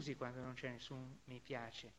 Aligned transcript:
si 0.00 0.12
rimane 0.12 0.12
delusi 0.12 0.16
quando 0.16 0.40
non 0.40 0.54
c'è 0.54 0.70
nessun 0.70 1.18
mi 1.24 1.40
piace. 1.40 1.92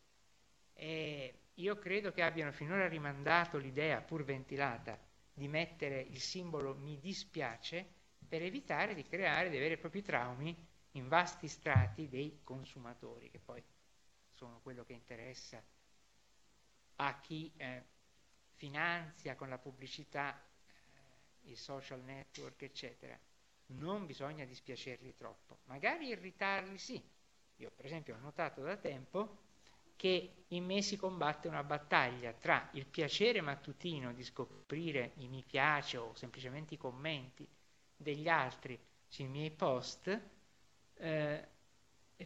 E 0.73 1.39
io 1.55 1.77
credo 1.77 2.11
che 2.11 2.21
abbiano 2.21 2.51
finora 2.51 2.87
rimandato 2.87 3.57
l'idea, 3.57 4.01
pur 4.01 4.23
ventilata, 4.23 4.97
di 5.33 5.47
mettere 5.47 6.01
il 6.01 6.19
simbolo 6.19 6.75
mi 6.75 6.99
dispiace 6.99 7.85
per 8.27 8.41
evitare 8.41 8.93
di 8.93 9.03
creare 9.03 9.49
dei 9.49 9.59
veri 9.59 9.73
e 9.73 9.77
propri 9.77 10.01
traumi 10.01 10.55
in 10.93 11.07
vasti 11.07 11.47
strati 11.47 12.07
dei 12.07 12.39
consumatori, 12.43 13.29
che 13.29 13.39
poi 13.39 13.63
sono 14.33 14.59
quello 14.61 14.83
che 14.83 14.93
interessa 14.93 15.61
a 16.95 17.19
chi 17.19 17.51
eh, 17.57 17.83
finanzia 18.55 19.35
con 19.35 19.49
la 19.49 19.57
pubblicità 19.57 20.35
eh, 20.35 21.49
i 21.51 21.55
social 21.55 22.01
network, 22.01 22.61
eccetera. 22.61 23.17
Non 23.67 24.05
bisogna 24.05 24.45
dispiacerli 24.45 25.13
troppo, 25.15 25.59
magari 25.65 26.07
irritarli 26.07 26.77
sì. 26.77 27.17
Io 27.59 27.71
per 27.75 27.85
esempio 27.85 28.15
ho 28.15 28.19
notato 28.19 28.61
da 28.61 28.77
tempo 28.77 29.37
che 29.97 30.45
in 30.47 30.63
me 30.63 30.81
si 30.81 30.95
combatte 30.95 31.49
una 31.49 31.63
battaglia 31.63 32.31
tra 32.31 32.69
il 32.73 32.85
piacere 32.85 33.41
mattutino 33.41 34.13
di 34.13 34.23
scoprire 34.23 35.11
i 35.17 35.27
mi 35.27 35.43
piace 35.45 35.97
o 35.97 36.13
semplicemente 36.15 36.75
i 36.75 36.77
commenti 36.77 37.45
degli 37.97 38.29
altri 38.29 38.79
sui 39.05 39.27
miei 39.27 39.51
post, 39.51 40.21
eh, 40.93 41.47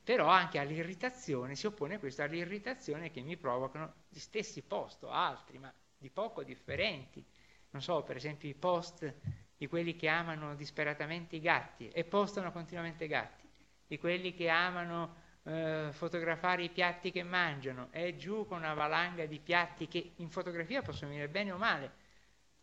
però 0.03 0.27
anche 0.27 0.59
all'irritazione, 0.59 1.55
si 1.55 1.65
oppone 1.65 1.97
questo 1.97 2.21
all'irritazione 2.21 3.09
che 3.09 3.21
mi 3.21 3.35
provocano 3.35 4.05
gli 4.09 4.19
stessi 4.19 4.61
post 4.61 5.03
o 5.03 5.09
altri, 5.09 5.57
ma 5.57 5.73
di 5.97 6.11
poco 6.11 6.43
differenti. 6.43 7.25
Non 7.71 7.81
so, 7.81 8.03
per 8.03 8.17
esempio 8.17 8.47
i 8.47 8.53
post 8.53 9.11
di 9.57 9.65
quelli 9.65 9.95
che 9.95 10.09
amano 10.09 10.53
disperatamente 10.53 11.37
i 11.37 11.39
gatti 11.39 11.89
e 11.89 12.03
postano 12.03 12.51
continuamente 12.51 13.07
gatti, 13.07 13.49
di 13.87 13.97
quelli 13.97 14.35
che 14.35 14.49
amano 14.49 15.21
eh, 15.43 15.89
fotografare 15.91 16.63
i 16.63 16.69
piatti 16.69 17.11
che 17.11 17.23
mangiano, 17.23 17.87
è 17.91 18.15
giù 18.15 18.45
con 18.45 18.59
una 18.59 18.73
valanga 18.73 19.25
di 19.25 19.39
piatti 19.39 19.87
che 19.87 20.13
in 20.17 20.29
fotografia 20.29 20.81
possono 20.81 21.09
venire 21.09 21.27
bene 21.29 21.51
o 21.51 21.57
male, 21.57 21.91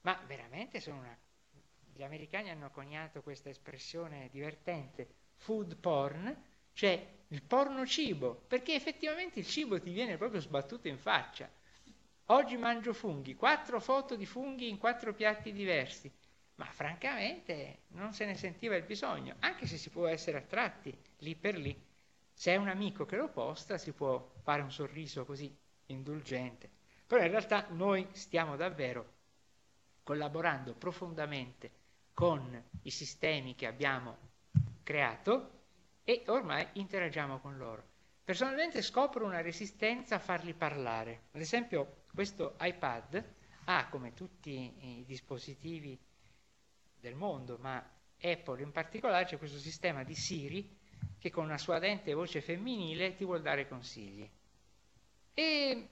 ma 0.02 0.18
veramente 0.26 0.80
sono 0.80 0.98
una... 0.98 1.16
Gli 1.92 2.02
americani 2.02 2.48
hanno 2.48 2.70
coniato 2.70 3.20
questa 3.20 3.50
espressione 3.50 4.28
divertente, 4.30 5.06
food 5.36 5.76
porn, 5.76 6.34
cioè 6.72 7.06
il 7.28 7.42
porno 7.42 7.84
cibo, 7.86 8.34
perché 8.46 8.74
effettivamente 8.74 9.41
il 9.41 9.47
cibo 9.47 9.78
ti 9.78 9.92
viene 9.92 10.16
proprio 10.16 10.41
sbattuto 10.41 10.88
in 10.88 10.97
faccia. 10.97 11.50
Oggi 12.26 12.56
mangio 12.56 12.94
funghi, 12.94 13.34
quattro 13.34 13.80
foto 13.80 14.16
di 14.16 14.24
funghi 14.24 14.68
in 14.68 14.78
quattro 14.78 15.12
piatti 15.12 15.52
diversi, 15.52 16.10
ma 16.54 16.64
francamente 16.64 17.80
non 17.88 18.14
se 18.14 18.24
ne 18.24 18.36
sentiva 18.36 18.76
il 18.76 18.84
bisogno, 18.84 19.36
anche 19.41 19.66
se 19.66 19.76
si 19.76 19.91
può 19.91 20.06
essere 20.06 20.38
attratti 20.38 20.97
lì 21.18 21.34
per 21.34 21.56
lì 21.56 21.88
se 22.40 22.54
è 22.54 22.56
un 22.56 22.68
amico 22.68 23.04
che 23.04 23.16
lo 23.16 23.28
posta 23.28 23.76
si 23.76 23.92
può 23.92 24.32
fare 24.40 24.62
un 24.62 24.72
sorriso 24.72 25.26
così 25.26 25.54
indulgente, 25.88 26.70
però 27.06 27.22
in 27.22 27.30
realtà 27.30 27.66
noi 27.68 28.08
stiamo 28.12 28.56
davvero 28.56 29.12
collaborando 30.02 30.72
profondamente 30.72 31.70
con 32.14 32.64
i 32.80 32.90
sistemi 32.90 33.54
che 33.54 33.66
abbiamo 33.66 34.16
creato 34.82 35.50
e 36.02 36.22
ormai 36.28 36.66
interagiamo 36.72 37.40
con 37.40 37.58
loro. 37.58 37.84
Personalmente 38.24 38.80
scopro 38.80 39.26
una 39.26 39.42
resistenza 39.42 40.14
a 40.14 40.18
farli 40.18 40.54
parlare. 40.54 41.24
Ad 41.32 41.42
esempio 41.42 42.04
questo 42.14 42.56
iPad 42.58 43.22
ha, 43.64 43.86
come 43.90 44.14
tutti 44.14 44.98
i 45.00 45.04
dispositivi 45.04 46.00
del 46.98 47.16
mondo, 47.16 47.58
ma 47.58 47.86
Apple 48.18 48.62
in 48.62 48.72
particolare, 48.72 49.26
c'è 49.26 49.36
questo 49.36 49.58
sistema 49.58 50.04
di 50.04 50.14
Siri 50.14 50.78
che 51.20 51.31
con 51.31 51.44
una 51.44 51.58
sua 51.58 51.78
dente 51.78 52.14
voce 52.14 52.41
femminile 52.41 53.14
ti 53.14 53.25
vuol 53.25 53.42
dare 53.42 53.69
consigli. 53.69 54.28
E 55.34 55.88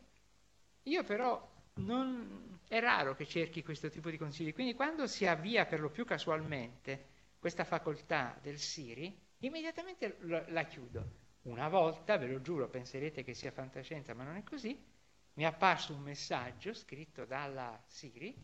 io 0.83 1.05
però 1.05 1.57
non, 1.75 2.61
è 2.67 2.81
raro 2.81 3.15
che 3.15 3.27
cerchi 3.27 3.63
questo 3.63 3.91
tipo 3.91 4.11
di 4.11 4.17
consigli, 4.17 4.55
quindi 4.55 4.75
quando 4.75 5.07
si 5.07 5.27
avvia 5.27 5.67
per 5.67 5.81
lo 5.81 5.91
più 5.91 6.05
casualmente 6.05 7.17
questa 7.39 7.65
facoltà 7.65 8.39
del 8.43 8.59
Siri, 8.59 9.17
immediatamente 9.41 10.17
la 10.21 10.65
chiudo. 10.65 11.27
Una 11.43 11.69
volta, 11.69 12.17
ve 12.17 12.27
lo 12.27 12.41
giuro, 12.41 12.69
penserete 12.69 13.23
che 13.23 13.35
sia 13.35 13.53
fantascienza, 13.53 14.15
ma 14.15 14.25
non 14.25 14.37
è 14.37 14.43
così, 14.43 14.83
mi 15.35 15.45
è 15.45 15.47
apparso 15.47 15.95
un 15.95 16.01
messaggio 16.01 16.73
scritto 16.75 17.25
dalla 17.25 17.81
Siri, 17.87 18.35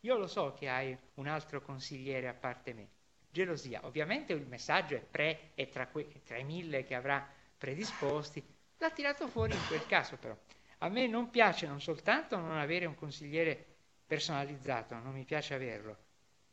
io 0.00 0.18
lo 0.18 0.26
so 0.26 0.52
che 0.52 0.68
hai 0.68 0.96
un 1.14 1.28
altro 1.28 1.62
consigliere 1.62 2.28
a 2.28 2.34
parte 2.34 2.72
me, 2.74 2.88
gelosia. 3.32 3.84
Ovviamente 3.86 4.32
il 4.32 4.46
messaggio 4.46 4.94
è 4.94 5.00
pre 5.00 5.50
e 5.54 5.68
tra, 5.68 5.88
que- 5.88 6.22
tra 6.24 6.36
i 6.36 6.44
mille 6.44 6.84
che 6.84 6.94
avrà 6.94 7.26
predisposti, 7.56 8.44
l'ha 8.78 8.90
tirato 8.90 9.26
fuori 9.26 9.54
in 9.54 9.66
quel 9.66 9.86
caso 9.86 10.16
però. 10.16 10.36
A 10.78 10.88
me 10.88 11.06
non 11.06 11.30
piace 11.30 11.66
non 11.66 11.80
soltanto 11.80 12.36
non 12.36 12.56
avere 12.56 12.86
un 12.86 12.94
consigliere 12.94 13.64
personalizzato, 14.06 14.96
non 14.96 15.12
mi 15.14 15.24
piace 15.24 15.54
averlo, 15.54 15.96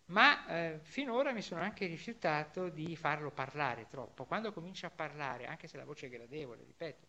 ma 0.05 0.47
eh, 0.47 0.79
finora 0.83 1.31
mi 1.33 1.41
sono 1.41 1.61
anche 1.61 1.87
rifiutato 1.87 2.69
di 2.69 2.95
farlo 2.95 3.31
parlare 3.31 3.87
troppo. 3.87 4.25
Quando 4.25 4.53
comincia 4.53 4.87
a 4.87 4.91
parlare, 4.91 5.45
anche 5.45 5.67
se 5.67 5.77
la 5.77 5.83
voce 5.83 6.05
è 6.05 6.09
gradevole, 6.09 6.63
ripeto, 6.63 7.07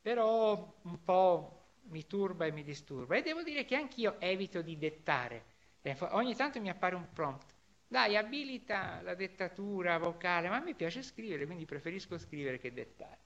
però 0.00 0.78
un 0.82 1.02
po' 1.02 1.62
mi 1.84 2.06
turba 2.06 2.44
e 2.44 2.52
mi 2.52 2.64
disturba. 2.64 3.16
E 3.16 3.22
devo 3.22 3.42
dire 3.42 3.64
che 3.64 3.76
anch'io 3.76 4.20
evito 4.20 4.62
di 4.62 4.76
dettare. 4.76 5.44
Ogni 6.10 6.34
tanto 6.34 6.60
mi 6.60 6.68
appare 6.68 6.94
un 6.94 7.08
prompt 7.12 7.51
dai, 7.92 8.16
abilita 8.16 9.02
la 9.02 9.14
dettatura 9.14 9.98
vocale, 9.98 10.48
ma 10.48 10.56
a 10.56 10.60
me 10.60 10.74
piace 10.74 11.02
scrivere, 11.02 11.44
quindi 11.44 11.66
preferisco 11.66 12.16
scrivere 12.16 12.56
che 12.58 12.72
dettare. 12.72 13.18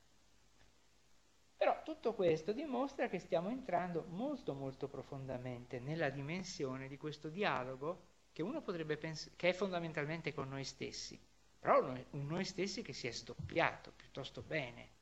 Però 1.57 1.83
tutto 1.85 2.15
questo 2.15 2.53
dimostra 2.53 3.09
che 3.09 3.21
stiamo 3.21 3.49
entrando 3.49 4.05
molto 4.09 4.55
molto 4.55 4.89
profondamente 4.89 5.79
nella 5.79 6.11
dimensione 6.11 6.89
di 6.89 6.97
questo 6.97 7.29
dialogo 7.29 8.09
che 8.33 8.43
uno 8.43 8.61
potrebbe 8.61 8.97
pensare 8.97 9.37
che 9.37 9.51
è 9.51 9.53
fondamentalmente 9.53 10.35
con 10.35 10.49
noi 10.49 10.65
stessi, 10.65 11.17
però 11.61 11.79
un 12.11 12.27
noi 12.27 12.45
stessi 12.45 12.83
che 12.83 12.93
si 12.93 13.07
è 13.07 13.13
sdoppiato 13.13 13.93
piuttosto 13.95 14.43
bene. 14.43 14.96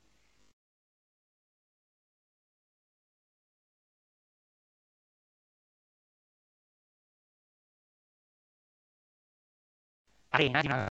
Arena 10.34 10.60
di 10.60 10.66
una... 10.66 10.86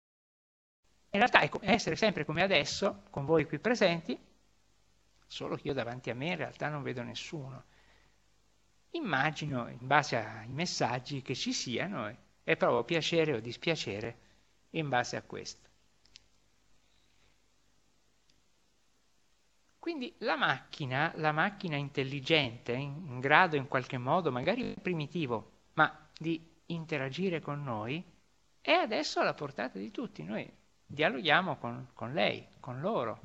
In 1.11 1.21
realtà 1.21 1.41
è 1.41 1.51
essere 1.61 1.97
sempre 1.97 2.25
come 2.25 2.43
adesso, 2.43 3.05
con 3.11 3.25
voi 3.25 3.47
qui 3.47 3.59
presenti, 3.59 4.19
solo 5.27 5.57
che 5.57 5.69
io 5.69 5.75
davanti 5.75 6.11
a 6.11 6.15
me 6.15 6.29
in 6.29 6.37
realtà 6.37 6.69
non 6.69 6.83
vedo 6.83 7.03
nessuno. 7.03 7.65
Immagino, 8.91 9.69
in 9.69 9.87
base 9.87 10.17
ai 10.17 10.49
messaggi, 10.49 11.23
che 11.23 11.35
ci 11.35 11.53
siano 11.53 12.15
e 12.43 12.57
provo 12.57 12.85
piacere 12.85 13.35
o 13.35 13.41
dispiacere 13.41 14.19
in 14.71 14.89
base 14.89 15.17
a 15.17 15.23
questo. 15.23 15.67
Quindi 19.79 20.15
la 20.19 20.37
macchina, 20.37 21.13
la 21.17 21.33
macchina 21.33 21.77
intelligente, 21.77 22.73
in 22.73 23.21
grado 23.21 23.57
in 23.57 23.69
qualche 23.69 23.97
modo, 23.97 24.31
magari 24.31 24.75
primitivo, 24.81 25.53
ma 25.75 26.11
di 26.19 26.57
interagire 26.67 27.41
con 27.41 27.63
noi, 27.63 28.05
è 28.61 28.73
adesso 28.73 29.21
alla 29.21 29.35
portata 29.35 29.79
di 29.79 29.91
tutti. 29.91 30.23
Noi 30.23 30.51
dialoghiamo 30.85 31.57
con, 31.57 31.89
con 31.95 32.13
lei, 32.13 32.47
con 32.61 32.81
loro, 32.81 33.21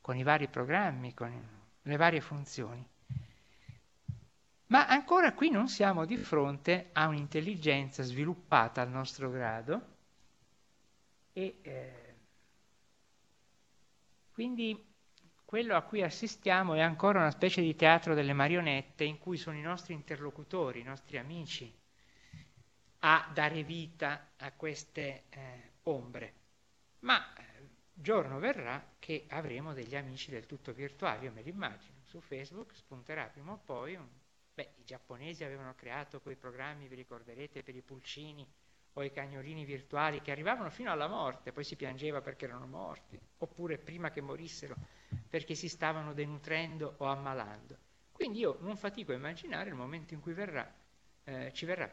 con 0.00 0.16
i 0.16 0.22
vari 0.22 0.48
programmi, 0.48 1.14
con 1.14 1.48
le 1.82 1.96
varie 1.96 2.20
funzioni. 2.20 2.86
Ma 4.68 4.88
ancora 4.88 5.32
qui 5.32 5.50
non 5.50 5.68
siamo 5.68 6.04
di 6.04 6.16
fronte 6.16 6.90
a 6.92 7.06
un'intelligenza 7.06 8.02
sviluppata 8.02 8.82
al 8.82 8.90
nostro 8.90 9.30
grado 9.30 9.94
e 11.32 11.58
eh, 11.62 12.14
quindi 14.32 14.94
quello 15.44 15.76
a 15.76 15.82
cui 15.82 16.02
assistiamo 16.02 16.74
è 16.74 16.80
ancora 16.80 17.20
una 17.20 17.30
specie 17.30 17.62
di 17.62 17.76
teatro 17.76 18.14
delle 18.14 18.32
marionette 18.32 19.04
in 19.04 19.18
cui 19.18 19.36
sono 19.36 19.56
i 19.56 19.62
nostri 19.62 19.94
interlocutori, 19.94 20.80
i 20.80 20.84
nostri 20.84 21.18
amici, 21.18 21.72
a 23.08 23.30
dare 23.32 23.62
vita 23.62 24.32
a 24.36 24.50
queste 24.50 25.26
eh, 25.28 25.74
ombre. 25.84 26.34
Ma 27.00 27.32
eh, 27.34 27.68
giorno 27.92 28.40
verrà 28.40 28.94
che 28.98 29.26
avremo 29.28 29.74
degli 29.74 29.94
amici 29.94 30.32
del 30.32 30.46
tutto 30.46 30.72
virtuali, 30.72 31.26
io 31.26 31.32
me 31.32 31.42
li 31.42 31.50
immagino, 31.50 32.00
su 32.02 32.20
Facebook 32.20 32.74
spunterà 32.74 33.26
prima 33.26 33.52
o 33.52 33.60
poi 33.64 33.94
un... 33.94 34.08
Beh, 34.52 34.72
i 34.78 34.84
giapponesi 34.84 35.44
avevano 35.44 35.74
creato 35.76 36.20
quei 36.20 36.34
programmi, 36.34 36.88
vi 36.88 36.96
ricorderete, 36.96 37.62
per 37.62 37.76
i 37.76 37.82
pulcini 37.82 38.44
o 38.94 39.04
i 39.04 39.12
cagnolini 39.12 39.64
virtuali 39.64 40.20
che 40.20 40.32
arrivavano 40.32 40.70
fino 40.70 40.90
alla 40.90 41.06
morte, 41.06 41.52
poi 41.52 41.62
si 41.62 41.76
piangeva 41.76 42.20
perché 42.22 42.46
erano 42.46 42.66
morti, 42.66 43.20
oppure 43.38 43.78
prima 43.78 44.10
che 44.10 44.20
morissero 44.20 44.74
perché 45.28 45.54
si 45.54 45.68
stavano 45.68 46.12
denutrendo 46.12 46.94
o 46.96 47.04
ammalando. 47.04 47.76
Quindi 48.10 48.40
io 48.40 48.56
non 48.62 48.76
fatico 48.76 49.12
a 49.12 49.16
immaginare 49.16 49.68
il 49.68 49.76
momento 49.76 50.14
in 50.14 50.20
cui 50.20 50.32
verrà 50.32 50.68
eh, 51.28 51.52
ci 51.52 51.64
verrà 51.64 51.90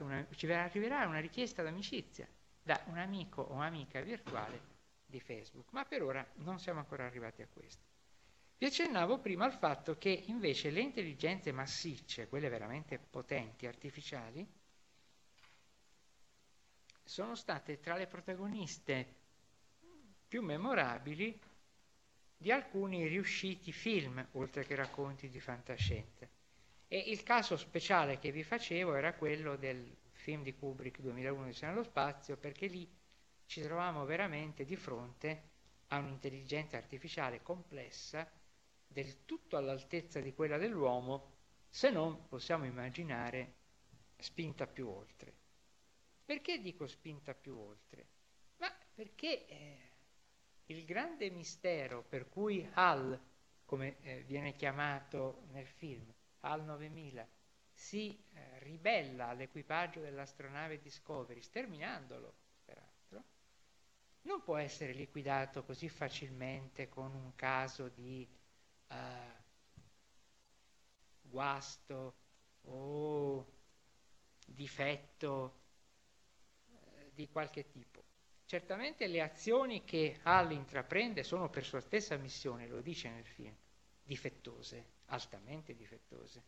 una, 0.00 0.26
ci 0.34 0.46
verrà, 0.46 0.64
arriverà 0.64 1.06
una 1.06 1.20
richiesta 1.20 1.62
d'amicizia 1.62 2.26
da 2.62 2.82
un 2.86 2.96
amico 2.98 3.42
o 3.42 3.60
amica 3.60 4.00
virtuale 4.00 4.78
di 5.04 5.20
Facebook, 5.20 5.70
ma 5.72 5.84
per 5.84 6.02
ora 6.02 6.26
non 6.36 6.58
siamo 6.58 6.78
ancora 6.78 7.04
arrivati 7.04 7.42
a 7.42 7.48
questo. 7.52 7.82
Vi 8.56 8.66
accennavo 8.66 9.18
prima 9.18 9.44
al 9.44 9.52
fatto 9.52 9.98
che 9.98 10.10
invece 10.26 10.70
le 10.70 10.80
intelligenze 10.80 11.52
massicce, 11.52 12.28
quelle 12.28 12.48
veramente 12.48 12.98
potenti, 12.98 13.66
artificiali, 13.66 14.46
sono 17.04 17.34
state 17.34 17.80
tra 17.80 17.96
le 17.96 18.06
protagoniste 18.06 19.16
più 20.28 20.42
memorabili 20.42 21.38
di 22.36 22.52
alcuni 22.52 23.06
riusciti 23.08 23.72
film, 23.72 24.26
oltre 24.32 24.64
che 24.64 24.74
racconti 24.74 25.28
di 25.28 25.40
fantascienza. 25.40 26.28
E 26.92 26.98
il 26.98 27.22
caso 27.22 27.56
speciale 27.56 28.18
che 28.18 28.32
vi 28.32 28.42
facevo 28.42 28.96
era 28.96 29.14
quello 29.14 29.54
del 29.54 29.96
film 30.10 30.42
di 30.42 30.56
Kubrick 30.56 30.98
2001 30.98 31.50
di 31.50 31.58
nello 31.60 31.84
spazio, 31.84 32.36
perché 32.36 32.66
lì 32.66 32.92
ci 33.46 33.62
trovavamo 33.62 34.04
veramente 34.04 34.64
di 34.64 34.74
fronte 34.74 35.50
a 35.86 35.98
un'intelligenza 35.98 36.78
artificiale 36.78 37.42
complessa, 37.42 38.28
del 38.88 39.24
tutto 39.24 39.56
all'altezza 39.56 40.18
di 40.18 40.34
quella 40.34 40.58
dell'uomo, 40.58 41.36
se 41.68 41.90
non 41.90 42.26
possiamo 42.26 42.64
immaginare 42.64 43.54
spinta 44.16 44.66
più 44.66 44.88
oltre. 44.88 45.32
Perché 46.24 46.58
dico 46.58 46.88
spinta 46.88 47.34
più 47.34 47.56
oltre? 47.56 48.08
Ma 48.56 48.76
perché 48.92 49.46
eh, 49.46 49.78
il 50.66 50.84
grande 50.84 51.30
mistero 51.30 52.02
per 52.02 52.28
cui 52.28 52.68
HAL, 52.72 53.16
come 53.64 53.98
eh, 54.00 54.22
viene 54.22 54.56
chiamato 54.56 55.44
nel 55.52 55.68
film, 55.68 56.12
HAL 56.40 56.64
9000, 56.64 57.28
si 57.72 58.22
eh, 58.32 58.58
ribella 58.60 59.28
all'equipaggio 59.28 60.00
dell'astronave 60.00 60.80
Discovery, 60.80 61.40
sterminandolo, 61.40 62.34
peraltro, 62.64 63.24
non 64.22 64.42
può 64.42 64.56
essere 64.56 64.92
liquidato 64.92 65.64
così 65.64 65.88
facilmente 65.88 66.88
con 66.88 67.14
un 67.14 67.34
caso 67.34 67.88
di 67.88 68.28
uh, 68.88 68.94
guasto 71.22 72.14
o 72.62 73.46
difetto 74.46 75.60
uh, 76.66 77.10
di 77.14 77.28
qualche 77.28 77.66
tipo. 77.66 78.04
Certamente 78.44 79.06
le 79.06 79.22
azioni 79.22 79.84
che 79.84 80.18
Hall 80.24 80.50
intraprende 80.50 81.22
sono 81.22 81.48
per 81.48 81.64
sua 81.64 81.80
stessa 81.80 82.16
missione, 82.16 82.66
lo 82.66 82.80
dice 82.80 83.08
nel 83.08 83.24
film, 83.24 83.54
difettose, 84.10 84.84
altamente 85.06 85.76
difettose. 85.76 86.42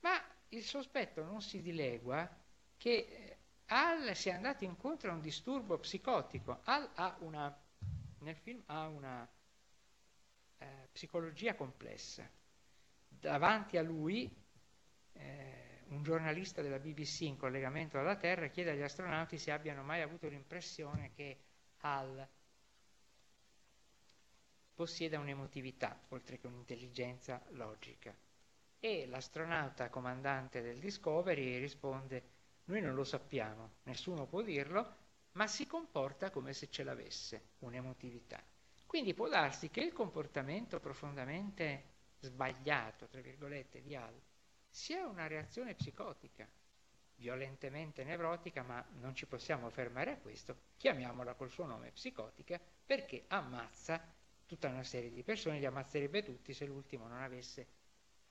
Ma 0.00 0.22
il 0.48 0.62
sospetto 0.62 1.24
non 1.24 1.40
si 1.40 1.62
dilegua 1.62 2.28
che 2.76 2.90
eh, 2.90 3.38
Hall 3.68 4.12
sia 4.12 4.34
andato 4.34 4.64
incontro 4.64 5.10
a 5.10 5.14
un 5.14 5.22
disturbo 5.22 5.78
psicotico. 5.78 6.60
Hall 6.64 6.90
ha 6.96 7.16
una, 7.20 7.58
nel 8.18 8.36
film 8.36 8.62
ha 8.66 8.86
una 8.88 9.26
eh, 10.58 10.88
psicologia 10.92 11.54
complessa. 11.54 12.30
Davanti 13.08 13.78
a 13.78 13.82
lui 13.82 14.30
eh, 15.12 15.84
un 15.88 16.02
giornalista 16.02 16.60
della 16.60 16.78
BBC 16.78 17.22
in 17.22 17.38
collegamento 17.38 17.98
alla 17.98 18.16
Terra 18.16 18.48
chiede 18.48 18.72
agli 18.72 18.82
astronauti 18.82 19.38
se 19.38 19.50
abbiano 19.50 19.82
mai 19.82 20.02
avuto 20.02 20.28
l'impressione 20.28 21.10
che 21.14 21.38
Hal 21.78 22.28
possieda 24.76 25.18
un'emotività 25.18 25.98
oltre 26.10 26.38
che 26.38 26.46
un'intelligenza 26.46 27.42
logica. 27.52 28.14
E 28.78 29.06
l'astronauta 29.06 29.88
comandante 29.88 30.60
del 30.60 30.78
Discovery 30.78 31.58
risponde 31.58 32.34
noi 32.64 32.82
non 32.82 32.94
lo 32.94 33.04
sappiamo, 33.04 33.76
nessuno 33.84 34.26
può 34.26 34.42
dirlo, 34.42 35.04
ma 35.32 35.46
si 35.46 35.66
comporta 35.66 36.30
come 36.30 36.52
se 36.52 36.68
ce 36.68 36.82
l'avesse 36.82 37.52
un'emotività. 37.60 38.42
Quindi 38.84 39.14
può 39.14 39.28
darsi 39.28 39.70
che 39.70 39.80
il 39.80 39.92
comportamento 39.92 40.78
profondamente 40.78 41.94
sbagliato, 42.20 43.06
tra 43.06 43.20
virgolette, 43.20 43.82
di 43.82 43.94
Hal 43.94 44.20
sia 44.68 45.06
una 45.06 45.26
reazione 45.26 45.74
psicotica, 45.74 46.46
violentemente 47.16 48.04
nevrotica, 48.04 48.62
ma 48.62 48.84
non 48.98 49.14
ci 49.14 49.26
possiamo 49.26 49.70
fermare 49.70 50.12
a 50.12 50.18
questo, 50.18 50.56
chiamiamola 50.76 51.34
col 51.34 51.50
suo 51.50 51.64
nome 51.64 51.92
psicotica, 51.92 52.60
perché 52.84 53.24
ammazza 53.28 54.14
tutta 54.46 54.68
una 54.68 54.84
serie 54.84 55.10
di 55.10 55.22
persone, 55.22 55.58
li 55.58 55.66
ammazzerebbe 55.66 56.22
tutti 56.22 56.54
se 56.54 56.64
l'ultimo 56.64 57.06
non 57.06 57.20
avesse 57.20 57.66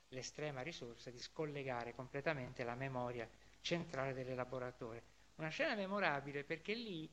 l'estrema 0.09 0.61
risorsa 0.61 1.09
di 1.09 1.19
scollegare 1.19 1.93
completamente 1.93 2.63
la 2.63 2.75
memoria 2.75 3.29
centrale 3.61 4.13
dell'elaboratore. 4.13 5.03
Una 5.35 5.49
scena 5.49 5.75
memorabile 5.75 6.43
perché 6.43 6.73
lì 6.73 7.09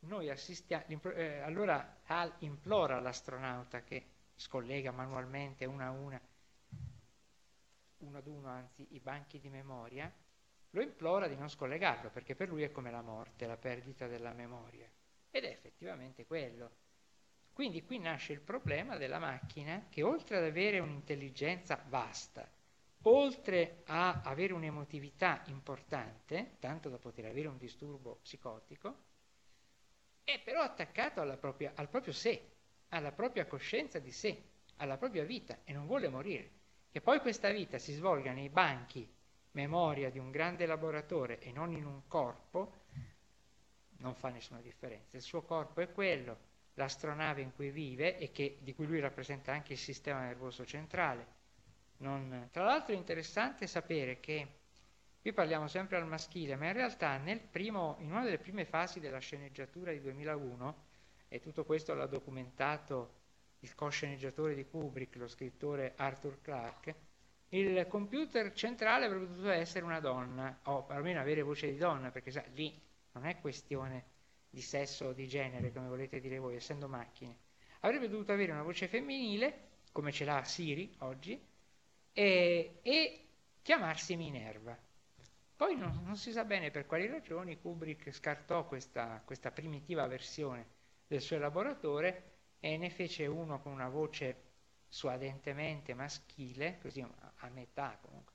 noi 0.00 0.30
assistiamo, 0.30 0.84
eh, 1.12 1.38
allora 1.40 2.00
Hal 2.04 2.32
implora 2.40 3.00
l'astronauta 3.00 3.82
che 3.82 4.06
scollega 4.34 4.92
manualmente 4.92 5.64
una 5.64 5.86
a 5.86 5.90
una 5.90 6.20
uno 7.98 8.18
ad 8.18 8.26
uno, 8.26 8.48
anzi 8.48 8.86
i 8.90 9.00
banchi 9.00 9.40
di 9.40 9.48
memoria, 9.48 10.12
lo 10.70 10.80
implora 10.82 11.26
di 11.26 11.36
non 11.36 11.48
scollegarlo 11.48 12.10
perché 12.10 12.34
per 12.34 12.48
lui 12.48 12.62
è 12.62 12.70
come 12.70 12.90
la 12.90 13.02
morte, 13.02 13.46
la 13.46 13.56
perdita 13.56 14.06
della 14.06 14.32
memoria. 14.32 14.88
Ed 15.30 15.44
è 15.44 15.48
effettivamente 15.48 16.26
quello. 16.26 16.70
Quindi 17.58 17.82
qui 17.82 17.98
nasce 17.98 18.32
il 18.32 18.40
problema 18.40 18.96
della 18.96 19.18
macchina 19.18 19.86
che 19.90 20.04
oltre 20.04 20.36
ad 20.36 20.44
avere 20.44 20.78
un'intelligenza 20.78 21.84
vasta, 21.88 22.48
oltre 23.02 23.82
a 23.86 24.20
avere 24.22 24.52
un'emotività 24.52 25.42
importante, 25.46 26.54
tanto 26.60 26.88
da 26.88 26.98
poter 26.98 27.24
avere 27.24 27.48
un 27.48 27.58
disturbo 27.58 28.20
psicotico, 28.22 28.96
è 30.22 30.38
però 30.38 30.60
attaccato 30.60 31.20
propria, 31.40 31.72
al 31.74 31.88
proprio 31.88 32.12
sé, 32.12 32.48
alla 32.90 33.10
propria 33.10 33.44
coscienza 33.46 33.98
di 33.98 34.12
sé, 34.12 34.40
alla 34.76 34.96
propria 34.96 35.24
vita 35.24 35.58
e 35.64 35.72
non 35.72 35.88
vuole 35.88 36.06
morire. 36.06 36.50
Che 36.92 37.00
poi 37.00 37.18
questa 37.18 37.50
vita 37.50 37.78
si 37.78 37.92
svolga 37.92 38.30
nei 38.30 38.50
banchi 38.50 39.12
memoria 39.50 40.10
di 40.10 40.20
un 40.20 40.30
grande 40.30 40.64
laboratore 40.64 41.40
e 41.40 41.50
non 41.50 41.72
in 41.72 41.86
un 41.86 42.06
corpo, 42.06 42.84
non 43.96 44.14
fa 44.14 44.28
nessuna 44.28 44.60
differenza. 44.60 45.16
Il 45.16 45.24
suo 45.24 45.42
corpo 45.42 45.80
è 45.80 45.90
quello, 45.90 46.47
l'astronave 46.78 47.42
in 47.42 47.52
cui 47.54 47.70
vive 47.70 48.16
e 48.16 48.30
che, 48.30 48.58
di 48.60 48.74
cui 48.74 48.86
lui 48.86 49.00
rappresenta 49.00 49.52
anche 49.52 49.74
il 49.74 49.78
sistema 49.78 50.20
nervoso 50.20 50.64
centrale. 50.64 51.36
Non... 51.98 52.48
Tra 52.50 52.64
l'altro 52.64 52.94
è 52.94 52.96
interessante 52.96 53.66
sapere 53.66 54.20
che 54.20 54.46
qui 55.20 55.32
parliamo 55.32 55.66
sempre 55.66 55.96
al 55.96 56.06
maschile, 56.06 56.56
ma 56.56 56.66
in 56.66 56.72
realtà 56.72 57.20
primo, 57.50 57.96
in 57.98 58.12
una 58.12 58.22
delle 58.22 58.38
prime 58.38 58.64
fasi 58.64 59.00
della 59.00 59.18
sceneggiatura 59.18 59.90
di 59.90 60.00
2001, 60.00 60.86
e 61.28 61.40
tutto 61.40 61.64
questo 61.64 61.92
l'ha 61.94 62.06
documentato 62.06 63.16
il 63.60 63.74
co-sceneggiatore 63.74 64.54
di 64.54 64.64
Kubrick, 64.64 65.16
lo 65.16 65.26
scrittore 65.26 65.94
Arthur 65.96 66.40
Clarke, 66.40 66.94
il 67.50 67.86
computer 67.88 68.52
centrale 68.52 69.06
avrebbe 69.06 69.26
dovuto 69.26 69.50
essere 69.50 69.84
una 69.84 70.00
donna, 70.00 70.60
o 70.64 70.86
almeno 70.88 71.18
avere 71.18 71.42
voce 71.42 71.70
di 71.70 71.76
donna, 71.76 72.10
perché 72.10 72.30
sa, 72.30 72.44
lì 72.54 72.80
non 73.12 73.26
è 73.26 73.40
questione 73.40 74.16
di 74.50 74.60
sesso 74.62 75.06
o 75.06 75.12
di 75.12 75.28
genere, 75.28 75.72
come 75.72 75.88
volete 75.88 76.20
dire 76.20 76.38
voi, 76.38 76.56
essendo 76.56 76.88
macchine. 76.88 77.36
Avrebbe 77.80 78.08
dovuto 78.08 78.32
avere 78.32 78.52
una 78.52 78.62
voce 78.62 78.88
femminile, 78.88 79.66
come 79.92 80.12
ce 80.12 80.24
l'ha 80.24 80.42
Siri 80.44 80.94
oggi, 81.00 81.40
e, 82.12 82.78
e 82.82 83.26
chiamarsi 83.62 84.16
Minerva. 84.16 84.76
Poi 85.56 85.76
non, 85.76 86.02
non, 86.04 86.16
si 86.16 86.30
sa 86.30 86.44
bene 86.44 86.70
per 86.70 86.86
quali 86.86 87.06
ragioni 87.06 87.60
Kubrick 87.60 88.12
scartò 88.12 88.66
questa, 88.66 89.20
questa 89.24 89.50
primitiva 89.50 90.06
versione 90.06 90.66
del 91.06 91.20
suo 91.20 91.36
elaboratore 91.36 92.36
e 92.60 92.76
ne 92.76 92.90
fece 92.90 93.26
uno 93.26 93.60
con 93.60 93.72
una 93.72 93.88
voce 93.88 94.44
suadentemente 94.88 95.94
maschile, 95.94 96.78
così 96.80 97.00
a 97.00 97.48
metà 97.50 97.98
comunque, 98.00 98.34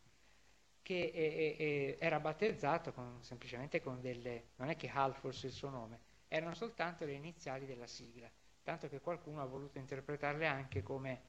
che 0.83 1.11
e, 1.13 1.55
e, 1.57 1.97
era 1.99 2.19
battezzato 2.19 2.91
con, 2.91 3.17
semplicemente 3.23 3.81
con 3.81 3.99
delle, 4.01 4.49
non 4.57 4.69
è 4.69 4.75
che 4.75 4.89
Hal 4.89 5.15
fosse 5.15 5.47
il 5.47 5.53
suo 5.53 5.69
nome, 5.69 5.99
erano 6.27 6.53
soltanto 6.53 7.05
le 7.05 7.13
iniziali 7.13 7.65
della 7.65 7.87
sigla, 7.87 8.29
tanto 8.61 8.87
che 8.89 8.99
qualcuno 8.99 9.41
ha 9.41 9.45
voluto 9.45 9.79
interpretarle 9.79 10.45
anche 10.45 10.83
come 10.83 11.21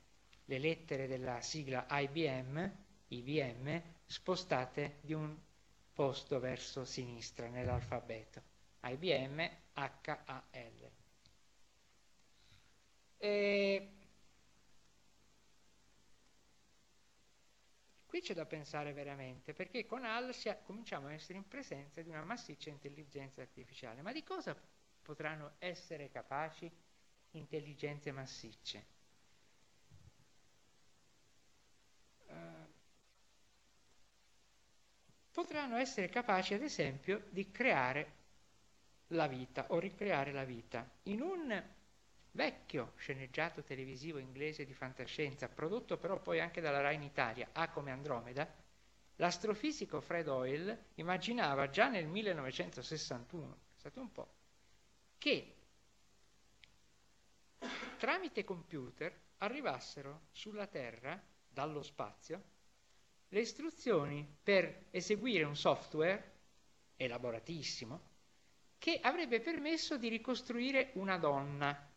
le 0.46 0.58
lettere 0.58 1.06
della 1.06 1.40
sigla 1.40 1.87
IBM, 1.88 2.76
IBM, 3.08 3.82
spostate 4.04 4.99
di 5.00 5.14
un 5.14 5.34
posto 5.92 6.40
verso 6.40 6.84
sinistra 6.84 7.49
nell'alfabeto. 7.49 8.42
IBM 8.82 9.49
HAL. 9.73 10.90
E 13.16 13.90
qui 18.14 18.23
c'è 18.23 18.35
da 18.35 18.47
pensare 18.47 18.92
veramente, 18.92 19.54
perché 19.54 19.87
con 19.87 20.04
HAL 20.04 20.33
cominciamo 20.62 21.09
a 21.09 21.12
essere 21.12 21.37
in 21.37 21.49
presenza 21.49 22.00
di 22.00 22.11
una 22.11 22.23
massiccia 22.23 22.71
intelligenza 22.71 23.40
artificiale. 23.40 24.02
Ma 24.02 24.12
di 24.12 24.23
cosa 24.23 24.56
potranno 25.02 25.54
essere 25.59 26.09
capaci 26.11 26.71
intelligenze 27.33 28.12
massicce? 28.12 28.87
Uh, 32.28 32.35
potranno 35.33 35.75
essere 35.75 36.09
capaci, 36.09 36.54
ad 36.54 36.62
esempio, 36.62 37.26
di 37.30 37.50
creare 37.50 38.12
la 39.09 39.26
vita 39.26 39.66
o 39.71 39.80
ricreare 39.80 40.30
la 40.30 40.44
vita. 40.44 40.88
In 41.04 41.21
un 41.21 41.64
vecchio 42.35 42.93
sceneggiato 42.97 43.62
televisivo 43.62 44.19
inglese 44.19 44.64
di 44.64 44.75
fantascienza, 44.75 45.49
prodotto 45.49 45.97
però 45.99 46.21
poi 46.21 46.41
anche 46.41 46.61
dalla 46.61 46.81
Rai 46.81 46.97
in 46.97 47.03
Italia, 47.03 47.49
A 47.53 47.69
come 47.71 47.91
Andromeda, 47.91 48.53
l'astrofisico 49.17 50.00
Fred 50.00 50.29
Hoyle 50.29 50.87
immaginava 50.95 51.71
già 51.71 51.88
nel 51.88 52.07
1961, 52.07 53.59
pensate 53.71 53.99
un 54.00 54.12
po', 54.12 54.35
che 55.19 55.55
tramite 57.99 58.45
computer 58.45 59.12
arrivassero 59.38 60.26
sulla 60.33 60.67
Terra, 60.67 61.21
dallo 61.49 61.83
spazio, 61.83 62.43
le 63.29 63.41
istruzioni 63.41 64.26
per 64.43 64.87
eseguire 64.91 65.45
un 65.45 65.57
software 65.57 66.33
elaboratissimo 66.97 68.12
che 68.79 68.99
avrebbe 69.00 69.41
permesso 69.41 69.97
di 69.97 70.09
ricostruire 70.09 70.91
una 70.95 71.17
donna, 71.17 71.93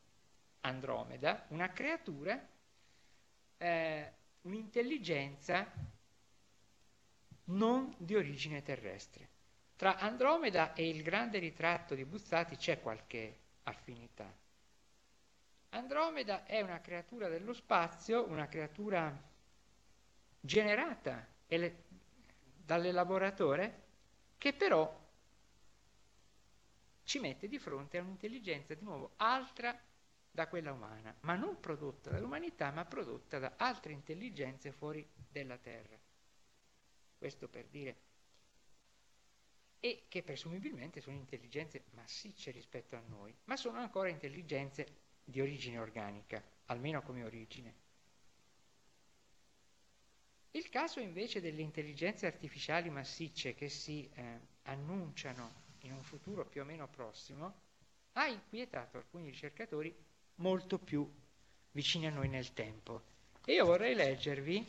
Andromeda, 0.68 1.46
una 1.50 1.72
creatura, 1.72 2.46
eh, 3.58 4.14
un'intelligenza 4.42 5.72
non 7.46 7.94
di 7.98 8.16
origine 8.16 8.62
terrestre. 8.62 9.30
Tra 9.76 9.98
Andromeda 9.98 10.74
e 10.74 10.90
il 10.90 11.04
grande 11.04 11.40
ritratto 11.40 11.96
di 11.96 12.04
Buzzati 12.04 12.56
c'è 12.56 12.82
qualche 12.82 13.40
affinità. 13.64 14.32
Andromeda 15.70 16.46
è 16.46 16.62
una 16.62 16.82
creatura 16.82 17.28
dello 17.28 17.54
spazio, 17.54 18.28
una 18.28 18.48
creatura 18.48 19.16
generata 20.40 21.28
ele- 21.48 21.84
dall'elaboratore 22.66 23.86
che 24.38 24.54
però 24.54 25.06
ci 27.04 27.20
mette 27.20 27.48
di 27.48 27.60
fronte 27.60 27.98
a 27.98 28.02
un'intelligenza 28.02 28.74
di 28.74 28.84
nuovo 28.84 29.14
altra 29.18 29.78
da 30.38 30.48
quella 30.48 30.72
umana, 30.72 31.18
ma 31.22 31.34
non 31.34 31.60
prodotta 31.60 32.12
dall'umanità, 32.12 32.70
ma 32.70 32.86
prodotta 32.86 33.40
da 33.40 33.56
altre 33.58 33.92
intelligenze 33.92 34.72
fuori 34.72 35.04
della 35.32 35.58
Terra. 35.58 35.98
Questo 37.18 37.48
per 37.48 37.66
dire. 37.66 38.02
E 39.80 40.06
che 40.08 40.22
presumibilmente 40.22 41.02
sono 41.02 41.16
intelligenze 41.16 41.86
massicce 41.96 42.52
rispetto 42.52 42.96
a 42.96 43.02
noi, 43.08 43.36
ma 43.46 43.58
sono 43.58 43.80
ancora 43.80 44.10
intelligenze 44.10 44.86
di 45.24 45.42
origine 45.42 45.80
organica, 45.80 46.40
almeno 46.66 47.02
come 47.02 47.24
origine. 47.24 47.74
Il 50.52 50.70
caso 50.70 51.00
invece 51.00 51.42
delle 51.42 51.64
intelligenze 51.64 52.28
artificiali 52.28 52.92
massicce 52.92 53.56
che 53.56 53.70
si 53.70 54.08
eh, 54.14 54.40
annunciano 54.64 55.64
in 55.80 55.94
un 55.94 56.04
futuro 56.04 56.46
più 56.46 56.62
o 56.62 56.64
meno 56.64 56.88
prossimo 56.88 57.66
ha 58.14 58.28
inquietato 58.28 58.98
alcuni 58.98 59.26
ricercatori 59.26 60.06
molto 60.38 60.78
più 60.78 61.10
vicini 61.72 62.08
a 62.08 62.12
noi 62.12 62.28
nel 62.28 62.54
tempo. 62.54 63.02
E 63.46 63.54
io 63.54 63.66
vorrei 63.66 63.96
leggervi 63.96 64.66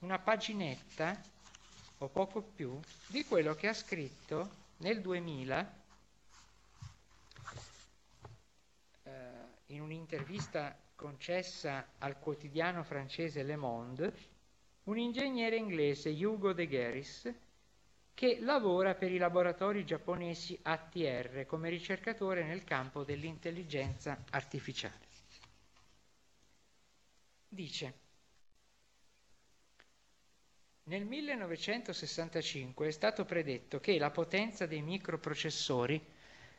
una 0.00 0.18
paginetta 0.18 1.20
o 1.98 2.08
poco 2.08 2.42
più 2.42 2.78
di 3.06 3.24
quello 3.24 3.54
che 3.54 3.68
ha 3.68 3.74
scritto 3.74 4.50
nel 4.78 5.00
2000 5.00 5.78
in 9.70 9.80
un'intervista 9.80 10.76
concessa 10.94 11.92
al 11.98 12.18
quotidiano 12.18 12.82
francese 12.82 13.42
Le 13.42 13.56
Monde, 13.56 14.12
un 14.84 14.98
ingegnere 14.98 15.56
inglese, 15.56 16.10
Hugo 16.10 16.52
De 16.52 16.66
Gueris, 16.66 17.32
che 18.12 18.38
lavora 18.40 18.94
per 18.94 19.10
i 19.10 19.16
laboratori 19.16 19.84
giapponesi 19.84 20.58
ATR 20.62 21.46
come 21.46 21.70
ricercatore 21.70 22.44
nel 22.44 22.64
campo 22.64 23.04
dell'intelligenza 23.04 24.24
artificiale. 24.30 25.08
Dice, 27.52 27.94
nel 30.84 31.04
1965 31.04 32.86
è 32.86 32.90
stato 32.92 33.24
predetto 33.24 33.80
che 33.80 33.98
la 33.98 34.10
potenza 34.12 34.66
dei 34.66 34.82
microprocessori 34.82 36.00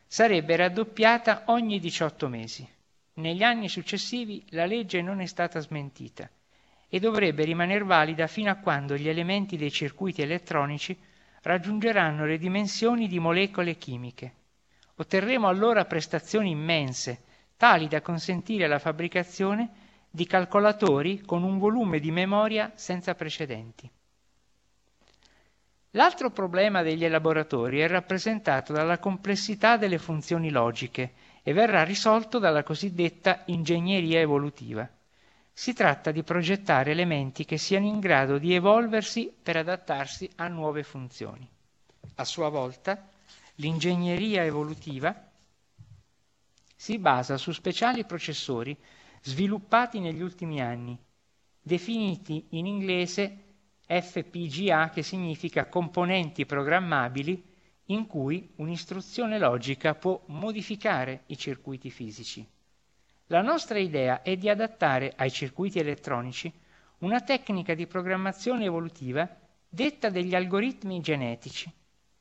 sarebbe 0.06 0.54
raddoppiata 0.54 1.44
ogni 1.46 1.80
18 1.80 2.28
mesi. 2.28 2.68
Negli 3.14 3.42
anni 3.42 3.70
successivi 3.70 4.44
la 4.50 4.66
legge 4.66 5.00
non 5.00 5.20
è 5.22 5.26
stata 5.26 5.60
smentita 5.60 6.28
e 6.90 7.00
dovrebbe 7.00 7.44
rimanere 7.44 7.84
valida 7.84 8.26
fino 8.26 8.50
a 8.50 8.56
quando 8.56 8.94
gli 8.94 9.08
elementi 9.08 9.56
dei 9.56 9.70
circuiti 9.70 10.20
elettronici 10.20 10.94
raggiungeranno 11.40 12.26
le 12.26 12.36
dimensioni 12.36 13.08
di 13.08 13.18
molecole 13.18 13.78
chimiche. 13.78 14.34
Otterremo 14.96 15.48
allora 15.48 15.86
prestazioni 15.86 16.50
immense, 16.50 17.22
tali 17.56 17.88
da 17.88 18.02
consentire 18.02 18.66
la 18.66 18.78
fabbricazione 18.78 19.81
di 20.14 20.26
calcolatori 20.26 21.22
con 21.22 21.42
un 21.42 21.58
volume 21.58 21.98
di 21.98 22.10
memoria 22.10 22.70
senza 22.74 23.14
precedenti. 23.14 23.90
L'altro 25.92 26.30
problema 26.30 26.82
degli 26.82 27.02
elaboratori 27.04 27.80
è 27.80 27.88
rappresentato 27.88 28.74
dalla 28.74 28.98
complessità 28.98 29.78
delle 29.78 29.96
funzioni 29.98 30.50
logiche 30.50 31.12
e 31.42 31.54
verrà 31.54 31.82
risolto 31.82 32.38
dalla 32.38 32.62
cosiddetta 32.62 33.42
ingegneria 33.46 34.20
evolutiva. 34.20 34.86
Si 35.50 35.72
tratta 35.72 36.10
di 36.10 36.22
progettare 36.22 36.90
elementi 36.90 37.46
che 37.46 37.56
siano 37.56 37.86
in 37.86 37.98
grado 37.98 38.36
di 38.36 38.54
evolversi 38.54 39.32
per 39.42 39.56
adattarsi 39.56 40.30
a 40.36 40.48
nuove 40.48 40.82
funzioni. 40.82 41.48
A 42.16 42.24
sua 42.24 42.50
volta, 42.50 43.08
l'ingegneria 43.56 44.44
evolutiva 44.44 45.14
si 46.76 46.98
basa 46.98 47.38
su 47.38 47.52
speciali 47.52 48.04
processori 48.04 48.76
sviluppati 49.22 50.00
negli 50.00 50.20
ultimi 50.20 50.60
anni, 50.60 50.98
definiti 51.60 52.46
in 52.50 52.66
inglese 52.66 53.38
FPGA 53.86 54.90
che 54.90 55.02
significa 55.02 55.66
componenti 55.66 56.44
programmabili 56.46 57.50
in 57.86 58.06
cui 58.06 58.50
un'istruzione 58.56 59.38
logica 59.38 59.94
può 59.94 60.20
modificare 60.26 61.22
i 61.26 61.36
circuiti 61.36 61.90
fisici. 61.90 62.46
La 63.26 63.42
nostra 63.42 63.78
idea 63.78 64.22
è 64.22 64.36
di 64.36 64.48
adattare 64.48 65.12
ai 65.16 65.30
circuiti 65.30 65.78
elettronici 65.78 66.52
una 66.98 67.20
tecnica 67.20 67.74
di 67.74 67.86
programmazione 67.86 68.64
evolutiva 68.64 69.28
detta 69.68 70.10
degli 70.10 70.34
algoritmi 70.34 71.00
genetici. 71.00 71.70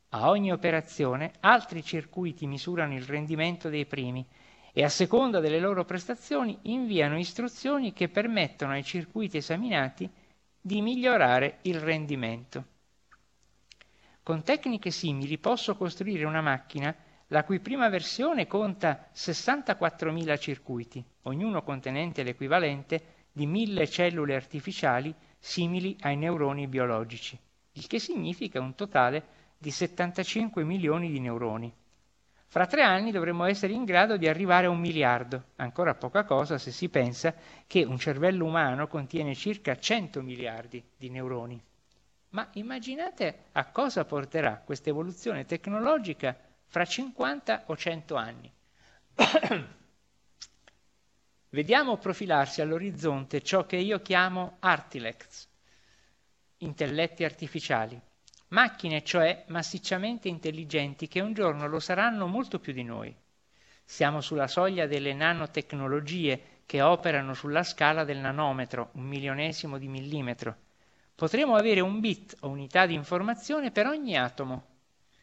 A 0.10 0.30
ogni 0.30 0.52
operazione 0.52 1.32
altri 1.42 1.84
circuiti 1.84 2.48
misurano 2.48 2.96
il 2.96 3.04
rendimento 3.04 3.70
dei 3.70 3.86
primi 3.86 4.26
e 4.74 4.84
a 4.84 4.90
seconda 4.90 5.40
delle 5.40 5.60
loro 5.60 5.84
prestazioni 5.86 6.58
inviano 6.64 7.18
istruzioni 7.18 7.94
che 7.94 8.10
permettono 8.10 8.72
ai 8.72 8.84
circuiti 8.84 9.38
esaminati 9.38 10.10
di 10.60 10.82
migliorare 10.82 11.60
il 11.64 11.80
rendimento. 11.80 12.66
Con 14.24 14.44
tecniche 14.44 14.92
simili 14.92 15.38
posso 15.40 15.76
costruire 15.76 16.26
una 16.26 16.42
macchina 16.42 16.96
la 17.28 17.44
cui 17.44 17.60
prima 17.60 17.90
versione 17.90 18.46
conta 18.46 19.10
64.000 19.14 20.38
circuiti, 20.40 21.04
ognuno 21.24 21.64
contenente 21.64 22.24
l'equivalente 22.24 23.28
di 23.32 23.46
1000 23.48 23.88
cellule 23.88 24.36
artificiali 24.36 25.14
simili 25.40 25.96
ai 26.02 26.18
neuroni 26.18 26.68
biologici, 26.68 27.40
il 27.74 27.88
che 27.88 28.00
significa 28.00 28.60
un 28.60 28.76
totale 28.76 29.40
di 29.58 29.72
75 29.72 30.64
milioni 30.64 31.10
di 31.10 31.20
neuroni. 31.20 31.74
Fra 32.52 32.68
tre 32.68 32.82
anni 32.84 33.12
dovremmo 33.12 33.46
essere 33.46 33.72
in 33.72 33.86
grado 33.86 34.18
di 34.18 34.28
arrivare 34.28 34.66
a 34.66 34.70
un 34.70 34.78
miliardo, 34.78 35.52
ancora 35.56 35.96
poca 35.96 36.26
cosa 36.26 36.58
se 36.58 36.74
si 36.74 36.90
pensa 36.90 37.34
che 37.66 37.86
un 37.86 37.98
cervello 37.98 38.44
umano 38.44 38.88
contiene 38.88 39.34
circa 39.36 39.80
100 39.80 40.22
miliardi 40.22 40.84
di 40.98 41.10
neuroni. 41.10 41.64
Ma 42.32 42.50
immaginate 42.56 43.46
a 43.54 43.68
cosa 43.68 44.04
porterà 44.04 44.62
questa 44.66 44.90
evoluzione 44.90 45.46
tecnologica 45.46 46.38
fra 46.66 46.84
50 46.84 47.64
o 47.68 47.78
100 47.78 48.16
anni. 48.16 48.52
Vediamo 51.52 51.96
profilarsi 51.96 52.60
all'orizzonte 52.60 53.42
ciò 53.42 53.66
che 53.66 53.78
io 53.78 54.02
chiamo 54.02 54.58
artilects, 54.60 55.48
intelletti 56.58 57.24
artificiali, 57.24 57.98
macchine 58.52 59.04
cioè 59.04 59.44
massicciamente 59.48 60.30
intelligenti 60.30 61.10
che 61.10 61.20
un 61.20 61.34
giorno 61.34 61.68
lo 61.68 61.80
saranno 61.80 62.28
molto 62.28 62.60
più 62.60 62.72
di 62.72 62.84
noi. 62.84 63.14
Siamo 63.84 64.22
sulla 64.22 64.48
soglia 64.48 64.88
delle 64.88 65.14
nanotecnologie 65.14 66.62
che 66.66 66.82
operano 66.82 67.34
sulla 67.34 67.64
scala 67.64 68.06
del 68.06 68.20
nanometro, 68.20 68.92
un 68.94 69.04
milionesimo 69.04 69.78
di 69.78 69.88
millimetro 69.88 70.56
potremo 71.22 71.54
avere 71.56 71.82
un 71.82 72.00
bit 72.00 72.36
o 72.40 72.48
unità 72.48 72.88
di 72.88 72.96
informazione 72.96 73.70
per 73.70 73.86
ogni 73.86 74.18
atomo. 74.18 74.66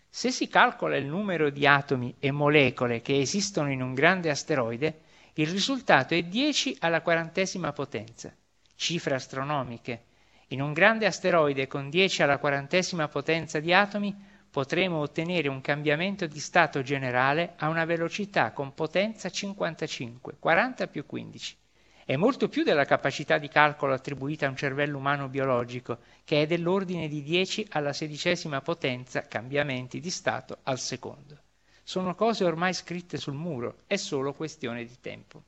Se 0.08 0.30
si 0.30 0.46
calcola 0.46 0.96
il 0.96 1.06
numero 1.06 1.50
di 1.50 1.66
atomi 1.66 2.14
e 2.20 2.30
molecole 2.30 3.02
che 3.02 3.18
esistono 3.18 3.72
in 3.72 3.82
un 3.82 3.94
grande 3.94 4.30
asteroide, 4.30 5.00
il 5.34 5.48
risultato 5.48 6.14
è 6.14 6.22
10 6.22 6.76
alla 6.78 7.00
quarantesima 7.00 7.72
potenza, 7.72 8.32
cifre 8.76 9.16
astronomiche. 9.16 10.04
In 10.50 10.62
un 10.62 10.72
grande 10.72 11.04
asteroide 11.04 11.66
con 11.66 11.90
10 11.90 12.22
alla 12.22 12.38
quarantesima 12.38 13.06
potenza 13.08 13.60
di 13.60 13.74
atomi 13.74 14.16
potremo 14.50 14.98
ottenere 14.98 15.48
un 15.48 15.60
cambiamento 15.60 16.26
di 16.26 16.40
stato 16.40 16.80
generale 16.80 17.52
a 17.58 17.68
una 17.68 17.84
velocità 17.84 18.52
con 18.52 18.72
potenza 18.72 19.28
55, 19.28 20.36
40 20.38 20.86
più 20.86 21.04
15. 21.04 21.56
È 22.02 22.16
molto 22.16 22.48
più 22.48 22.62
della 22.62 22.86
capacità 22.86 23.36
di 23.36 23.48
calcolo 23.48 23.92
attribuita 23.92 24.46
a 24.46 24.48
un 24.48 24.56
cervello 24.56 24.96
umano 24.96 25.28
biologico, 25.28 25.98
che 26.24 26.40
è 26.40 26.46
dell'ordine 26.46 27.08
di 27.08 27.22
10 27.22 27.66
alla 27.72 27.92
sedicesima 27.92 28.62
potenza 28.62 29.20
cambiamenti 29.20 30.00
di 30.00 30.08
stato 30.08 30.60
al 30.62 30.78
secondo. 30.78 31.36
Sono 31.82 32.14
cose 32.14 32.44
ormai 32.44 32.72
scritte 32.72 33.18
sul 33.18 33.34
muro, 33.34 33.80
è 33.86 33.96
solo 33.96 34.32
questione 34.32 34.86
di 34.86 34.96
tempo. 34.98 35.42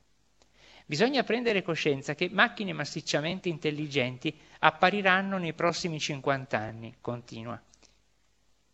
Bisogna 0.85 1.23
prendere 1.23 1.61
coscienza 1.61 2.15
che 2.15 2.29
macchine 2.31 2.73
massicciamente 2.73 3.49
intelligenti 3.49 4.37
appariranno 4.59 5.37
nei 5.37 5.53
prossimi 5.53 5.99
50 5.99 6.57
anni, 6.57 6.95
continua. 7.01 7.61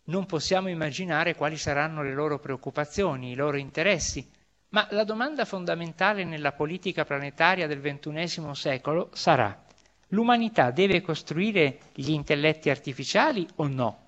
Non 0.04 0.26
possiamo 0.26 0.68
immaginare 0.68 1.34
quali 1.34 1.56
saranno 1.56 2.02
le 2.02 2.14
loro 2.14 2.38
preoccupazioni, 2.38 3.32
i 3.32 3.34
loro 3.34 3.56
interessi, 3.56 4.28
ma 4.70 4.86
la 4.90 5.04
domanda 5.04 5.44
fondamentale 5.44 6.24
nella 6.24 6.52
politica 6.52 7.04
planetaria 7.04 7.66
del 7.66 7.80
XXI 7.80 8.50
secolo 8.54 9.10
sarà 9.12 9.64
l'umanità 10.12 10.70
deve 10.70 11.00
costruire 11.02 11.78
gli 11.94 12.10
intelletti 12.10 12.70
artificiali 12.70 13.46
o 13.56 13.66
no? 13.66 14.06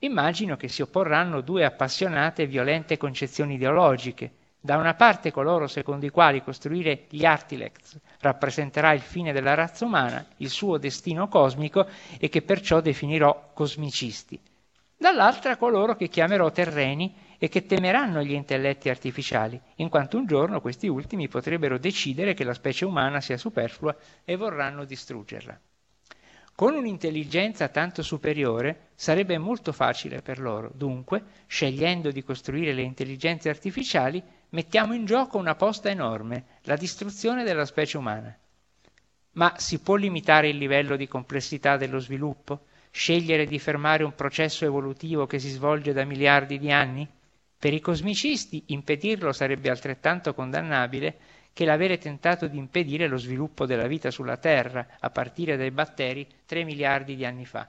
Immagino 0.00 0.56
che 0.56 0.68
si 0.68 0.82
opporranno 0.82 1.40
due 1.40 1.64
appassionate 1.64 2.42
e 2.42 2.46
violente 2.46 2.96
concezioni 2.96 3.54
ideologiche. 3.54 4.32
Da 4.60 4.76
una 4.76 4.94
parte 4.94 5.30
coloro 5.30 5.68
secondo 5.68 6.04
i 6.04 6.10
quali 6.10 6.42
costruire 6.42 7.06
gli 7.08 7.24
Artilects 7.24 7.96
rappresenterà 8.20 8.92
il 8.92 9.00
fine 9.00 9.32
della 9.32 9.54
razza 9.54 9.84
umana, 9.84 10.26
il 10.38 10.50
suo 10.50 10.78
destino 10.78 11.28
cosmico 11.28 11.86
e 12.18 12.28
che 12.28 12.42
perciò 12.42 12.80
definirò 12.80 13.52
cosmicisti. 13.54 14.38
Dall'altra 14.96 15.56
coloro 15.56 15.94
che 15.94 16.08
chiamerò 16.08 16.50
terreni 16.50 17.14
e 17.38 17.48
che 17.48 17.66
temeranno 17.66 18.20
gli 18.20 18.32
intelletti 18.32 18.88
artificiali, 18.88 19.60
in 19.76 19.88
quanto 19.88 20.18
un 20.18 20.26
giorno 20.26 20.60
questi 20.60 20.88
ultimi 20.88 21.28
potrebbero 21.28 21.78
decidere 21.78 22.34
che 22.34 22.42
la 22.42 22.52
specie 22.52 22.84
umana 22.84 23.20
sia 23.20 23.36
superflua 23.36 23.96
e 24.24 24.34
vorranno 24.34 24.84
distruggerla. 24.84 25.58
Con 26.52 26.74
un'intelligenza 26.74 27.68
tanto 27.68 28.02
superiore 28.02 28.88
sarebbe 28.96 29.38
molto 29.38 29.70
facile 29.70 30.20
per 30.20 30.40
loro, 30.40 30.72
dunque, 30.74 31.22
scegliendo 31.46 32.10
di 32.10 32.24
costruire 32.24 32.72
le 32.72 32.82
intelligenze 32.82 33.48
artificiali, 33.48 34.20
mettiamo 34.50 34.94
in 34.94 35.04
gioco 35.04 35.38
una 35.38 35.54
posta 35.54 35.90
enorme, 35.90 36.44
la 36.62 36.76
distruzione 36.76 37.44
della 37.44 37.64
specie 37.64 37.98
umana. 37.98 38.36
Ma 39.32 39.54
si 39.56 39.80
può 39.80 39.94
limitare 39.96 40.48
il 40.48 40.56
livello 40.56 40.96
di 40.96 41.06
complessità 41.06 41.76
dello 41.76 41.98
sviluppo? 41.98 42.66
Scegliere 42.90 43.46
di 43.46 43.58
fermare 43.58 44.02
un 44.02 44.14
processo 44.14 44.64
evolutivo 44.64 45.26
che 45.26 45.38
si 45.38 45.50
svolge 45.50 45.92
da 45.92 46.04
miliardi 46.04 46.58
di 46.58 46.72
anni? 46.72 47.08
Per 47.58 47.72
i 47.72 47.80
cosmicisti 47.80 48.64
impedirlo 48.68 49.32
sarebbe 49.32 49.68
altrettanto 49.68 50.32
condannabile 50.32 51.16
che 51.52 51.64
l'avere 51.64 51.98
tentato 51.98 52.46
di 52.46 52.56
impedire 52.56 53.08
lo 53.08 53.16
sviluppo 53.16 53.66
della 53.66 53.86
vita 53.86 54.10
sulla 54.10 54.36
Terra 54.36 54.86
a 55.00 55.10
partire 55.10 55.56
dai 55.56 55.70
batteri 55.70 56.26
3 56.46 56.64
miliardi 56.64 57.16
di 57.16 57.24
anni 57.24 57.44
fa. 57.44 57.68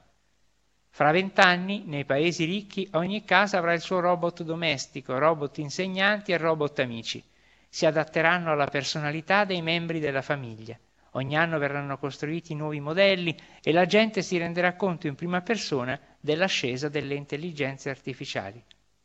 Fra 0.91 1.11
vent'anni, 1.11 1.83
nei 1.85 2.03
paesi 2.03 2.43
ricchi, 2.45 2.87
ogni 2.93 3.23
casa 3.23 3.57
avrà 3.57 3.73
il 3.73 3.79
suo 3.79 3.99
robot 3.99 4.43
domestico, 4.43 5.17
robot 5.17 5.57
insegnanti 5.59 6.31
e 6.31 6.37
robot 6.37 6.79
amici. 6.79 7.23
Si 7.69 7.85
adatteranno 7.85 8.51
alla 8.51 8.67
personalità 8.67 9.45
dei 9.45 9.61
membri 9.61 9.99
della 9.99 10.21
famiglia. 10.21 10.77
Ogni 11.13 11.37
anno 11.37 11.57
verranno 11.57 11.97
costruiti 11.97 12.53
nuovi 12.53 12.79
modelli 12.79 13.35
e 13.63 13.71
la 13.71 13.85
gente 13.85 14.21
si 14.21 14.37
renderà 14.37 14.75
conto 14.75 15.07
in 15.07 15.15
prima 15.15 15.41
persona 15.41 15.99
dell'ascesa 16.19 16.89
delle 16.89 17.15
intelligenze 17.15 17.89
artificiali. 17.89 18.61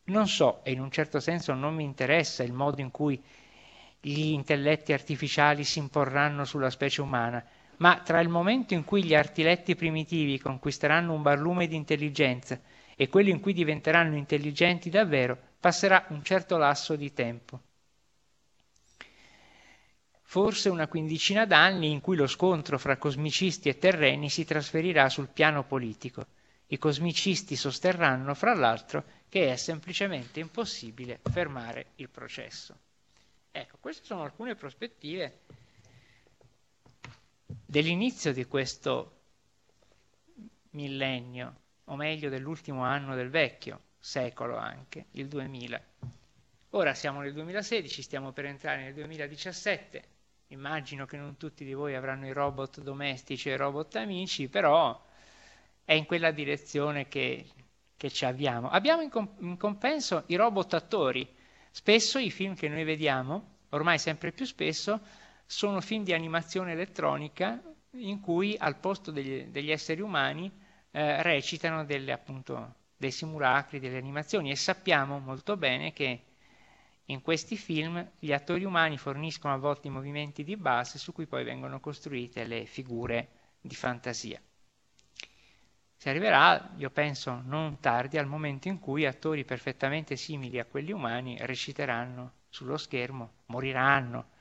Non 0.06 0.26
so, 0.26 0.62
e 0.64 0.72
in 0.72 0.80
un 0.80 0.90
certo 0.90 1.20
senso 1.20 1.54
non 1.54 1.74
mi 1.74 1.84
interessa 1.84 2.42
il 2.42 2.52
modo 2.52 2.80
in 2.80 2.90
cui 2.90 3.22
gli 4.00 4.32
intelletti 4.32 4.92
artificiali 4.92 5.64
si 5.64 5.78
imporranno 5.78 6.44
sulla 6.44 6.68
specie 6.68 7.00
umana, 7.00 7.42
ma 7.78 8.00
tra 8.00 8.20
il 8.20 8.28
momento 8.28 8.74
in 8.74 8.84
cui 8.84 9.04
gli 9.04 9.14
artiletti 9.14 9.74
primitivi 9.74 10.38
conquisteranno 10.38 11.12
un 11.12 11.22
barlume 11.22 11.66
di 11.66 11.76
intelligenza 11.76 12.60
e 12.96 13.08
quello 13.08 13.30
in 13.30 13.40
cui 13.40 13.52
diventeranno 13.52 14.16
intelligenti 14.16 14.90
davvero, 14.90 15.36
passerà 15.58 16.04
un 16.10 16.22
certo 16.22 16.56
lasso 16.56 16.94
di 16.96 17.12
tempo. 17.12 17.60
Forse 20.22 20.68
una 20.68 20.88
quindicina 20.88 21.46
d'anni 21.46 21.90
in 21.90 22.00
cui 22.00 22.16
lo 22.16 22.26
scontro 22.26 22.78
fra 22.78 22.96
cosmicisti 22.96 23.68
e 23.68 23.78
terreni 23.78 24.28
si 24.28 24.44
trasferirà 24.44 25.08
sul 25.08 25.28
piano 25.28 25.64
politico. 25.64 26.26
I 26.66 26.78
cosmicisti 26.78 27.56
sosterranno, 27.56 28.34
fra 28.34 28.54
l'altro, 28.54 29.04
che 29.28 29.52
è 29.52 29.56
semplicemente 29.56 30.40
impossibile 30.40 31.20
fermare 31.30 31.92
il 31.96 32.08
processo. 32.08 32.76
Ecco, 33.52 33.76
queste 33.80 34.04
sono 34.04 34.22
alcune 34.22 34.56
prospettive 34.56 35.40
dell'inizio 37.74 38.32
di 38.32 38.44
questo 38.44 39.22
millennio, 40.70 41.54
o 41.86 41.96
meglio 41.96 42.28
dell'ultimo 42.28 42.84
anno 42.84 43.16
del 43.16 43.30
vecchio 43.30 43.80
secolo 43.98 44.56
anche, 44.56 45.06
il 45.12 45.26
2000. 45.26 45.82
Ora 46.70 46.94
siamo 46.94 47.20
nel 47.20 47.32
2016, 47.32 48.00
stiamo 48.02 48.30
per 48.30 48.44
entrare 48.44 48.84
nel 48.84 48.94
2017, 48.94 50.04
immagino 50.48 51.04
che 51.04 51.16
non 51.16 51.36
tutti 51.36 51.64
di 51.64 51.72
voi 51.74 51.96
avranno 51.96 52.28
i 52.28 52.32
robot 52.32 52.80
domestici 52.80 53.48
e 53.50 53.54
i 53.54 53.56
robot 53.56 53.96
amici, 53.96 54.46
però 54.48 55.04
è 55.84 55.94
in 55.94 56.06
quella 56.06 56.30
direzione 56.30 57.08
che 57.08 57.44
che 57.96 58.10
ci 58.10 58.24
abbiamo. 58.24 58.68
Abbiamo 58.68 59.02
in, 59.02 59.08
comp- 59.08 59.40
in 59.40 59.56
compenso 59.56 60.24
i 60.26 60.34
robot 60.34 60.74
attori. 60.74 61.26
Spesso 61.70 62.18
i 62.18 62.30
film 62.30 62.54
che 62.54 62.68
noi 62.68 62.84
vediamo, 62.84 63.56
ormai 63.70 63.98
sempre 63.98 64.30
più 64.30 64.44
spesso, 64.44 65.00
sono 65.46 65.80
film 65.80 66.04
di 66.04 66.12
animazione 66.12 66.72
elettronica 66.72 67.62
in 67.92 68.20
cui 68.20 68.56
al 68.58 68.78
posto 68.78 69.10
degli, 69.10 69.44
degli 69.44 69.70
esseri 69.70 70.00
umani 70.00 70.50
eh, 70.90 71.22
recitano 71.22 71.84
delle, 71.84 72.12
appunto, 72.12 72.74
dei 72.96 73.10
simulacri, 73.10 73.80
delle 73.80 73.98
animazioni 73.98 74.50
e 74.50 74.56
sappiamo 74.56 75.18
molto 75.18 75.56
bene 75.56 75.92
che 75.92 76.22
in 77.06 77.20
questi 77.20 77.56
film 77.56 78.12
gli 78.18 78.32
attori 78.32 78.64
umani 78.64 78.96
forniscono 78.96 79.52
a 79.52 79.58
volte 79.58 79.88
i 79.88 79.90
movimenti 79.90 80.42
di 80.42 80.56
base 80.56 80.98
su 80.98 81.12
cui 81.12 81.26
poi 81.26 81.44
vengono 81.44 81.80
costruite 81.80 82.44
le 82.44 82.64
figure 82.64 83.28
di 83.60 83.74
fantasia. 83.74 84.40
Si 85.96 86.08
arriverà, 86.08 86.72
io 86.76 86.90
penso, 86.90 87.40
non 87.44 87.78
tardi 87.80 88.18
al 88.18 88.26
momento 88.26 88.68
in 88.68 88.78
cui 88.78 89.06
attori 89.06 89.44
perfettamente 89.44 90.16
simili 90.16 90.58
a 90.58 90.64
quelli 90.64 90.92
umani 90.92 91.36
reciteranno 91.40 92.32
sullo 92.48 92.76
schermo, 92.76 93.32
moriranno, 93.46 94.32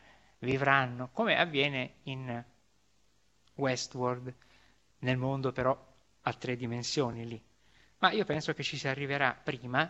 vivranno, 0.43 1.09
come 1.11 1.37
avviene 1.37 1.95
in 2.03 2.43
Westworld, 3.55 4.35
nel 4.99 5.17
mondo 5.17 5.51
però 5.51 5.91
a 6.21 6.33
tre 6.33 6.55
dimensioni 6.55 7.27
lì. 7.27 7.41
Ma 7.99 8.11
io 8.11 8.25
penso 8.25 8.53
che 8.53 8.63
ci 8.63 8.77
si 8.77 8.87
arriverà 8.87 9.33
prima 9.33 9.89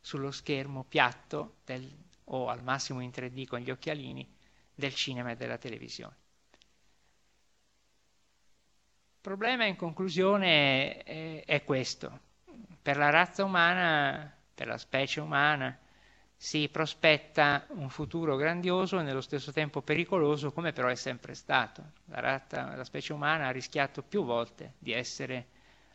sullo 0.00 0.30
schermo 0.30 0.84
piatto 0.84 1.56
del, 1.64 1.92
o 2.24 2.48
al 2.48 2.62
massimo 2.62 3.00
in 3.00 3.10
3D 3.10 3.46
con 3.46 3.60
gli 3.60 3.70
occhialini 3.70 4.26
del 4.74 4.94
cinema 4.94 5.32
e 5.32 5.36
della 5.36 5.58
televisione. 5.58 6.16
Il 9.14 9.26
problema 9.26 9.66
in 9.66 9.76
conclusione 9.76 11.02
è, 11.02 11.44
è, 11.44 11.64
questo. 11.64 12.20
Per 12.80 12.96
la 12.96 13.10
razza 13.10 13.44
umana, 13.44 14.34
per 14.54 14.66
la 14.66 14.78
specie 14.78 15.20
umana, 15.20 15.78
si 16.42 16.70
prospetta 16.70 17.66
un 17.72 17.90
futuro 17.90 18.34
grandioso 18.34 18.98
e 18.98 19.02
nello 19.02 19.20
stesso 19.20 19.52
tempo 19.52 19.82
pericoloso, 19.82 20.52
come 20.52 20.72
però 20.72 20.88
è 20.88 20.94
sempre 20.94 21.34
stato. 21.34 21.84
La, 22.06 22.20
razza, 22.20 22.74
la 22.74 22.84
specie 22.84 23.12
umana 23.12 23.48
ha 23.48 23.50
rischiato 23.50 24.02
più 24.02 24.24
volte 24.24 24.72
di 24.78 24.90
essere 24.90 25.48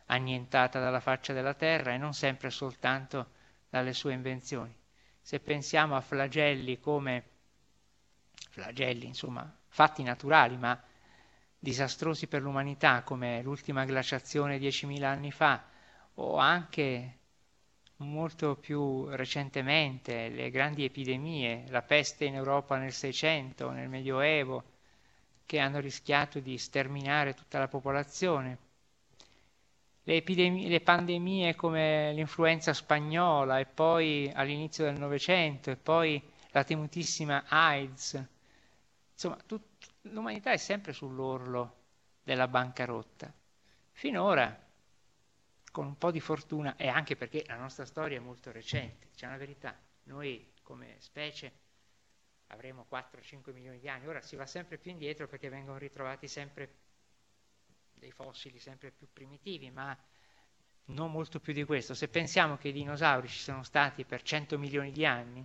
annientata 0.06 0.78
dalla 0.78 1.00
faccia 1.00 1.32
della 1.32 1.54
terra 1.54 1.92
e 1.92 1.98
non 1.98 2.14
sempre 2.14 2.50
soltanto 2.50 3.30
dalle 3.68 3.92
sue 3.92 4.12
invenzioni. 4.12 4.72
Se 5.20 5.40
pensiamo 5.40 5.96
a 5.96 6.00
flagelli 6.00 6.78
come 6.78 7.24
flagelli, 8.48 9.06
insomma, 9.06 9.52
fatti 9.66 10.04
naturali, 10.04 10.56
ma 10.56 10.80
disastrosi 11.58 12.28
per 12.28 12.42
l'umanità 12.42 13.02
come 13.02 13.42
l'ultima 13.42 13.84
glaciazione 13.84 14.58
10.000 14.58 15.02
anni 15.02 15.32
fa 15.32 15.64
o 16.14 16.36
anche 16.36 17.18
molto 17.98 18.56
più 18.56 19.06
recentemente 19.06 20.28
le 20.28 20.50
grandi 20.50 20.84
epidemie, 20.84 21.64
la 21.68 21.82
peste 21.82 22.24
in 22.26 22.34
Europa 22.34 22.76
nel 22.76 22.92
Seicento, 22.92 23.70
nel 23.70 23.88
Medioevo, 23.88 24.74
che 25.46 25.58
hanno 25.58 25.78
rischiato 25.78 26.40
di 26.40 26.58
sterminare 26.58 27.34
tutta 27.34 27.58
la 27.58 27.68
popolazione. 27.68 28.58
Le, 30.02 30.14
epidemie, 30.14 30.68
le 30.68 30.80
pandemie 30.80 31.54
come 31.54 32.12
l'influenza 32.12 32.72
spagnola 32.72 33.58
e 33.58 33.66
poi 33.66 34.30
all'inizio 34.34 34.84
del 34.84 34.98
Novecento 34.98 35.70
e 35.70 35.76
poi 35.76 36.22
la 36.50 36.64
temutissima 36.64 37.44
AIDS, 37.48 38.22
insomma, 39.12 39.36
tut, 39.46 39.62
l'umanità 40.02 40.52
è 40.52 40.56
sempre 40.56 40.92
sull'orlo 40.92 41.74
della 42.22 42.48
bancarotta. 42.48 43.32
Finora, 43.92 44.65
con 45.76 45.84
un 45.84 45.98
po' 45.98 46.10
di 46.10 46.20
fortuna 46.20 46.74
e 46.76 46.88
anche 46.88 47.16
perché 47.16 47.44
la 47.46 47.56
nostra 47.56 47.84
storia 47.84 48.16
è 48.16 48.20
molto 48.20 48.50
recente, 48.50 49.08
c'è 49.14 49.26
una 49.26 49.36
verità, 49.36 49.78
noi 50.04 50.54
come 50.62 50.96
specie 51.00 51.52
avremo 52.46 52.86
4-5 52.90 53.52
milioni 53.52 53.78
di 53.78 53.86
anni, 53.86 54.06
ora 54.06 54.22
si 54.22 54.36
va 54.36 54.46
sempre 54.46 54.78
più 54.78 54.90
indietro 54.90 55.28
perché 55.28 55.50
vengono 55.50 55.76
ritrovati 55.76 56.28
sempre 56.28 56.76
dei 57.92 58.10
fossili 58.10 58.58
sempre 58.58 58.90
più 58.90 59.06
primitivi, 59.12 59.70
ma 59.70 59.94
non 60.86 61.10
molto 61.10 61.40
più 61.40 61.52
di 61.52 61.64
questo. 61.64 61.92
Se 61.92 62.08
pensiamo 62.08 62.56
che 62.56 62.68
i 62.68 62.72
dinosauri 62.72 63.28
ci 63.28 63.40
sono 63.40 63.62
stati 63.62 64.06
per 64.06 64.22
100 64.22 64.56
milioni 64.56 64.90
di 64.92 65.04
anni, 65.04 65.44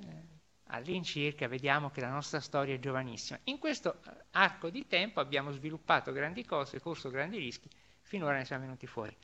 eh, 0.00 0.22
all'incirca 0.68 1.46
vediamo 1.46 1.90
che 1.90 2.00
la 2.00 2.08
nostra 2.08 2.40
storia 2.40 2.74
è 2.74 2.78
giovanissima. 2.78 3.38
In 3.44 3.58
questo 3.58 4.00
arco 4.30 4.70
di 4.70 4.86
tempo 4.86 5.20
abbiamo 5.20 5.50
sviluppato 5.50 6.10
grandi 6.10 6.42
cose, 6.42 6.80
corso 6.80 7.10
grandi 7.10 7.36
rischi, 7.36 7.68
finora 8.00 8.38
ne 8.38 8.46
siamo 8.46 8.62
venuti 8.62 8.86
fuori. 8.86 9.14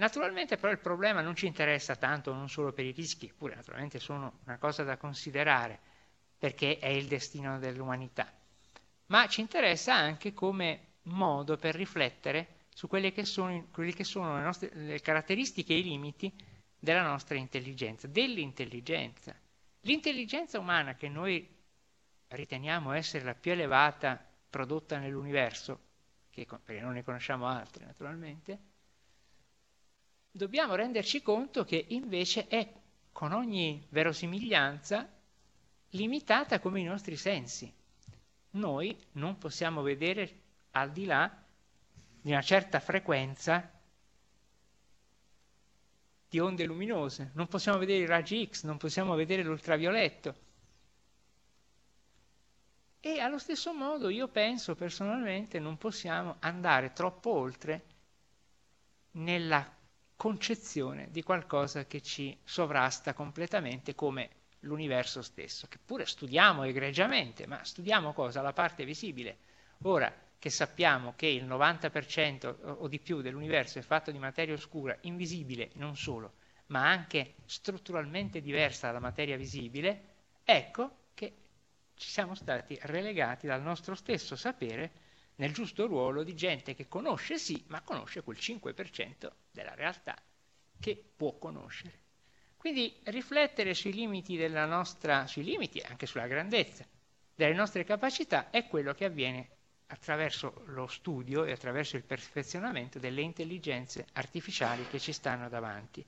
Naturalmente 0.00 0.56
però 0.56 0.72
il 0.72 0.78
problema 0.78 1.20
non 1.20 1.36
ci 1.36 1.46
interessa 1.46 1.94
tanto 1.94 2.32
non 2.32 2.48
solo 2.48 2.72
per 2.72 2.86
i 2.86 2.92
rischi, 2.92 3.26
eppure 3.26 3.54
naturalmente 3.54 3.98
sono 3.98 4.38
una 4.46 4.56
cosa 4.56 4.82
da 4.82 4.96
considerare, 4.96 5.78
perché 6.38 6.78
è 6.78 6.88
il 6.88 7.06
destino 7.06 7.58
dell'umanità, 7.58 8.32
ma 9.06 9.28
ci 9.28 9.42
interessa 9.42 9.94
anche 9.94 10.32
come 10.32 10.94
modo 11.02 11.58
per 11.58 11.74
riflettere 11.74 12.60
su 12.72 12.88
quelle 12.88 13.12
che 13.12 13.26
sono, 13.26 13.68
quelle 13.70 13.92
che 13.92 14.04
sono 14.04 14.36
le, 14.36 14.42
nostre, 14.42 14.70
le 14.72 15.00
caratteristiche 15.02 15.74
e 15.74 15.80
i 15.80 15.82
limiti 15.82 16.34
della 16.78 17.02
nostra 17.02 17.36
intelligenza, 17.36 18.06
dell'intelligenza. 18.06 19.38
L'intelligenza 19.80 20.58
umana 20.58 20.94
che 20.94 21.10
noi 21.10 21.46
riteniamo 22.28 22.92
essere 22.92 23.24
la 23.24 23.34
più 23.34 23.52
elevata 23.52 24.18
prodotta 24.48 24.98
nell'universo, 24.98 25.78
che, 26.30 26.46
perché 26.46 26.80
non 26.80 26.94
ne 26.94 27.04
conosciamo 27.04 27.46
altre 27.46 27.84
naturalmente, 27.84 28.69
dobbiamo 30.30 30.74
renderci 30.74 31.22
conto 31.22 31.64
che 31.64 31.84
invece 31.88 32.46
è 32.46 32.72
con 33.12 33.32
ogni 33.32 33.84
verosimiglianza 33.90 35.08
limitata 35.90 36.60
come 36.60 36.80
i 36.80 36.84
nostri 36.84 37.16
sensi. 37.16 37.72
Noi 38.50 38.96
non 39.12 39.38
possiamo 39.38 39.82
vedere 39.82 40.38
al 40.72 40.90
di 40.92 41.04
là 41.04 41.30
di 42.20 42.30
una 42.30 42.42
certa 42.42 42.80
frequenza 42.80 43.70
di 46.28 46.38
onde 46.38 46.64
luminose, 46.64 47.32
non 47.34 47.48
possiamo 47.48 47.78
vedere 47.78 48.04
i 48.04 48.06
raggi 48.06 48.48
X, 48.48 48.62
non 48.62 48.76
possiamo 48.76 49.16
vedere 49.16 49.42
l'ultravioletto. 49.42 50.48
E 53.00 53.18
allo 53.18 53.38
stesso 53.38 53.72
modo 53.72 54.10
io 54.10 54.28
penso 54.28 54.76
personalmente 54.76 55.58
non 55.58 55.76
possiamo 55.76 56.36
andare 56.40 56.92
troppo 56.92 57.30
oltre 57.30 57.84
nella 59.12 59.78
concezione 60.20 61.08
di 61.10 61.22
qualcosa 61.22 61.86
che 61.86 62.02
ci 62.02 62.38
sovrasta 62.44 63.14
completamente 63.14 63.94
come 63.94 64.28
l'universo 64.60 65.22
stesso, 65.22 65.66
che 65.66 65.78
pure 65.82 66.04
studiamo 66.04 66.64
egregiamente, 66.64 67.46
ma 67.46 67.64
studiamo 67.64 68.12
cosa? 68.12 68.42
La 68.42 68.52
parte 68.52 68.84
visibile. 68.84 69.38
Ora, 69.84 70.14
che 70.38 70.50
sappiamo 70.50 71.14
che 71.16 71.26
il 71.26 71.46
90% 71.46 72.54
o 72.80 72.86
di 72.86 72.98
più 72.98 73.22
dell'universo 73.22 73.78
è 73.78 73.82
fatto 73.82 74.10
di 74.10 74.18
materia 74.18 74.52
oscura, 74.52 74.94
invisibile 75.02 75.70
non 75.76 75.96
solo, 75.96 76.34
ma 76.66 76.86
anche 76.86 77.36
strutturalmente 77.46 78.42
diversa 78.42 78.88
dalla 78.88 79.00
materia 79.00 79.38
visibile, 79.38 80.02
ecco 80.44 80.96
che 81.14 81.34
ci 81.94 82.10
siamo 82.10 82.34
stati 82.34 82.78
relegati 82.82 83.46
dal 83.46 83.62
nostro 83.62 83.94
stesso 83.94 84.36
sapere 84.36 84.99
nel 85.40 85.52
giusto 85.54 85.86
ruolo 85.86 86.22
di 86.22 86.34
gente 86.34 86.74
che 86.74 86.86
conosce 86.86 87.38
sì, 87.38 87.64
ma 87.68 87.80
conosce 87.80 88.22
quel 88.22 88.36
5% 88.38 89.30
della 89.50 89.74
realtà 89.74 90.14
che 90.78 91.02
può 91.16 91.38
conoscere. 91.38 91.98
Quindi 92.58 92.94
riflettere 93.04 93.72
sui 93.72 93.94
limiti 93.94 94.36
della 94.36 94.66
nostra, 94.66 95.26
sui 95.26 95.42
limiti 95.42 95.78
e 95.78 95.86
anche 95.88 96.04
sulla 96.04 96.26
grandezza 96.26 96.86
delle 97.34 97.54
nostre 97.54 97.84
capacità 97.84 98.50
è 98.50 98.66
quello 98.66 98.92
che 98.92 99.06
avviene 99.06 99.48
attraverso 99.86 100.62
lo 100.66 100.86
studio 100.86 101.44
e 101.44 101.52
attraverso 101.52 101.96
il 101.96 102.02
perfezionamento 102.04 102.98
delle 102.98 103.22
intelligenze 103.22 104.06
artificiali 104.12 104.86
che 104.88 105.00
ci 105.00 105.12
stanno 105.14 105.48
davanti. 105.48 106.04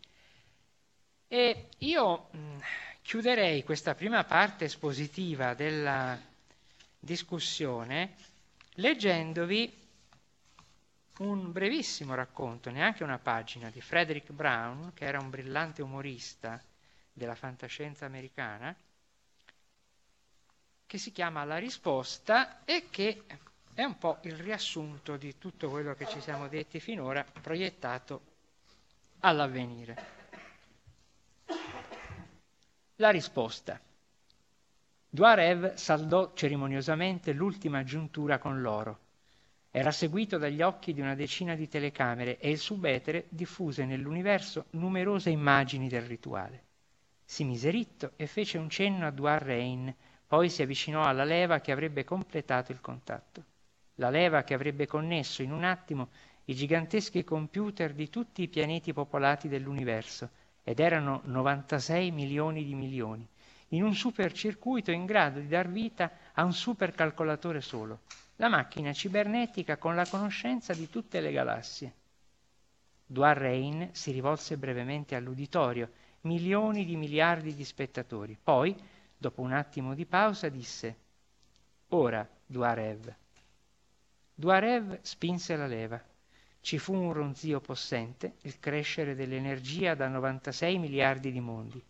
E 1.26 1.68
io 1.78 2.28
mh, 2.32 2.58
chiuderei 3.00 3.64
questa 3.64 3.94
prima 3.94 4.24
parte 4.24 4.66
espositiva 4.66 5.54
della 5.54 6.20
discussione 6.98 8.14
leggendovi 8.76 9.80
un 11.18 11.52
brevissimo 11.52 12.14
racconto, 12.14 12.70
neanche 12.70 13.02
una 13.04 13.18
pagina, 13.18 13.70
di 13.70 13.80
Frederick 13.80 14.32
Brown, 14.32 14.92
che 14.94 15.04
era 15.04 15.18
un 15.20 15.30
brillante 15.30 15.82
umorista 15.82 16.60
della 17.12 17.34
fantascienza 17.34 18.06
americana, 18.06 18.74
che 20.86 20.98
si 20.98 21.12
chiama 21.12 21.44
La 21.44 21.58
risposta 21.58 22.64
e 22.64 22.88
che 22.90 23.24
è 23.74 23.84
un 23.84 23.96
po' 23.98 24.18
il 24.22 24.36
riassunto 24.36 25.16
di 25.16 25.38
tutto 25.38 25.70
quello 25.70 25.94
che 25.94 26.06
ci 26.06 26.20
siamo 26.20 26.48
detti 26.48 26.80
finora, 26.80 27.24
proiettato 27.24 28.20
all'avvenire. 29.20 30.20
La 32.96 33.10
risposta. 33.10 33.80
Duarev 35.14 35.74
saldò 35.74 36.32
cerimoniosamente 36.32 37.32
l'ultima 37.32 37.84
giuntura 37.84 38.38
con 38.38 38.62
l'oro. 38.62 38.98
Era 39.70 39.90
seguito 39.90 40.38
dagli 40.38 40.62
occhi 40.62 40.94
di 40.94 41.02
una 41.02 41.14
decina 41.14 41.54
di 41.54 41.68
telecamere 41.68 42.38
e 42.38 42.50
il 42.50 42.58
subetere 42.58 43.26
diffuse 43.28 43.84
nell'universo 43.84 44.66
numerose 44.70 45.28
immagini 45.28 45.88
del 45.88 46.02
rituale. 46.02 46.62
Si 47.24 47.44
mise 47.44 47.68
ritto 47.68 48.12
e 48.16 48.26
fece 48.26 48.56
un 48.56 48.70
cenno 48.70 49.06
a 49.06 49.10
Duar 49.10 49.42
Rain, 49.42 49.94
poi 50.26 50.48
si 50.48 50.62
avvicinò 50.62 51.02
alla 51.02 51.24
leva 51.24 51.60
che 51.60 51.72
avrebbe 51.72 52.04
completato 52.04 52.72
il 52.72 52.80
contatto 52.80 53.44
la 53.96 54.08
leva 54.08 54.42
che 54.42 54.54
avrebbe 54.54 54.86
connesso 54.86 55.42
in 55.42 55.52
un 55.52 55.64
attimo 55.64 56.08
i 56.46 56.54
giganteschi 56.54 57.24
computer 57.24 57.92
di 57.92 58.08
tutti 58.08 58.42
i 58.42 58.48
pianeti 58.48 58.92
popolati 58.92 59.48
dell'universo, 59.48 60.30
ed 60.64 60.80
erano 60.80 61.20
96 61.24 62.10
milioni 62.10 62.64
di 62.64 62.74
milioni, 62.74 63.28
in 63.72 63.82
un 63.82 63.94
supercircuito 63.94 64.90
in 64.90 65.04
grado 65.06 65.40
di 65.40 65.48
dar 65.48 65.68
vita 65.68 66.10
a 66.32 66.44
un 66.44 66.52
supercalcolatore 66.52 67.60
solo, 67.60 68.00
la 68.36 68.48
macchina 68.48 68.92
cibernetica 68.92 69.76
con 69.76 69.94
la 69.94 70.06
conoscenza 70.06 70.74
di 70.74 70.88
tutte 70.88 71.20
le 71.20 71.32
galassie. 71.32 71.94
Duar 73.06 73.36
Rain 73.36 73.90
si 73.92 74.10
rivolse 74.10 74.56
brevemente 74.56 75.14
all'uditorio, 75.14 75.90
milioni 76.22 76.84
di 76.84 76.96
miliardi 76.96 77.54
di 77.54 77.64
spettatori. 77.64 78.38
Poi, 78.42 78.74
dopo 79.16 79.42
un 79.42 79.52
attimo 79.52 79.94
di 79.94 80.06
pausa, 80.06 80.48
disse: 80.48 80.96
Ora, 81.88 82.26
Duarev, 82.46 83.14
Duarev 84.34 84.98
spinse 85.02 85.56
la 85.56 85.66
leva. 85.66 86.02
Ci 86.60 86.78
fu 86.78 86.94
un 86.94 87.12
ronzio 87.12 87.60
possente, 87.60 88.36
il 88.42 88.58
crescere 88.58 89.14
dell'energia 89.14 89.94
da 89.94 90.08
96 90.08 90.78
miliardi 90.78 91.32
di 91.32 91.40
mondi. 91.40 91.82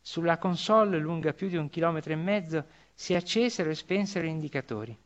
Sulla 0.00 0.38
console, 0.38 0.98
lunga 0.98 1.32
più 1.32 1.48
di 1.48 1.56
un 1.56 1.68
chilometro 1.68 2.12
e 2.12 2.16
mezzo, 2.16 2.64
si 2.94 3.14
accesero 3.14 3.70
e 3.70 3.74
spensero 3.74 4.26
gli 4.26 4.30
indicatori. 4.30 4.96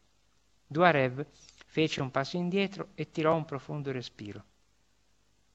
Duarev 0.67 1.27
fece 1.67 2.01
un 2.01 2.11
passo 2.11 2.37
indietro 2.37 2.89
e 2.95 3.11
tirò 3.11 3.35
un 3.35 3.45
profondo 3.45 3.93
respiro. 3.93 4.45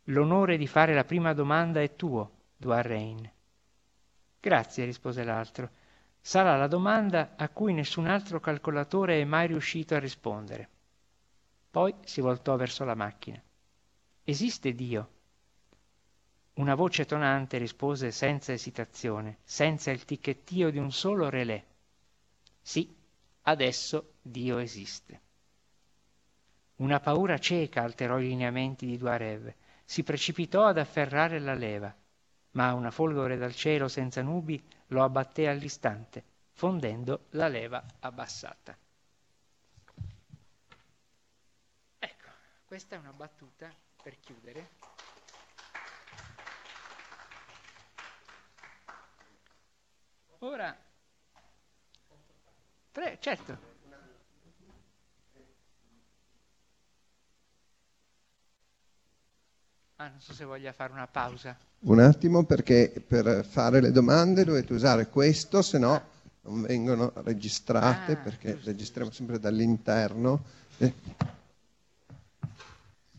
L'onore 0.05 0.57
di 0.57 0.67
fare 0.67 0.93
la 0.93 1.03
prima 1.03 1.33
domanda 1.33 1.81
è 1.81 1.95
tuo, 1.95 2.31
Duarrain. 2.57 3.29
Grazie, 4.39 4.85
rispose 4.85 5.23
l'altro. 5.23 5.69
Sarà 6.19 6.57
la 6.57 6.67
domanda 6.67 7.35
a 7.37 7.49
cui 7.49 7.73
nessun 7.73 8.07
altro 8.07 8.39
calcolatore 8.39 9.21
è 9.21 9.25
mai 9.25 9.47
riuscito 9.47 9.95
a 9.95 9.99
rispondere. 9.99 10.69
Poi 11.71 11.93
si 12.03 12.21
voltò 12.21 12.55
verso 12.55 12.83
la 12.83 12.95
macchina. 12.95 13.41
Esiste 14.23 14.73
Dio? 14.73 15.09
Una 16.59 16.75
voce 16.75 17.05
tonante 17.05 17.57
rispose 17.57 18.11
senza 18.11 18.51
esitazione, 18.51 19.37
senza 19.45 19.91
il 19.91 20.03
ticchettio 20.03 20.69
di 20.71 20.77
un 20.77 20.91
solo 20.91 21.29
relè. 21.29 21.63
Sì, 22.61 22.93
adesso 23.43 24.15
Dio 24.21 24.57
esiste. 24.57 25.21
Una 26.75 26.99
paura 26.99 27.37
cieca 27.37 27.83
alterò 27.83 28.19
i 28.19 28.27
lineamenti 28.27 28.85
di 28.85 28.97
Duarev. 28.97 29.53
Si 29.85 30.03
precipitò 30.03 30.65
ad 30.65 30.77
afferrare 30.77 31.39
la 31.39 31.53
leva, 31.53 31.95
ma 32.51 32.73
una 32.73 32.91
folgore 32.91 33.37
dal 33.37 33.55
cielo 33.55 33.87
senza 33.87 34.21
nubi 34.21 34.61
lo 34.87 35.01
abbatté 35.01 35.47
all'istante, 35.47 36.21
fondendo 36.51 37.27
la 37.31 37.47
leva 37.47 37.81
abbassata. 37.99 38.77
Questa 42.65 42.95
è 42.95 42.99
una 42.99 43.13
battuta 43.13 43.73
per 44.03 44.19
chiudere. 44.19 44.78
Ora, 50.41 50.73
pre, 52.93 53.17
certo. 53.19 53.57
Ah, 59.97 60.07
non 60.07 60.21
so 60.21 60.33
se 60.33 60.45
voglia 60.45 60.71
fare 60.71 60.93
una 60.93 61.07
pausa. 61.07 61.57
Un 61.79 61.99
attimo 61.99 62.45
perché 62.45 63.03
per 63.05 63.43
fare 63.43 63.81
le 63.81 63.91
domande 63.91 64.45
dovete 64.45 64.71
usare 64.71 65.07
questo, 65.07 65.61
se 65.61 65.77
no 65.77 66.01
non 66.43 66.61
vengono 66.61 67.11
registrate 67.15 68.13
Ah, 68.13 68.15
perché 68.15 68.53
giusto, 68.53 68.69
registriamo 68.69 69.11
sempre 69.11 69.39
dall'interno. 69.39 70.41
Eh. 70.77 70.93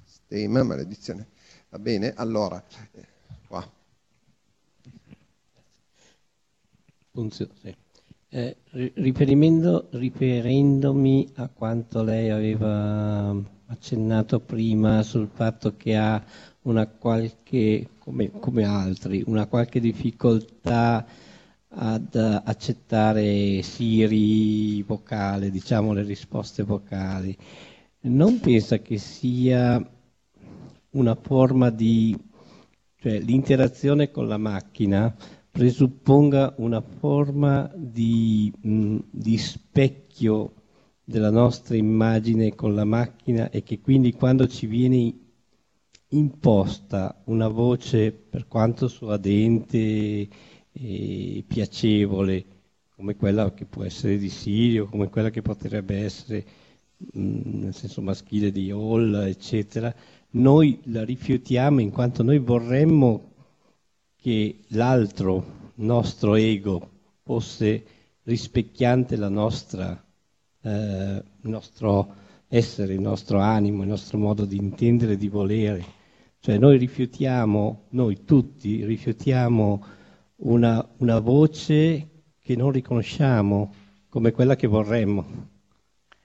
Sistema, 0.05 0.63
maledizione. 0.63 1.27
Va 1.69 1.79
bene, 1.79 2.15
allora, 2.17 2.65
sì. 7.29 7.75
Eh, 8.33 8.57
riferendomi 9.91 11.33
a 11.35 11.49
quanto 11.49 12.03
lei 12.05 12.31
aveva 12.31 13.35
accennato 13.67 14.39
prima 14.41 15.03
sul 15.03 15.29
fatto 15.33 15.77
che 15.77 15.97
ha 15.97 16.25
una 16.63 16.87
qualche, 16.87 17.89
come, 17.99 18.31
come 18.31 18.65
altri, 18.65 19.25
una 19.27 19.47
qualche 19.47 19.81
difficoltà 19.81 21.05
ad 21.73 22.15
accettare 22.15 23.63
Siri 23.63 24.83
vocale, 24.83 25.51
diciamo 25.51 25.93
le 25.93 26.03
risposte 26.03 26.63
vocali, 26.63 27.37
non 28.03 28.41
pensa 28.41 28.79
che 28.79 28.99
sia 28.99 29.85
una 30.91 31.15
forma 31.15 31.71
di, 31.71 32.17
cioè 32.97 33.19
l'interazione 33.19 34.11
con 34.11 34.27
la 34.27 34.39
macchina 34.39 35.15
presupponga 35.51 36.55
una 36.59 36.81
forma 36.81 37.71
di, 37.75 38.53
mh, 38.61 38.97
di 39.11 39.37
specchio 39.37 40.55
della 41.05 41.31
nostra 41.31 41.77
immagine 41.77 42.55
con 42.55 42.75
la 42.75 42.85
macchina 42.85 43.51
e 43.51 43.63
che 43.63 43.81
quindi 43.81 44.13
quando 44.13 44.47
ci 44.47 44.67
viene 44.67 45.13
imposta 46.09 47.21
una 47.27 47.49
voce 47.49 48.13
per 48.13 48.47
quanto 48.47 48.89
suadente 48.89 50.29
e 50.73 51.45
piacevole 51.47 52.45
come 52.95 53.17
quella 53.17 53.53
che 53.53 53.65
può 53.65 53.83
essere 53.85 54.19
di 54.19 54.29
Sirio, 54.29 54.87
come 54.87 55.09
quella 55.09 55.31
che 55.31 55.43
potrebbe 55.43 55.97
essere 55.97 56.45
mh, 56.97 57.61
nel 57.61 57.75
senso 57.75 58.03
maschile 58.03 58.53
di 58.53 58.71
Hall, 58.71 59.15
eccetera, 59.27 59.93
noi 60.33 60.81
la 60.85 61.05
rifiutiamo 61.05 61.81
in 61.81 61.91
quanto 61.91 62.23
noi 62.23 62.39
vorremmo 62.39 63.30
che 64.21 64.61
l'altro 64.69 65.73
nostro 65.77 66.35
ego 66.35 66.89
fosse 67.23 67.85
rispecchiante 68.25 69.17
la 69.17 69.29
nostra, 69.29 70.05
eh, 70.63 71.23
il 71.43 71.49
nostro 71.49 72.15
essere, 72.49 72.95
il 72.95 73.01
nostro 73.01 73.39
animo, 73.39 73.83
il 73.83 73.89
nostro 73.89 74.19
modo 74.19 74.45
di 74.45 74.57
intendere 74.57 75.13
e 75.13 75.17
di 75.17 75.29
volere. 75.29 75.85
Cioè 76.41 76.59
noi 76.59 76.79
rifiutiamo, 76.79 77.87
noi 77.91 78.25
tutti 78.25 78.85
rifiutiamo 78.85 79.85
una, 80.37 80.87
una 80.99 81.19
voce 81.19 82.09
che 82.43 82.57
non 82.57 82.73
riconosciamo 82.73 83.75
come 84.09 84.33
quella 84.33 84.57
che 84.57 84.67
vorremmo. 84.67 85.49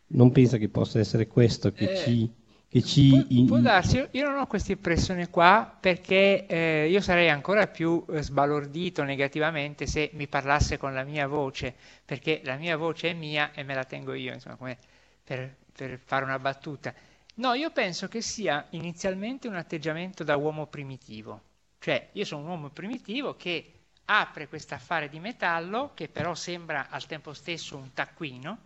Non 0.07 0.31
pensa 0.31 0.57
che 0.57 0.69
possa 0.69 0.99
essere 0.99 1.27
questo 1.27 1.71
che 1.71 1.91
Eh, 1.91 1.97
ci... 1.97 2.31
Che 2.75 2.83
ci 2.83 3.07
Può, 3.07 3.23
in- 3.29 3.45
può 3.45 3.59
darsi, 3.59 3.95
io- 3.97 4.09
io 4.11 4.27
non 4.29 4.37
ho 4.39 4.47
questa 4.47 4.73
impressione 4.73 5.29
qua 5.29 5.77
perché 5.79 6.45
eh, 6.45 6.87
io 6.89 6.99
sarei 6.99 7.29
ancora 7.29 7.67
più 7.67 8.03
eh, 8.09 8.21
sbalordito 8.21 9.03
negativamente 9.03 9.87
se 9.87 10.09
mi 10.13 10.27
parlasse 10.27 10.77
con 10.77 10.93
la 10.93 11.03
mia 11.03 11.25
voce, 11.27 11.73
perché 12.03 12.41
la 12.43 12.55
mia 12.57 12.75
voce 12.75 13.11
è 13.11 13.13
mia 13.13 13.53
e 13.53 13.63
me 13.63 13.73
la 13.75 13.85
tengo 13.85 14.13
io, 14.13 14.33
insomma, 14.33 14.55
come 14.57 14.77
per, 15.23 15.55
per 15.71 15.97
fare 16.03 16.25
una 16.25 16.37
battuta. 16.39 16.93
No, 17.35 17.53
io 17.53 17.71
penso 17.71 18.07
che 18.09 18.21
sia 18.21 18.65
inizialmente 18.71 19.47
un 19.47 19.55
atteggiamento 19.55 20.23
da 20.25 20.35
uomo 20.35 20.67
primitivo, 20.67 21.41
cioè 21.79 22.09
io 22.11 22.25
sono 22.25 22.41
un 22.41 22.49
uomo 22.49 22.69
primitivo 22.69 23.35
che 23.37 23.71
apre 24.05 24.47
questo 24.49 24.73
affare 24.73 25.07
di 25.09 25.19
metallo 25.19 25.91
che 25.93 26.09
però 26.09 26.35
sembra 26.35 26.87
al 26.89 27.05
tempo 27.05 27.33
stesso 27.33 27.77
un 27.77 27.93
taccuino 27.93 28.57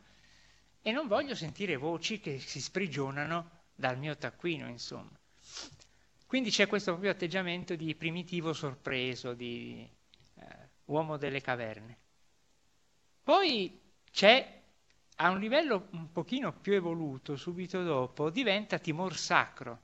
e 0.81 0.91
non 0.91 1.07
voglio 1.07 1.35
sentire 1.35 1.75
voci 1.75 2.19
che 2.19 2.39
si 2.39 2.59
sprigionano 2.59 3.57
dal 3.79 3.97
mio 3.97 4.17
taccuino, 4.17 4.67
insomma. 4.67 5.17
Quindi 6.27 6.49
c'è 6.51 6.67
questo 6.67 6.91
proprio 6.91 7.11
atteggiamento 7.11 7.75
di 7.75 7.95
primitivo 7.95 8.51
sorpreso, 8.51 9.33
di 9.33 9.89
eh, 10.35 10.45
uomo 10.85 11.15
delle 11.15 11.39
caverne. 11.39 11.97
Poi 13.23 13.79
c'è, 14.11 14.61
a 15.15 15.29
un 15.29 15.39
livello 15.39 15.87
un 15.91 16.11
pochino 16.11 16.51
più 16.51 16.73
evoluto, 16.73 17.37
subito 17.37 17.81
dopo, 17.83 18.29
diventa 18.29 18.79
timor 18.79 19.15
sacro, 19.15 19.79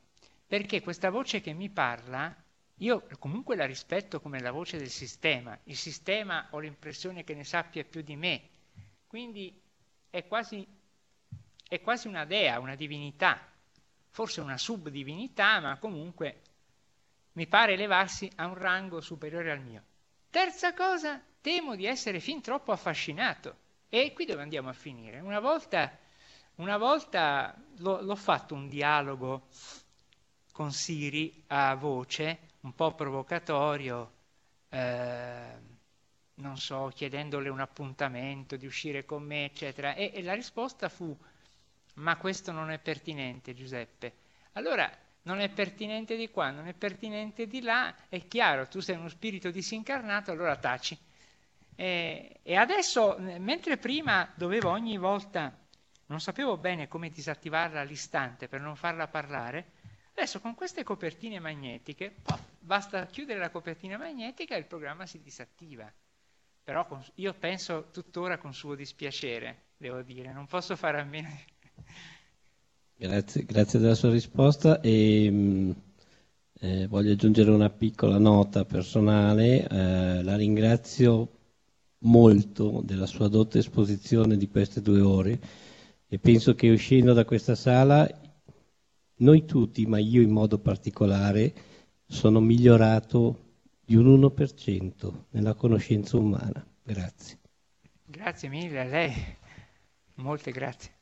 perché 0.46 0.82
questa 0.82 1.10
voce 1.10 1.40
che 1.40 1.54
mi 1.54 1.70
parla, 1.70 2.36
io 2.80 3.08
comunque 3.18 3.56
la 3.56 3.66
rispetto 3.66 4.20
come 4.20 4.42
la 4.42 4.52
voce 4.52 4.78
del 4.78 4.90
sistema. 4.90 5.58
Il 5.64 5.78
sistema 5.78 6.48
ho 6.52 6.60
l'impressione 6.60 7.24
che 7.24 7.34
ne 7.34 7.46
sappia 7.46 7.86
più 7.86 8.02
di 8.02 8.18
me, 8.18 8.50
quindi 9.08 9.58
è 10.10 10.28
quasi, 10.28 10.68
è 11.66 11.80
quasi 11.80 12.08
una 12.10 12.26
dea, 12.26 12.60
una 12.60 12.76
divinità 12.76 13.54
forse 14.16 14.40
una 14.40 14.58
subdivinità, 14.58 15.60
ma 15.60 15.78
comunque 15.78 16.40
mi 17.34 17.48
pare 17.48 17.74
elevarsi 17.74 18.32
a 18.36 18.46
un 18.46 18.54
rango 18.54 19.02
superiore 19.02 19.52
al 19.52 19.60
mio. 19.60 19.84
Terza 20.30 20.74
cosa, 20.74 21.22
temo 21.42 21.76
di 21.76 21.86
essere 21.86 22.22
fin 22.22 22.40
troppo 22.40 22.72
affascinato. 22.72 23.58
E 23.90 24.14
qui 24.14 24.24
dove 24.24 24.42
andiamo 24.42 24.70
a 24.70 24.74
finire? 24.74 25.20
Una 25.20 25.42
volta, 25.42 26.00
una 26.56 26.78
volta 26.78 27.62
l'ho, 27.80 28.00
l'ho 28.00 28.16
fatto 28.16 28.56
un 28.56 28.70
dialogo 28.70 29.48
con 30.54 30.72
Siri 30.72 31.44
a 31.48 31.76
voce, 31.76 32.40
un 32.62 32.74
po' 32.74 32.96
provocatorio, 32.96 34.14
eh, 34.70 35.60
non 36.36 36.56
so, 36.56 36.90
chiedendole 36.96 37.50
un 37.50 37.60
appuntamento, 37.60 38.56
di 38.56 38.66
uscire 38.66 39.04
con 39.04 39.24
me, 39.24 39.44
eccetera. 39.44 39.94
E, 39.94 40.12
e 40.14 40.24
la 40.24 40.36
risposta 40.36 40.88
fu 40.88 41.14
ma 41.96 42.18
questo 42.18 42.52
non 42.52 42.72
è 42.72 42.80
pertinente, 42.80 43.54
Giuseppe. 43.54 44.14
Allora, 44.54 44.90
non 45.24 45.40
è 45.40 45.50
pertinente 45.50 46.16
di 46.16 46.30
qua, 46.30 46.52
non 46.52 46.68
è 46.68 46.74
pertinente 46.74 47.48
di 47.48 47.62
là, 47.62 47.94
è 48.10 48.28
chiaro, 48.28 48.68
tu 48.68 48.80
sei 48.80 48.96
uno 48.96 49.10
spirito 49.10 49.50
disincarnato, 49.50 50.32
allora 50.32 50.56
taci. 50.56 50.98
E, 51.76 52.40
e 52.42 52.56
adesso, 52.56 53.18
mentre 53.20 53.78
prima 53.78 54.32
dovevo 54.36 54.70
ogni 54.70 54.98
volta, 54.98 55.54
non 56.08 56.22
sapevo 56.22 56.58
bene 56.58 56.88
come 56.88 57.10
disattivarla 57.10 57.82
all'istante 57.82 58.48
per 58.48 58.62
non 58.62 58.76
farla 58.76 59.08
parlare, 59.08 59.72
adesso 60.12 60.40
con 60.40 60.54
queste 60.54 60.84
copertine 60.84 61.40
magnetiche, 61.40 62.12
pof, 62.12 62.42
basta 62.60 63.06
chiudere 63.08 63.40
la 63.40 63.50
copertina 63.50 63.98
magnetica 63.98 64.56
e 64.56 64.60
il 64.60 64.66
programma 64.66 65.06
si 65.06 65.22
disattiva. 65.22 65.92
Però 66.64 66.86
con, 66.86 67.04
io 67.16 67.34
penso 67.34 67.90
tuttora 67.92 68.38
con 68.38 68.54
suo 68.54 68.76
dispiacere, 68.76 69.70
devo 69.78 70.02
dire, 70.02 70.32
non 70.32 70.46
posso 70.48 70.76
fare 70.76 71.00
a 71.00 71.04
meno 71.04 71.30
di 71.30 71.55
Grazie, 72.98 73.44
grazie 73.46 73.80
della 73.80 73.96
sua 73.96 74.10
risposta 74.12 74.80
e 74.82 75.30
mh, 75.30 75.76
eh, 76.62 76.88
voglio 76.88 77.12
aggiungere 77.12 77.52
una 77.52 77.70
piccola 77.70 78.18
nota 78.18 78.66
personale. 78.66 79.68
Eh, 79.68 80.24
la 80.24 80.36
ringrazio 80.36 81.30
molto 82.00 82.82
della 82.84 83.06
sua 83.06 83.28
dotta 83.28 83.58
esposizione 83.58 84.38
di 84.38 84.48
queste 84.48 84.82
due 84.82 85.02
ore 85.02 85.40
e 86.08 86.20
penso 86.20 86.56
che 86.56 86.70
uscendo 86.70 87.14
da 87.14 87.26
questa 87.26 87.56
sala 87.56 88.08
noi 89.18 89.46
tutti, 89.46 89.86
ma 89.86 89.98
io 89.98 90.22
in 90.22 90.30
modo 90.30 90.60
particolare, 90.60 91.54
sono 92.06 92.40
migliorato 92.40 93.44
di 93.84 93.96
un 93.96 94.08
1% 94.08 95.26
nella 95.32 95.54
conoscenza 95.54 96.18
umana. 96.18 96.66
Grazie. 96.84 97.40
Grazie 98.06 98.50
mille 98.50 98.80
a 98.80 98.84
lei, 98.84 99.14
molte 100.16 100.52
grazie. 100.52 100.95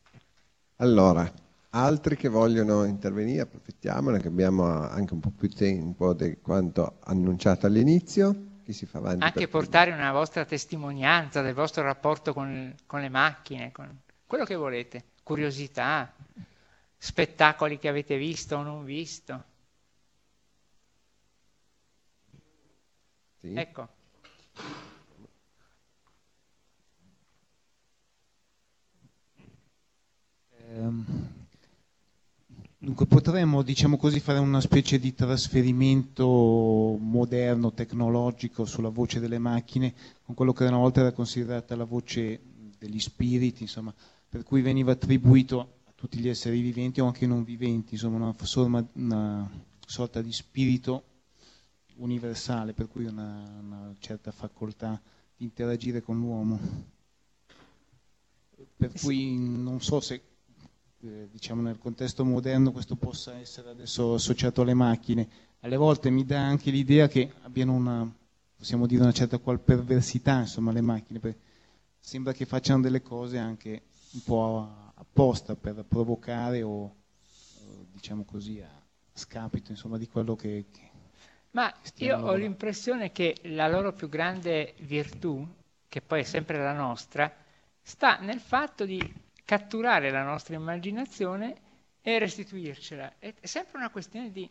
Allora, 0.84 1.32
altri 1.70 2.18
che 2.18 2.28
vogliono 2.28 2.84
intervenire, 2.84 3.44
approfittiamone 3.44 4.20
che 4.20 4.28
abbiamo 4.28 4.66
anche 4.66 5.14
un 5.14 5.22
po' 5.22 5.32
più 5.32 5.48
tempo 5.48 6.14
di 6.14 6.40
quanto 6.42 6.98
annunciato 7.06 7.68
all'inizio. 7.68 8.60
Chi 8.66 8.74
si 8.74 8.86
fa 8.86 8.98
avanti? 8.98 9.24
Anche 9.24 9.48
portare 9.48 9.92
una 9.94 10.12
vostra 10.12 10.44
testimonianza 10.44 11.42
del 11.42 11.54
vostro 11.54 11.84
rapporto 11.84 12.34
con, 12.34 12.76
con 12.86 13.00
le 13.00 13.08
macchine, 13.08 13.72
con 13.72 13.98
quello 14.28 14.44
che 14.44 14.56
volete, 14.56 15.06
curiosità, 15.24 16.14
spettacoli 16.98 17.80
che 17.80 17.88
avete 17.88 18.18
visto 18.18 18.58
o 18.58 18.62
non 18.62 18.84
visto. 18.84 19.44
Sì. 23.40 23.54
Ecco, 23.54 23.88
Dunque 32.80 33.06
potremmo, 33.06 33.62
diciamo 33.62 33.96
così, 33.96 34.20
fare 34.20 34.40
una 34.40 34.60
specie 34.60 35.00
di 35.00 35.14
trasferimento 35.14 36.26
moderno, 37.00 37.74
tecnologico 37.74 38.66
sulla 38.66 38.90
voce 38.90 39.20
delle 39.20 39.38
macchine, 39.38 39.94
con 40.26 40.34
quello 40.34 40.52
che 40.52 40.66
una 40.66 40.78
volta 40.78 41.02
era 41.02 41.12
considerata 41.12 41.76
la 41.76 41.84
voce 41.84 42.42
degli 42.78 43.00
spiriti, 43.00 43.62
insomma, 43.62 43.94
per 44.28 44.44
cui 44.44 44.62
veniva 44.62 44.92
attribuito 44.92 45.60
a 45.60 45.92
tutti 45.96 46.18
gli 46.18 46.28
esseri 46.28 46.60
viventi 46.60 47.00
o 47.02 47.06
anche 47.06 47.28
non 47.28 47.44
viventi, 47.44 47.94
insomma, 47.94 48.18
una, 48.18 48.34
forma, 48.34 48.86
una 48.94 49.50
sorta 49.86 50.22
di 50.24 50.34
spirito 50.34 51.04
universale, 51.98 52.74
per 52.74 52.88
cui 52.88 53.06
una, 53.06 53.60
una 53.62 53.96
certa 54.00 54.32
facoltà 54.32 55.00
di 55.38 55.44
interagire 55.46 56.02
con 56.02 56.20
l'uomo. 56.20 56.60
Per 58.76 58.92
cui 59.00 59.38
non 59.38 59.80
so 59.80 60.00
se 60.00 60.22
eh, 61.04 61.28
diciamo 61.30 61.62
nel 61.62 61.78
contesto 61.78 62.24
moderno 62.24 62.72
questo 62.72 62.96
possa 62.96 63.38
essere 63.38 63.70
adesso 63.70 64.14
associato 64.14 64.62
alle 64.62 64.74
macchine. 64.74 65.28
Alle 65.60 65.76
volte 65.76 66.10
mi 66.10 66.24
dà 66.26 66.40
anche 66.40 66.72
l'idea 66.72 67.08
che 67.08 67.32
abbiano 67.42 67.74
una, 67.74 68.10
possiamo 68.56 68.86
dire, 68.86 69.02
una 69.02 69.12
certa 69.12 69.38
qual 69.38 69.60
perversità, 69.60 70.40
insomma, 70.40 70.72
le 70.72 70.82
macchine. 70.82 71.20
Sembra 72.00 72.34
che 72.34 72.46
facciano 72.46 72.82
delle 72.82 73.02
cose 73.02 73.38
anche 73.38 73.82
un 74.14 74.24
po' 74.24 74.92
apposta 74.96 75.56
per 75.56 75.86
provocare 75.88 76.64
o, 76.64 76.96
diciamo 77.92 78.24
così, 78.24 78.60
a 78.62 78.70
scapito 79.14 79.72
insomma, 79.72 79.98
di 79.98 80.08
quello 80.08 80.36
che, 80.36 80.66
che 80.72 80.92
ma 81.52 81.72
io 81.98 82.18
ho 82.18 82.34
l'impressione 82.34 83.12
che 83.12 83.38
la 83.44 83.68
loro 83.68 83.94
più 83.94 84.10
grande 84.10 84.74
virtù, 84.80 85.46
che 85.88 86.02
poi 86.02 86.22
è 86.22 86.24
sempre 86.24 86.58
la 86.58 86.74
nostra, 86.74 87.32
sta 87.80 88.18
nel 88.18 88.40
fatto 88.40 88.86
di 88.86 89.00
catturare 89.46 90.10
la 90.10 90.24
nostra 90.24 90.56
immaginazione 90.56 91.56
e 92.02 92.20
restituircela. 92.20 93.14
È 93.20 93.34
sempre 93.42 93.78
una 93.78 93.90
questione 93.90 94.32
di... 94.32 94.50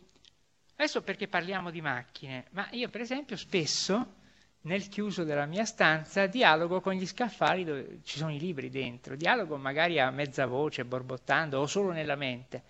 Adesso 0.76 1.02
perché 1.02 1.28
parliamo 1.28 1.70
di 1.70 1.80
macchine, 1.80 2.46
ma 2.50 2.66
io 2.72 2.88
per 2.88 3.02
esempio 3.02 3.36
spesso 3.36 4.20
nel 4.62 4.88
chiuso 4.88 5.24
della 5.24 5.46
mia 5.46 5.64
stanza 5.64 6.26
dialogo 6.26 6.80
con 6.80 6.94
gli 6.94 7.06
scaffali 7.06 7.64
dove 7.64 8.00
ci 8.04 8.18
sono 8.18 8.32
i 8.32 8.38
libri 8.38 8.70
dentro, 8.70 9.16
dialogo 9.16 9.56
magari 9.56 9.98
a 10.00 10.10
mezza 10.10 10.46
voce, 10.46 10.84
borbottando 10.84 11.58
o 11.58 11.66
solo 11.66 11.90
nella 11.92 12.16
mente. 12.16 12.62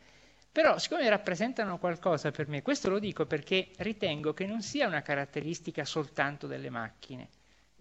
Però 0.51 0.79
siccome 0.79 1.09
rappresentano 1.09 1.79
qualcosa 1.79 2.31
per 2.31 2.49
me, 2.49 2.61
questo 2.61 2.91
lo 2.91 2.99
dico 2.99 3.25
perché 3.25 3.71
ritengo 3.79 4.35
che 4.35 4.47
non 4.47 4.61
sia 4.63 4.87
una 4.87 5.01
caratteristica 5.01 5.85
soltanto 5.85 6.47
delle 6.47 6.69
macchine. 6.69 7.29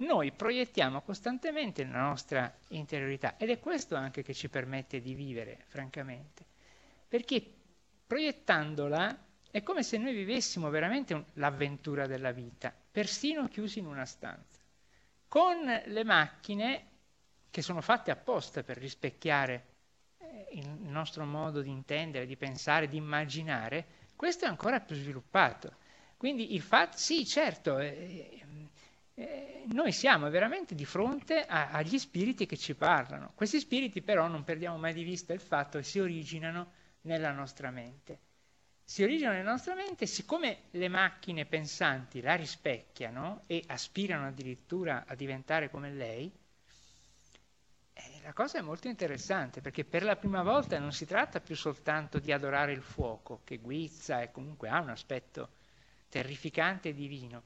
Noi 0.01 0.31
proiettiamo 0.31 1.01
costantemente 1.01 1.85
la 1.85 2.01
nostra 2.01 2.51
interiorità 2.69 3.37
ed 3.37 3.51
è 3.51 3.59
questo 3.59 3.95
anche 3.95 4.23
che 4.23 4.33
ci 4.33 4.49
permette 4.49 4.99
di 4.99 5.13
vivere, 5.13 5.65
francamente. 5.67 6.43
Perché 7.07 7.43
proiettandola 8.07 9.25
è 9.51 9.61
come 9.61 9.83
se 9.83 9.97
noi 9.97 10.13
vivessimo 10.13 10.69
veramente 10.69 11.13
un, 11.13 11.23
l'avventura 11.33 12.07
della 12.07 12.31
vita, 12.31 12.73
persino 12.91 13.47
chiusi 13.47 13.77
in 13.79 13.85
una 13.85 14.05
stanza. 14.05 14.59
Con 15.27 15.57
le 15.85 16.03
macchine, 16.03 16.87
che 17.51 17.61
sono 17.61 17.81
fatte 17.81 18.09
apposta 18.09 18.63
per 18.63 18.77
rispecchiare 18.77 19.67
il 20.53 20.67
nostro 20.67 21.25
modo 21.25 21.61
di 21.61 21.69
intendere, 21.69 22.25
di 22.25 22.37
pensare, 22.37 22.87
di 22.87 22.97
immaginare, 22.97 23.85
questo 24.15 24.45
è 24.45 24.47
ancora 24.47 24.79
più 24.79 24.95
sviluppato. 24.95 25.75
Quindi 26.17 26.53
il 26.53 26.61
fatto, 26.61 26.97
sì, 26.97 27.25
certo, 27.25 27.79
eh, 27.79 28.41
eh, 29.21 29.63
noi 29.71 29.91
siamo 29.91 30.29
veramente 30.29 30.73
di 30.73 30.85
fronte 30.85 31.45
a, 31.45 31.69
agli 31.69 31.99
spiriti 31.99 32.45
che 32.47 32.57
ci 32.57 32.73
parlano. 32.73 33.31
Questi 33.35 33.59
spiriti 33.59 34.01
però 34.01 34.27
non 34.27 34.43
perdiamo 34.43 34.77
mai 34.77 34.93
di 34.93 35.03
vista 35.03 35.33
il 35.33 35.39
fatto 35.39 35.77
che 35.77 35.83
si 35.83 35.99
originano 35.99 36.71
nella 37.01 37.31
nostra 37.31 37.69
mente. 37.69 38.19
Si 38.83 39.03
originano 39.03 39.37
nella 39.37 39.51
nostra 39.51 39.75
mente, 39.75 40.05
siccome 40.07 40.63
le 40.71 40.87
macchine 40.87 41.45
pensanti 41.45 42.19
la 42.19 42.35
rispecchiano 42.35 43.43
e 43.45 43.63
aspirano 43.67 44.27
addirittura 44.27 45.05
a 45.07 45.13
diventare 45.15 45.69
come 45.69 45.91
lei, 45.91 46.31
eh, 47.93 48.21
la 48.23 48.33
cosa 48.33 48.57
è 48.57 48.61
molto 48.61 48.87
interessante 48.87 49.61
perché 49.61 49.85
per 49.85 50.03
la 50.03 50.15
prima 50.15 50.41
volta 50.41 50.79
non 50.79 50.91
si 50.91 51.05
tratta 51.05 51.39
più 51.39 51.55
soltanto 51.55 52.17
di 52.19 52.31
adorare 52.31 52.71
il 52.73 52.81
fuoco, 52.81 53.41
che 53.43 53.57
guizza 53.59 54.21
e 54.21 54.31
comunque 54.31 54.67
ha 54.67 54.81
un 54.81 54.89
aspetto 54.89 55.49
terrificante 56.09 56.89
e 56.89 56.93
divino 56.93 57.43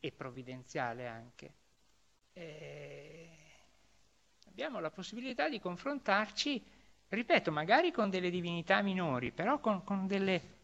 e 0.00 0.10
provvidenziale 0.12 1.06
anche. 1.06 1.52
Eh, 2.32 3.28
abbiamo 4.48 4.80
la 4.80 4.90
possibilità 4.90 5.48
di 5.48 5.60
confrontarci, 5.60 6.62
ripeto, 7.08 7.52
magari 7.52 7.92
con 7.92 8.10
delle 8.10 8.30
divinità 8.30 8.82
minori, 8.82 9.30
però 9.30 9.60
con, 9.60 9.84
con 9.84 10.06
delle 10.06 10.58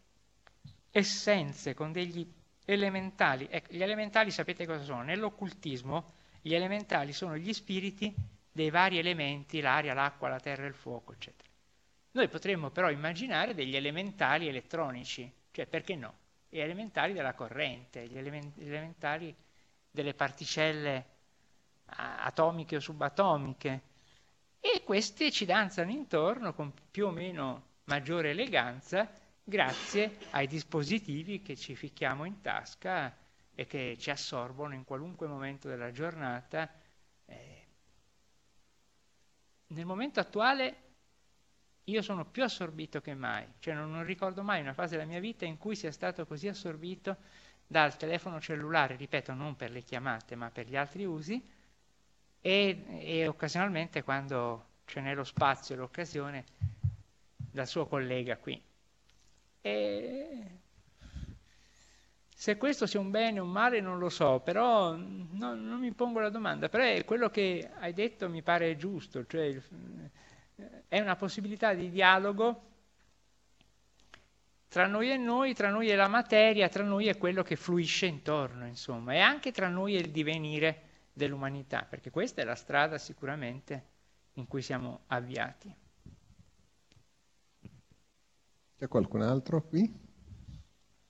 essenze, 0.91 1.73
con 1.73 1.91
degli 1.91 2.27
elementali. 2.65 3.47
Ecco, 3.49 3.73
gli 3.73 3.83
elementali 3.83 4.31
sapete 4.31 4.65
cosa 4.65 4.83
sono? 4.83 5.03
Nell'occultismo 5.03 6.13
gli 6.41 6.53
elementali 6.53 7.13
sono 7.13 7.37
gli 7.37 7.53
spiriti 7.53 8.13
dei 8.51 8.69
vari 8.69 8.97
elementi, 8.97 9.61
l'aria, 9.61 9.93
l'acqua, 9.93 10.29
la 10.29 10.39
terra 10.39 10.63
e 10.63 10.67
il 10.67 10.73
fuoco, 10.73 11.13
eccetera. 11.13 11.49
Noi 12.11 12.27
potremmo 12.29 12.71
però 12.71 12.89
immaginare 12.89 13.53
degli 13.53 13.75
elementali 13.75 14.47
elettronici, 14.47 15.31
cioè 15.51 15.67
perché 15.67 15.95
no? 15.95 16.25
Gli 16.49 16.59
elementali 16.59 17.13
della 17.13 17.33
corrente, 17.33 18.07
gli 18.07 18.17
elementali 18.17 19.35
delle 19.89 20.13
particelle 20.13 21.05
atomiche 21.85 22.77
o 22.77 22.79
subatomiche, 22.79 23.81
e 24.59 24.83
queste 24.83 25.31
ci 25.31 25.45
danzano 25.45 25.91
intorno 25.91 26.53
con 26.53 26.73
più 26.91 27.07
o 27.07 27.11
meno 27.11 27.75
maggiore 27.85 28.31
eleganza 28.31 29.09
grazie 29.43 30.17
ai 30.31 30.47
dispositivi 30.47 31.41
che 31.41 31.55
ci 31.55 31.75
ficchiamo 31.75 32.25
in 32.25 32.41
tasca 32.41 33.15
e 33.55 33.65
che 33.65 33.95
ci 33.97 34.09
assorbono 34.09 34.73
in 34.73 34.83
qualunque 34.83 35.27
momento 35.27 35.67
della 35.69 35.91
giornata 35.91 36.69
eh, 37.25 37.67
nel 39.67 39.85
momento 39.85 40.19
attuale 40.19 40.86
io 41.89 42.01
sono 42.01 42.25
più 42.25 42.43
assorbito 42.43 42.99
che 42.99 43.13
mai, 43.13 43.45
cioè 43.59 43.73
non, 43.73 43.91
non, 43.91 44.03
ricordo 44.03 44.43
mai 44.43 44.59
una 44.61 44.73
fase 44.73 44.95
della 44.95 45.07
mia 45.07 45.19
vita 45.19 45.45
in 45.45 45.57
cui 45.57 45.75
sia 45.75 45.91
stato 45.91 46.25
così 46.25 46.47
assorbito 46.47 47.17
dal 47.65 47.95
telefono 47.95 48.41
cellulare, 48.41 48.95
ripeto, 48.95 49.33
non 49.33 49.55
per 49.55 49.71
le 49.71 49.81
chiamate 49.83 50.35
ma 50.35 50.49
per 50.49 50.67
gli 50.67 50.75
altri 50.75 51.05
usi, 51.05 51.41
e, 52.41 52.85
e 52.99 53.27
occasionalmente 53.27 54.03
quando 54.03 54.65
ce 54.85 54.99
n'è 54.99 55.13
lo 55.13 55.23
spazio 55.23 55.75
e 55.75 55.77
l'occasione 55.77 56.45
dal 57.35 57.67
suo 57.67 57.85
collega 57.87 58.37
qui. 58.37 58.61
E 59.61 60.59
se 62.33 62.57
questo 62.57 62.85
sia 62.85 62.99
un 62.99 63.11
bene 63.11 63.39
o 63.39 63.43
un 63.43 63.51
male 63.51 63.79
non 63.79 63.97
lo 63.97 64.09
so, 64.09 64.41
però 64.41 64.93
no, 64.93 65.55
non 65.55 65.79
mi 65.79 65.93
pongo 65.93 66.19
la 66.19 66.29
domanda, 66.29 66.67
però 66.67 66.83
quello 67.05 67.29
che 67.29 67.69
hai 67.79 67.93
detto 67.93 68.29
mi 68.29 68.41
pare 68.41 68.75
giusto, 68.75 69.25
cioè 69.25 69.45
il, 69.45 69.63
è 70.87 70.99
una 70.99 71.15
possibilità 71.15 71.73
di 71.73 71.89
dialogo 71.89 72.63
tra 74.67 74.87
noi 74.87 75.11
e 75.11 75.17
noi, 75.17 75.53
tra 75.53 75.69
noi 75.69 75.89
e 75.89 75.95
la 75.95 76.07
materia, 76.07 76.67
tra 76.67 76.83
noi 76.83 77.07
e 77.07 77.17
quello 77.17 77.41
che 77.41 77.55
fluisce 77.55 78.05
intorno, 78.05 78.65
insomma, 78.65 79.13
e 79.13 79.19
anche 79.19 79.51
tra 79.51 79.69
noi 79.69 79.95
e 79.95 79.99
il 79.99 80.11
divenire 80.11 80.83
dell'umanità, 81.13 81.83
perché 81.83 82.09
questa 82.09 82.41
è 82.41 82.45
la 82.45 82.55
strada 82.55 82.97
sicuramente 82.97 83.85
in 84.33 84.47
cui 84.47 84.61
siamo 84.61 85.01
avviati. 85.07 85.73
C'è 88.77 88.87
qualcun 88.87 89.21
altro 89.21 89.63
qui? 89.63 90.05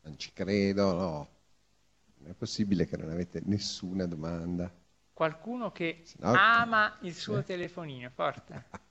non 0.08 0.18
ci 0.18 0.32
credo, 0.32 0.94
no. 0.94 1.30
Non 2.20 2.32
è 2.32 2.34
possibile 2.34 2.86
che 2.88 2.98
non 2.98 3.12
avete 3.12 3.42
nessuna 3.46 4.06
domanda. 4.06 4.74
Qualcuno 5.14 5.72
che 5.72 6.04
no. 6.20 6.34
ama 6.34 6.98
il 7.02 7.14
suo 7.14 7.40
eh. 7.40 7.44
telefonino, 7.44 8.10
forte. 8.10 8.66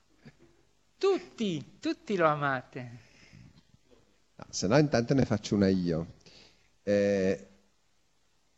tutti, 0.97 1.77
tutti 1.79 2.15
lo 2.15 2.27
amate. 2.27 3.05
No, 4.35 4.45
se 4.49 4.67
no 4.67 4.77
intanto 4.77 5.13
ne 5.13 5.25
faccio 5.25 5.55
una 5.55 5.67
io. 5.67 6.15
Eh, 6.83 7.47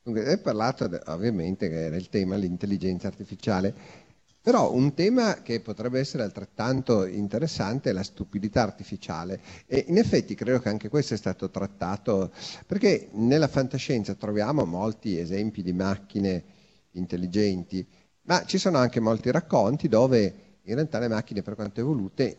hai 0.03 0.39
parlato 0.39 0.89
ovviamente 1.05 1.65
il 1.65 2.09
tema 2.09 2.35
l'intelligenza 2.35 3.07
artificiale. 3.07 4.07
Però 4.41 4.73
un 4.73 4.93
tema 4.93 5.41
che 5.41 5.59
potrebbe 5.59 5.99
essere 5.99 6.23
altrettanto 6.23 7.05
interessante 7.05 7.89
è 7.89 7.93
la 7.93 8.03
stupidità 8.03 8.61
artificiale 8.61 9.41
e 9.67 9.83
in 9.89 9.97
effetti 9.97 10.33
credo 10.33 10.59
che 10.59 10.69
anche 10.69 10.87
questo 10.87 11.13
è 11.13 11.17
stato 11.17 11.49
trattato 11.49 12.31
perché 12.65 13.09
nella 13.11 13.49
fantascienza 13.49 14.15
troviamo 14.15 14.63
molti 14.63 15.19
esempi 15.19 15.61
di 15.61 15.73
macchine 15.73 16.43
intelligenti, 16.91 17.85
ma 18.23 18.45
ci 18.45 18.57
sono 18.57 18.77
anche 18.77 19.01
molti 19.01 19.29
racconti 19.29 19.89
dove 19.89 20.48
in 20.69 20.75
realtà 20.75 20.99
le 20.99 21.07
macchine 21.07 21.41
per 21.41 21.55
quanto 21.55 21.79
evolute 21.79 22.37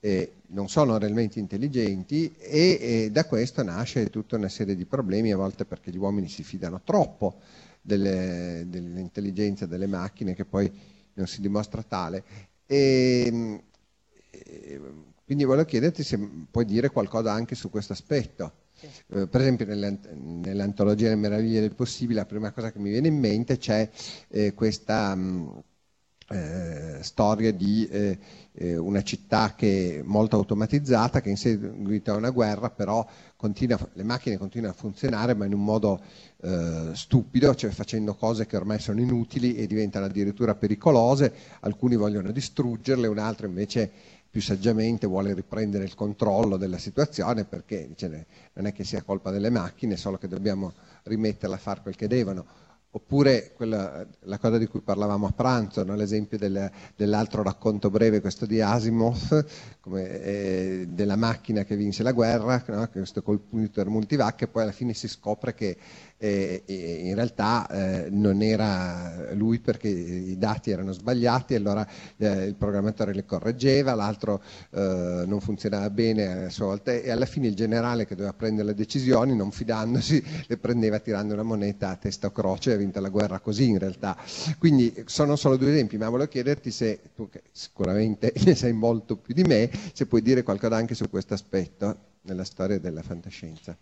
eh, 0.00 0.32
non 0.48 0.68
sono 0.68 0.98
realmente 0.98 1.38
intelligenti 1.38 2.34
e, 2.38 2.78
e 2.80 3.10
da 3.12 3.24
questo 3.24 3.62
nasce 3.62 4.10
tutta 4.10 4.36
una 4.36 4.48
serie 4.48 4.74
di 4.74 4.84
problemi, 4.84 5.30
a 5.30 5.36
volte 5.36 5.64
perché 5.64 5.90
gli 5.90 5.96
uomini 5.96 6.28
si 6.28 6.42
fidano 6.42 6.80
troppo 6.82 7.36
delle, 7.80 8.64
dell'intelligenza 8.66 9.66
delle 9.66 9.86
macchine 9.86 10.34
che 10.34 10.44
poi 10.44 10.70
non 11.14 11.26
si 11.26 11.40
dimostra 11.40 11.82
tale. 11.82 12.24
E, 12.66 13.62
e, 14.30 14.80
quindi 15.24 15.44
volevo 15.44 15.66
chiederti 15.66 16.02
se 16.02 16.18
puoi 16.50 16.64
dire 16.64 16.90
qualcosa 16.90 17.32
anche 17.32 17.54
su 17.54 17.70
questo 17.70 17.92
aspetto. 17.92 18.60
Sì. 18.72 18.86
Eh, 19.14 19.26
per 19.28 19.40
esempio 19.40 19.64
nell'antologia 19.66 21.08
Le 21.08 21.14
meraviglie 21.14 21.60
del 21.60 21.74
possibile 21.74 22.20
la 22.20 22.26
prima 22.26 22.50
cosa 22.50 22.72
che 22.72 22.80
mi 22.80 22.90
viene 22.90 23.06
in 23.06 23.18
mente 23.18 23.56
c'è 23.56 23.88
eh, 24.28 24.54
questa 24.54 25.14
mh, 25.14 25.20
mm, 25.20 25.58
eh, 26.32 26.98
storia 27.02 27.52
di 27.52 27.86
eh, 27.86 28.18
eh, 28.54 28.76
una 28.76 29.02
città 29.02 29.54
che 29.54 29.98
è 29.98 30.02
molto 30.02 30.36
automatizzata, 30.36 31.20
che 31.20 31.30
in 31.30 31.36
seguito 31.36 32.12
a 32.12 32.16
una 32.16 32.30
guerra 32.30 32.70
però 32.70 33.06
continua, 33.36 33.78
le 33.92 34.02
macchine 34.02 34.38
continuano 34.38 34.74
a 34.74 34.78
funzionare 34.78 35.34
ma 35.34 35.44
in 35.44 35.54
un 35.54 35.64
modo 35.64 36.00
eh, 36.40 36.90
stupido, 36.92 37.54
cioè 37.54 37.70
facendo 37.70 38.14
cose 38.14 38.46
che 38.46 38.56
ormai 38.56 38.78
sono 38.78 39.00
inutili 39.00 39.54
e 39.54 39.66
diventano 39.66 40.06
addirittura 40.06 40.54
pericolose, 40.54 41.32
alcuni 41.60 41.96
vogliono 41.96 42.30
distruggerle, 42.30 43.06
un 43.06 43.18
altro 43.18 43.46
invece 43.46 43.90
più 44.32 44.40
saggiamente 44.40 45.06
vuole 45.06 45.34
riprendere 45.34 45.84
il 45.84 45.94
controllo 45.94 46.56
della 46.56 46.78
situazione 46.78 47.44
perché 47.44 47.86
dice, 47.86 48.26
non 48.54 48.64
è 48.64 48.72
che 48.72 48.82
sia 48.82 49.02
colpa 49.02 49.30
delle 49.30 49.50
macchine, 49.50 49.96
solo 49.98 50.16
che 50.16 50.26
dobbiamo 50.26 50.72
rimetterle 51.02 51.54
a 51.54 51.58
fare 51.58 51.82
quel 51.82 51.96
che 51.96 52.08
devono. 52.08 52.46
Oppure 52.94 53.52
quella, 53.54 54.06
la 54.24 54.38
cosa 54.38 54.58
di 54.58 54.66
cui 54.66 54.82
parlavamo 54.82 55.26
a 55.26 55.32
pranzo, 55.32 55.82
no? 55.82 55.94
l'esempio 55.94 56.36
del, 56.36 56.70
dell'altro 56.94 57.42
racconto 57.42 57.88
breve, 57.88 58.20
questo 58.20 58.44
di 58.44 58.60
Asimov, 58.60 59.46
come, 59.80 60.20
eh, 60.20 60.86
della 60.90 61.16
macchina 61.16 61.64
che 61.64 61.74
vinse 61.74 62.02
la 62.02 62.12
guerra, 62.12 62.62
no? 62.66 62.86
questo 62.90 63.22
computer 63.22 63.88
multivac, 63.88 64.42
e 64.42 64.48
poi 64.48 64.64
alla 64.64 64.72
fine 64.72 64.92
si 64.92 65.08
scopre 65.08 65.54
che 65.54 65.78
eh, 66.22 66.62
in 66.66 67.16
realtà 67.16 67.66
eh, 67.66 68.08
non 68.10 68.42
era 68.42 69.32
lui 69.34 69.58
perché 69.58 69.88
i 69.88 70.38
dati 70.38 70.70
erano 70.70 70.92
sbagliati, 70.92 71.56
allora 71.56 71.84
eh, 72.16 72.44
il 72.44 72.54
programmatore 72.54 73.12
le 73.12 73.24
correggeva, 73.24 73.94
l'altro 73.94 74.40
eh, 74.70 75.24
non 75.26 75.40
funzionava 75.40 75.90
bene 75.90 76.44
a 76.44 76.50
sua 76.50 76.66
volta 76.66 76.92
e 76.92 77.10
alla 77.10 77.26
fine 77.26 77.48
il 77.48 77.56
generale 77.56 78.06
che 78.06 78.14
doveva 78.14 78.34
prendere 78.34 78.68
le 78.68 78.74
decisioni, 78.74 79.34
non 79.34 79.50
fidandosi, 79.50 80.22
le 80.46 80.56
prendeva 80.58 81.00
tirando 81.00 81.34
una 81.34 81.42
moneta 81.42 81.90
a 81.90 81.96
testa 81.96 82.28
o 82.28 82.30
croce 82.30 82.70
e 82.70 82.74
ha 82.74 82.76
vinto 82.76 83.00
la 83.00 83.08
guerra 83.08 83.40
così 83.40 83.68
in 83.68 83.78
realtà. 83.78 84.16
Quindi 84.58 85.02
sono 85.06 85.34
solo 85.34 85.56
due 85.56 85.72
esempi, 85.72 85.96
ma 85.98 86.08
volevo 86.08 86.30
chiederti 86.30 86.70
se 86.70 87.00
tu 87.16 87.28
che 87.28 87.42
sicuramente 87.50 88.32
ne 88.46 88.54
sai 88.54 88.72
molto 88.72 89.16
più 89.16 89.34
di 89.34 89.42
me, 89.42 89.68
se 89.92 90.06
puoi 90.06 90.22
dire 90.22 90.44
qualcosa 90.44 90.76
anche 90.76 90.94
su 90.94 91.10
questo 91.10 91.34
aspetto 91.34 92.10
nella 92.22 92.44
storia 92.44 92.78
della 92.78 93.02
fantascienza. 93.02 93.76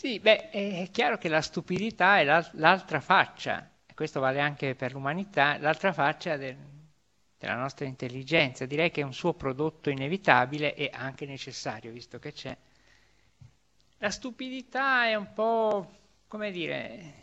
Sì, 0.00 0.18
beh, 0.18 0.48
è 0.48 0.88
chiaro 0.90 1.18
che 1.18 1.28
la 1.28 1.42
stupidità 1.42 2.20
è 2.20 2.24
l'altra 2.24 3.00
faccia, 3.00 3.70
e 3.84 3.92
questo 3.92 4.18
vale 4.18 4.40
anche 4.40 4.74
per 4.74 4.92
l'umanità, 4.92 5.58
l'altra 5.58 5.92
faccia 5.92 6.38
del, 6.38 6.56
della 7.36 7.56
nostra 7.56 7.84
intelligenza. 7.84 8.64
Direi 8.64 8.90
che 8.90 9.02
è 9.02 9.04
un 9.04 9.12
suo 9.12 9.34
prodotto 9.34 9.90
inevitabile 9.90 10.74
e 10.74 10.88
anche 10.90 11.26
necessario, 11.26 11.92
visto 11.92 12.18
che 12.18 12.32
c'è. 12.32 12.56
La 13.98 14.08
stupidità 14.10 15.04
è 15.04 15.14
un 15.16 15.34
po', 15.34 15.90
come 16.28 16.50
dire, 16.50 17.14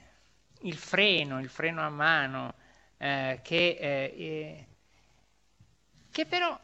il 0.62 0.78
freno, 0.78 1.40
il 1.40 1.50
freno 1.50 1.82
a 1.82 1.90
mano, 1.90 2.54
eh, 2.98 3.40
che, 3.42 3.78
eh, 3.80 4.68
che 6.12 6.26
però 6.28 6.60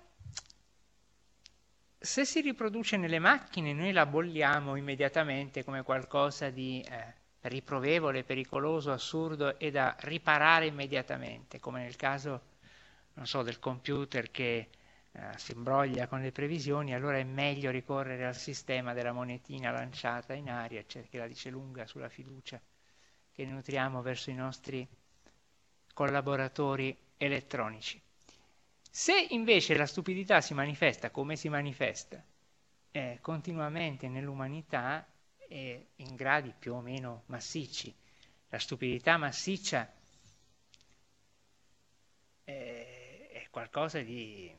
se 2.06 2.26
si 2.26 2.42
riproduce 2.42 2.98
nelle 2.98 3.18
macchine 3.18 3.72
noi 3.72 3.94
la 3.94 4.06
bolliamo 4.06 4.76
immediatamente 4.76 5.64
come 5.64 5.84
qualcosa 5.84 6.50
di 6.50 6.82
eh, 6.82 7.14
riprovevole, 7.48 8.26
pericoloso, 8.26 8.92
assurdo 8.92 9.58
e 9.58 9.72
da 9.72 9.96
riparare 10.02 10.66
immediatamente, 10.66 11.62
come 11.62 11.82
nel 11.84 11.96
caso, 11.96 12.42
non 13.14 13.26
so, 13.26 13.42
del 13.42 13.58
computer 13.58 14.32
che 14.32 14.68
eh, 15.14 15.22
si 15.38 15.54
imbroglia 15.54 16.08
con 16.08 16.20
le 16.20 16.34
previsioni, 16.34 16.94
allora 16.94 17.20
è 17.20 17.24
meglio 17.24 17.72
ricorrere 17.72 18.26
al 18.26 18.36
sistema 18.36 18.92
della 18.92 19.14
monetina 19.14 19.72
lanciata 19.72 20.34
in 20.34 20.50
aria, 20.50 20.84
cioè 20.86 21.08
che 21.08 21.18
la 21.18 21.28
dice 21.28 21.50
lunga 21.50 21.88
sulla 21.88 22.10
fiducia 22.10 22.60
che 23.32 23.46
nutriamo 23.46 24.02
verso 24.02 24.30
i 24.30 24.36
nostri 24.36 24.86
collaboratori 25.94 26.98
elettronici. 27.16 28.03
Se 28.96 29.20
invece 29.32 29.76
la 29.76 29.88
stupidità 29.88 30.40
si 30.40 30.54
manifesta 30.54 31.10
come 31.10 31.36
si 31.36 31.50
manifesta 31.50 32.24
eh, 32.92 33.18
continuamente 33.22 34.08
nell'umanità 34.08 35.04
eh, 35.48 35.88
in 35.96 36.16
gradi 36.16 36.54
più 36.56 36.76
o 36.76 36.80
meno 36.80 37.24
massicci, 37.26 37.92
la 38.50 38.60
stupidità 38.60 39.18
massiccia 39.18 39.92
eh, 42.44 43.30
è 43.32 43.48
qualcosa 43.50 44.00
di 44.00 44.54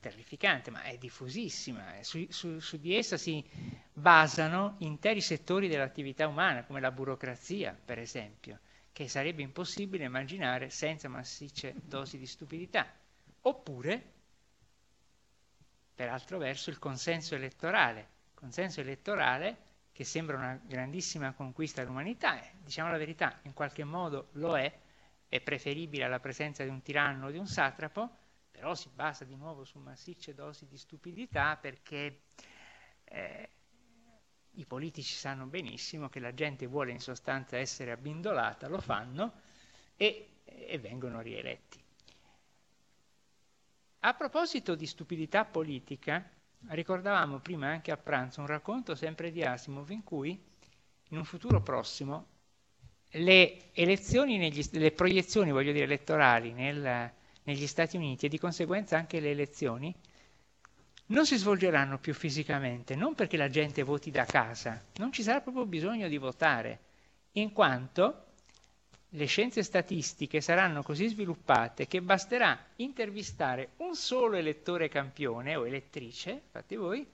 terrificante, 0.00 0.72
ma 0.72 0.82
è 0.82 0.98
diffusissima. 0.98 2.02
Su, 2.02 2.26
su, 2.30 2.58
su, 2.58 2.78
di 2.78 2.96
essa 2.96 3.16
si 3.16 3.48
basano 3.92 4.74
interi 4.78 5.20
settori 5.20 5.68
dell'attività 5.68 6.26
umana, 6.26 6.64
come 6.64 6.80
la 6.80 6.90
burocrazia, 6.90 7.80
per 7.84 8.00
esempio, 8.00 8.58
che 8.90 9.06
sarebbe 9.06 9.42
impossibile 9.42 10.02
immaginare 10.02 10.68
senza 10.68 11.08
massicce 11.08 11.74
dosi 11.84 12.18
di 12.18 12.26
stupidità. 12.26 12.92
Oppure, 13.42 14.12
per 15.94 16.08
altro 16.08 16.38
verso, 16.38 16.70
il 16.70 16.78
consenso 16.78 17.34
elettorale. 17.34 18.08
Consenso 18.34 18.80
elettorale 18.80 19.70
che 19.92 20.04
sembra 20.04 20.36
una 20.36 20.60
grandissima 20.64 21.32
conquista 21.32 21.82
dell'umanità, 21.82 22.40
e, 22.40 22.52
diciamo 22.62 22.90
la 22.90 22.96
verità, 22.96 23.38
in 23.42 23.52
qualche 23.52 23.84
modo 23.84 24.28
lo 24.32 24.56
è, 24.56 24.72
è 25.28 25.40
preferibile 25.40 26.04
alla 26.04 26.20
presenza 26.20 26.64
di 26.64 26.70
un 26.70 26.82
tiranno 26.82 27.26
o 27.26 27.30
di 27.30 27.38
un 27.38 27.46
satrapo, 27.46 28.10
però 28.50 28.74
si 28.74 28.90
basa 28.94 29.24
di 29.24 29.36
nuovo 29.36 29.64
su 29.64 29.78
massicce 29.78 30.34
dosi 30.34 30.66
di 30.66 30.76
stupidità 30.76 31.56
perché 31.56 32.22
eh, 33.04 33.48
i 34.52 34.66
politici 34.66 35.14
sanno 35.14 35.46
benissimo 35.46 36.08
che 36.08 36.20
la 36.20 36.34
gente 36.34 36.66
vuole 36.66 36.92
in 36.92 37.00
sostanza 37.00 37.56
essere 37.56 37.90
abbindolata, 37.90 38.68
lo 38.68 38.80
fanno 38.80 39.40
e, 39.96 40.40
e 40.44 40.78
vengono 40.78 41.20
rieletti. 41.20 41.81
A 44.04 44.14
proposito 44.14 44.74
di 44.74 44.86
stupidità 44.86 45.44
politica, 45.44 46.28
ricordavamo 46.70 47.38
prima 47.38 47.68
anche 47.68 47.92
a 47.92 47.96
pranzo 47.96 48.40
un 48.40 48.48
racconto 48.48 48.96
sempre 48.96 49.30
di 49.30 49.44
Asimov 49.44 49.90
in 49.90 50.02
cui 50.02 50.30
in 51.10 51.16
un 51.16 51.24
futuro 51.24 51.62
prossimo 51.62 52.26
le 53.10 53.72
elezioni, 53.72 54.38
negli, 54.38 54.60
le 54.72 54.90
proiezioni 54.90 55.52
voglio 55.52 55.70
dire, 55.70 55.84
elettorali 55.84 56.52
nel, 56.52 57.12
negli 57.44 57.66
Stati 57.68 57.96
Uniti 57.96 58.26
e 58.26 58.28
di 58.28 58.40
conseguenza 58.40 58.96
anche 58.96 59.20
le 59.20 59.30
elezioni 59.30 59.94
non 61.06 61.24
si 61.24 61.36
svolgeranno 61.36 61.98
più 61.98 62.12
fisicamente, 62.12 62.96
non 62.96 63.14
perché 63.14 63.36
la 63.36 63.48
gente 63.48 63.84
voti 63.84 64.10
da 64.10 64.24
casa, 64.24 64.82
non 64.96 65.12
ci 65.12 65.22
sarà 65.22 65.40
proprio 65.42 65.64
bisogno 65.64 66.08
di 66.08 66.16
votare, 66.16 66.80
in 67.32 67.52
quanto 67.52 68.31
le 69.14 69.26
scienze 69.26 69.62
statistiche 69.62 70.40
saranno 70.40 70.82
così 70.82 71.08
sviluppate 71.08 71.86
che 71.86 72.00
basterà 72.00 72.58
intervistare 72.76 73.72
un 73.78 73.94
solo 73.94 74.36
elettore 74.36 74.88
campione 74.88 75.54
o 75.54 75.66
elettrice, 75.66 76.42
fate 76.50 76.76
voi, 76.76 77.06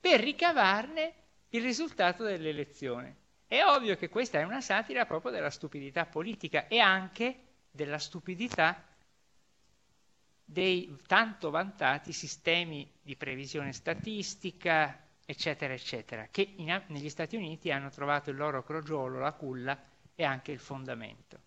per 0.00 0.20
ricavarne 0.20 1.14
il 1.50 1.62
risultato 1.62 2.24
dell'elezione. 2.24 3.16
È 3.46 3.62
ovvio 3.62 3.96
che 3.96 4.08
questa 4.08 4.38
è 4.38 4.44
una 4.44 4.62
satira 4.62 5.04
proprio 5.04 5.32
della 5.32 5.50
stupidità 5.50 6.06
politica 6.06 6.66
e 6.66 6.78
anche 6.78 7.38
della 7.70 7.98
stupidità 7.98 8.82
dei 10.46 10.96
tanto 11.06 11.50
vantati 11.50 12.12
sistemi 12.12 12.90
di 13.02 13.16
previsione 13.16 13.72
statistica, 13.72 14.98
eccetera, 15.24 15.74
eccetera, 15.74 16.28
che 16.30 16.54
in, 16.56 16.82
negli 16.88 17.08
Stati 17.08 17.36
Uniti 17.36 17.70
hanno 17.70 17.90
trovato 17.90 18.30
il 18.30 18.36
loro 18.36 18.62
crogiolo, 18.62 19.18
la 19.18 19.32
culla, 19.32 19.78
è 20.14 20.24
anche 20.24 20.52
il 20.52 20.58
fondamento. 20.58 21.40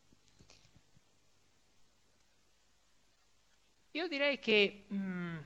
Io 3.91 4.07
direi 4.07 4.37
che 4.37 4.85
mh, 4.87 4.95
mm, 4.95 5.37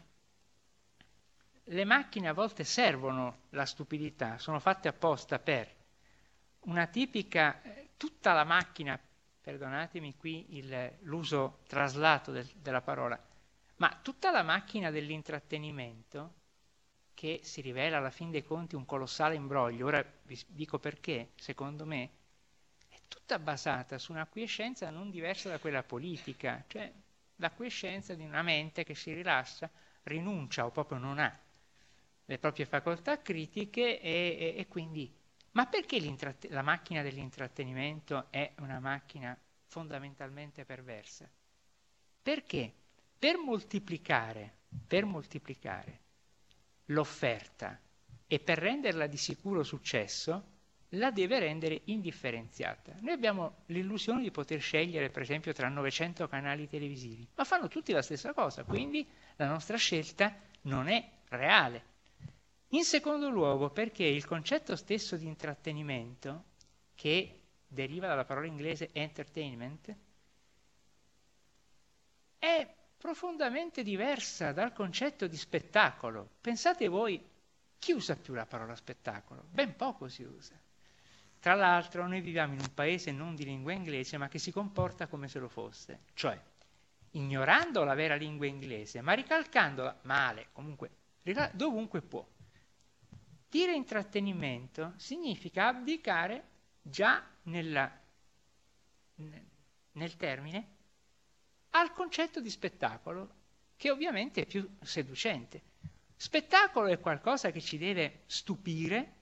le 1.65 1.85
macchine 1.85 2.27
a 2.27 2.33
volte 2.33 2.63
servono 2.63 3.43
la 3.51 3.65
stupidità, 3.65 4.37
sono 4.39 4.59
fatte 4.59 4.87
apposta 4.87 5.39
per 5.39 5.73
una 6.61 6.85
tipica, 6.87 7.61
tutta 7.95 8.33
la 8.33 8.43
macchina, 8.43 8.99
perdonatemi 9.41 10.17
qui 10.17 10.57
il, 10.57 10.97
l'uso 11.01 11.59
traslato 11.67 12.31
del, 12.31 12.47
della 12.55 12.81
parola, 12.81 13.19
ma 13.77 13.99
tutta 14.01 14.31
la 14.31 14.43
macchina 14.43 14.91
dell'intrattenimento, 14.91 16.33
che 17.13 17.39
si 17.43 17.61
rivela 17.61 17.97
alla 17.97 18.09
fin 18.09 18.31
dei 18.31 18.43
conti 18.43 18.75
un 18.75 18.85
colossale 18.85 19.35
imbroglio, 19.35 19.85
ora 19.85 20.03
vi 20.23 20.39
dico 20.47 20.79
perché, 20.79 21.31
secondo 21.35 21.85
me, 21.85 22.09
tutta 23.11 23.37
basata 23.39 23.97
su 23.97 24.13
un'acquiescenza 24.13 24.89
non 24.89 25.09
diversa 25.09 25.49
da 25.49 25.59
quella 25.59 25.83
politica, 25.83 26.63
cioè 26.67 26.89
l'acquiescenza 27.35 28.13
di 28.13 28.23
una 28.23 28.41
mente 28.41 28.85
che 28.85 28.95
si 28.95 29.13
rilassa, 29.13 29.69
rinuncia 30.03 30.65
o 30.65 30.71
proprio 30.71 30.97
non 30.97 31.19
ha 31.19 31.37
le 32.23 32.37
proprie 32.37 32.65
facoltà 32.65 33.21
critiche 33.21 33.99
e, 33.99 34.37
e, 34.39 34.53
e 34.57 34.67
quindi... 34.67 35.13
Ma 35.53 35.65
perché 35.65 35.99
la 36.47 36.61
macchina 36.61 37.01
dell'intrattenimento 37.01 38.27
è 38.31 38.53
una 38.59 38.79
macchina 38.79 39.37
fondamentalmente 39.65 40.63
perversa? 40.63 41.29
Perché 42.21 42.73
per 43.19 43.35
moltiplicare, 43.35 44.59
per 44.87 45.03
moltiplicare 45.03 45.99
l'offerta 46.85 47.77
e 48.25 48.39
per 48.39 48.59
renderla 48.59 49.07
di 49.07 49.17
sicuro 49.17 49.63
successo, 49.63 50.50
la 50.95 51.11
deve 51.11 51.39
rendere 51.39 51.81
indifferenziata. 51.85 52.93
Noi 52.99 53.13
abbiamo 53.13 53.63
l'illusione 53.67 54.21
di 54.21 54.31
poter 54.31 54.59
scegliere, 54.59 55.09
per 55.09 55.21
esempio, 55.21 55.53
tra 55.53 55.69
900 55.69 56.27
canali 56.27 56.67
televisivi, 56.67 57.27
ma 57.35 57.43
fanno 57.43 57.67
tutti 57.67 57.91
la 57.91 58.01
stessa 58.01 58.33
cosa, 58.33 58.63
quindi 58.63 59.07
la 59.37 59.47
nostra 59.47 59.77
scelta 59.77 60.35
non 60.63 60.87
è 60.87 61.09
reale. 61.29 61.89
In 62.69 62.83
secondo 62.83 63.29
luogo, 63.29 63.69
perché 63.69 64.03
il 64.03 64.25
concetto 64.25 64.75
stesso 64.75 65.15
di 65.17 65.27
intrattenimento, 65.27 66.45
che 66.95 67.41
deriva 67.67 68.07
dalla 68.07 68.25
parola 68.25 68.47
inglese 68.47 68.89
entertainment, 68.93 69.95
è 72.37 72.75
profondamente 72.97 73.83
diversa 73.83 74.51
dal 74.51 74.73
concetto 74.73 75.27
di 75.27 75.37
spettacolo. 75.37 76.29
Pensate 76.41 76.87
voi, 76.87 77.23
chi 77.79 77.93
usa 77.93 78.15
più 78.15 78.33
la 78.33 78.45
parola 78.45 78.75
spettacolo? 78.75 79.43
Ben 79.49 79.75
poco 79.75 80.07
si 80.07 80.23
usa. 80.23 80.59
Tra 81.41 81.55
l'altro 81.55 82.07
noi 82.07 82.21
viviamo 82.21 82.53
in 82.53 82.59
un 82.59 82.71
paese 82.71 83.11
non 83.11 83.33
di 83.33 83.43
lingua 83.43 83.73
inglese 83.73 84.15
ma 84.17 84.27
che 84.27 84.37
si 84.37 84.51
comporta 84.51 85.07
come 85.07 85.27
se 85.27 85.39
lo 85.39 85.49
fosse, 85.49 86.01
cioè 86.13 86.39
ignorando 87.13 87.83
la 87.83 87.95
vera 87.95 88.13
lingua 88.13 88.45
inglese 88.45 89.01
ma 89.01 89.13
ricalcandola 89.13 90.01
male, 90.03 90.49
comunque 90.51 90.91
dovunque 91.53 92.03
può. 92.03 92.23
Dire 93.49 93.73
intrattenimento 93.73 94.93
significa 94.97 95.65
abdicare 95.65 96.43
già 96.79 97.27
nella, 97.45 97.91
nel 99.93 100.15
termine 100.17 100.67
al 101.71 101.91
concetto 101.91 102.39
di 102.39 102.51
spettacolo 102.51 103.39
che 103.77 103.89
ovviamente 103.89 104.43
è 104.43 104.45
più 104.45 104.77
seducente. 104.83 105.63
Spettacolo 106.15 106.85
è 106.85 106.99
qualcosa 106.99 107.49
che 107.49 107.61
ci 107.61 107.79
deve 107.79 108.21
stupire, 108.27 109.15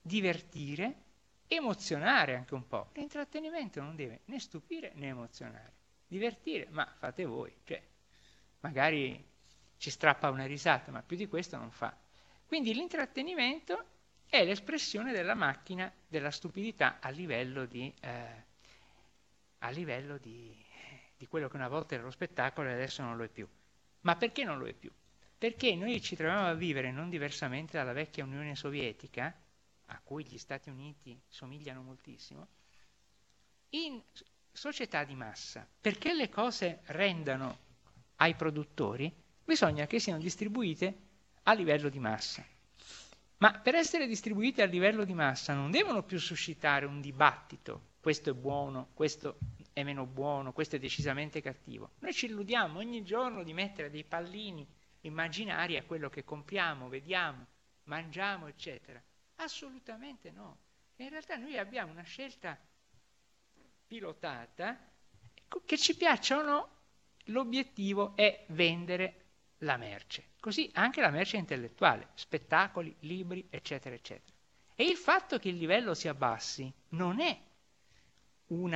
divertire, 0.00 1.04
emozionare 1.48 2.34
anche 2.34 2.54
un 2.54 2.66
po'. 2.66 2.90
L'intrattenimento 2.94 3.80
non 3.80 3.96
deve 3.96 4.22
né 4.26 4.38
stupire 4.38 4.92
né 4.94 5.08
emozionare. 5.08 5.74
Divertire, 6.06 6.68
ma 6.70 6.86
fate 6.98 7.24
voi, 7.24 7.52
cioè, 7.64 7.82
magari 8.60 9.24
ci 9.76 9.90
strappa 9.90 10.30
una 10.30 10.46
risata, 10.46 10.90
ma 10.90 11.02
più 11.02 11.16
di 11.16 11.26
questo 11.26 11.56
non 11.56 11.70
fa. 11.70 11.96
Quindi 12.46 12.72
l'intrattenimento 12.72 13.84
è 14.28 14.44
l'espressione 14.44 15.12
della 15.12 15.34
macchina 15.34 15.92
della 16.06 16.30
stupidità 16.30 16.98
a 17.00 17.10
livello 17.10 17.66
di, 17.66 17.92
eh, 18.00 18.44
a 19.58 19.70
livello 19.70 20.18
di, 20.18 20.54
di 21.16 21.26
quello 21.26 21.48
che 21.48 21.56
una 21.56 21.68
volta 21.68 21.94
era 21.94 22.04
lo 22.04 22.10
spettacolo 22.10 22.68
e 22.68 22.72
adesso 22.72 23.02
non 23.02 23.16
lo 23.16 23.24
è 23.24 23.28
più. 23.28 23.48
Ma 24.02 24.16
perché 24.16 24.44
non 24.44 24.58
lo 24.58 24.66
è 24.66 24.72
più? 24.72 24.90
Perché 25.38 25.74
noi 25.74 26.00
ci 26.00 26.16
troviamo 26.16 26.46
a 26.46 26.54
vivere 26.54 26.90
non 26.90 27.10
diversamente 27.10 27.76
dalla 27.76 27.92
vecchia 27.92 28.24
Unione 28.24 28.54
Sovietica, 28.54 29.34
a 29.86 30.00
cui 30.02 30.24
gli 30.24 30.38
Stati 30.38 30.70
Uniti 30.70 31.18
somigliano 31.28 31.82
moltissimo, 31.82 32.48
in 33.70 34.00
società 34.52 35.04
di 35.04 35.14
massa. 35.14 35.68
Perché 35.80 36.14
le 36.14 36.28
cose 36.28 36.80
rendano 36.86 37.58
ai 38.16 38.34
produttori, 38.34 39.12
bisogna 39.44 39.86
che 39.86 39.98
siano 39.98 40.20
distribuite 40.20 41.04
a 41.44 41.52
livello 41.52 41.88
di 41.88 41.98
massa. 41.98 42.44
Ma 43.38 43.58
per 43.58 43.74
essere 43.74 44.06
distribuite 44.06 44.62
a 44.62 44.66
livello 44.66 45.04
di 45.04 45.12
massa 45.12 45.52
non 45.52 45.70
devono 45.70 46.02
più 46.02 46.18
suscitare 46.18 46.86
un 46.86 47.00
dibattito, 47.00 47.94
questo 48.00 48.30
è 48.30 48.32
buono, 48.32 48.88
questo 48.94 49.38
è 49.72 49.82
meno 49.82 50.06
buono, 50.06 50.52
questo 50.52 50.76
è 50.76 50.78
decisamente 50.78 51.42
cattivo. 51.42 51.90
Noi 51.98 52.14
ci 52.14 52.26
illudiamo 52.26 52.78
ogni 52.78 53.02
giorno 53.04 53.42
di 53.42 53.52
mettere 53.52 53.90
dei 53.90 54.04
pallini 54.04 54.66
immaginari 55.02 55.76
a 55.76 55.84
quello 55.84 56.08
che 56.08 56.24
compriamo, 56.24 56.88
vediamo, 56.88 57.46
mangiamo, 57.84 58.46
eccetera. 58.46 59.02
Assolutamente 59.36 60.30
no. 60.30 60.58
In 60.96 61.08
realtà 61.10 61.36
noi 61.36 61.58
abbiamo 61.58 61.92
una 61.92 62.02
scelta 62.02 62.58
pilotata, 63.86 64.78
che 65.64 65.78
ci 65.78 65.96
piaccia 65.96 66.38
o 66.38 66.42
no, 66.42 66.70
l'obiettivo 67.26 68.16
è 68.16 68.44
vendere 68.48 69.24
la 69.58 69.76
merce. 69.76 70.30
Così 70.40 70.70
anche 70.74 71.00
la 71.00 71.10
merce 71.10 71.36
intellettuale, 71.36 72.08
spettacoli, 72.14 72.94
libri, 73.00 73.46
eccetera, 73.50 73.94
eccetera. 73.94 74.34
E 74.74 74.84
il 74.84 74.96
fatto 74.96 75.38
che 75.38 75.48
il 75.48 75.56
livello 75.56 75.94
si 75.94 76.08
abbassi 76.08 76.70
non 76.90 77.20
è 77.20 77.38
un 78.48 78.74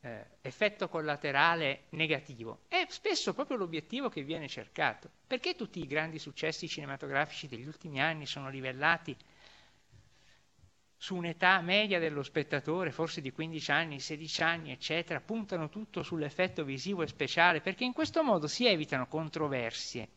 eh, 0.00 0.26
effetto 0.40 0.88
collaterale 0.88 1.84
negativo, 1.90 2.62
è 2.68 2.86
spesso 2.88 3.34
proprio 3.34 3.56
l'obiettivo 3.56 4.08
che 4.08 4.22
viene 4.22 4.48
cercato. 4.48 5.10
Perché 5.26 5.54
tutti 5.54 5.80
i 5.80 5.86
grandi 5.86 6.18
successi 6.18 6.68
cinematografici 6.68 7.48
degli 7.48 7.66
ultimi 7.66 8.00
anni 8.00 8.26
sono 8.26 8.48
livellati 8.48 9.16
su 10.96 11.14
un'età 11.14 11.60
media 11.60 11.98
dello 11.98 12.22
spettatore, 12.22 12.90
forse 12.90 13.20
di 13.20 13.30
15 13.30 13.70
anni, 13.70 14.00
16 14.00 14.42
anni, 14.42 14.70
eccetera, 14.72 15.20
puntano 15.20 15.68
tutto 15.68 16.02
sull'effetto 16.02 16.64
visivo 16.64 17.02
e 17.02 17.06
speciale, 17.06 17.60
perché 17.60 17.84
in 17.84 17.92
questo 17.92 18.22
modo 18.22 18.46
si 18.46 18.66
evitano 18.66 19.06
controversie, 19.06 20.08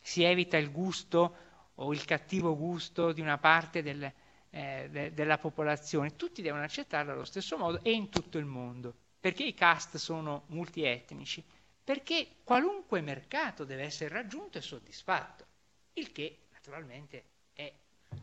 si 0.00 0.22
evita 0.22 0.56
il 0.56 0.70
gusto 0.70 1.36
o 1.76 1.92
il 1.92 2.04
cattivo 2.04 2.56
gusto 2.56 3.12
di 3.12 3.20
una 3.20 3.38
parte 3.38 3.82
del, 3.82 4.10
eh, 4.50 4.88
de, 4.90 5.12
della 5.12 5.38
popolazione, 5.38 6.16
tutti 6.16 6.42
devono 6.42 6.64
accettarlo 6.64 7.12
allo 7.12 7.24
stesso 7.24 7.56
modo 7.56 7.80
e 7.82 7.92
in 7.92 8.08
tutto 8.08 8.38
il 8.38 8.44
mondo. 8.44 8.94
Perché 9.20 9.44
i 9.44 9.54
cast 9.54 9.96
sono 9.98 10.44
multietnici? 10.48 11.44
Perché 11.84 12.36
qualunque 12.42 13.00
mercato 13.00 13.64
deve 13.64 13.82
essere 13.82 14.12
raggiunto 14.12 14.58
e 14.58 14.60
soddisfatto, 14.60 15.46
il 15.94 16.10
che 16.10 16.46
naturalmente 16.52 17.24
è 17.52 17.72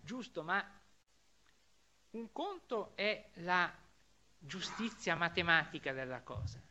giusto, 0.01 0.43
ma 0.43 0.65
un 2.11 2.31
conto 2.31 2.95
è 2.95 3.29
la 3.35 3.71
giustizia 4.37 5.15
matematica 5.15 5.91
della 5.93 6.21
cosa. 6.21 6.61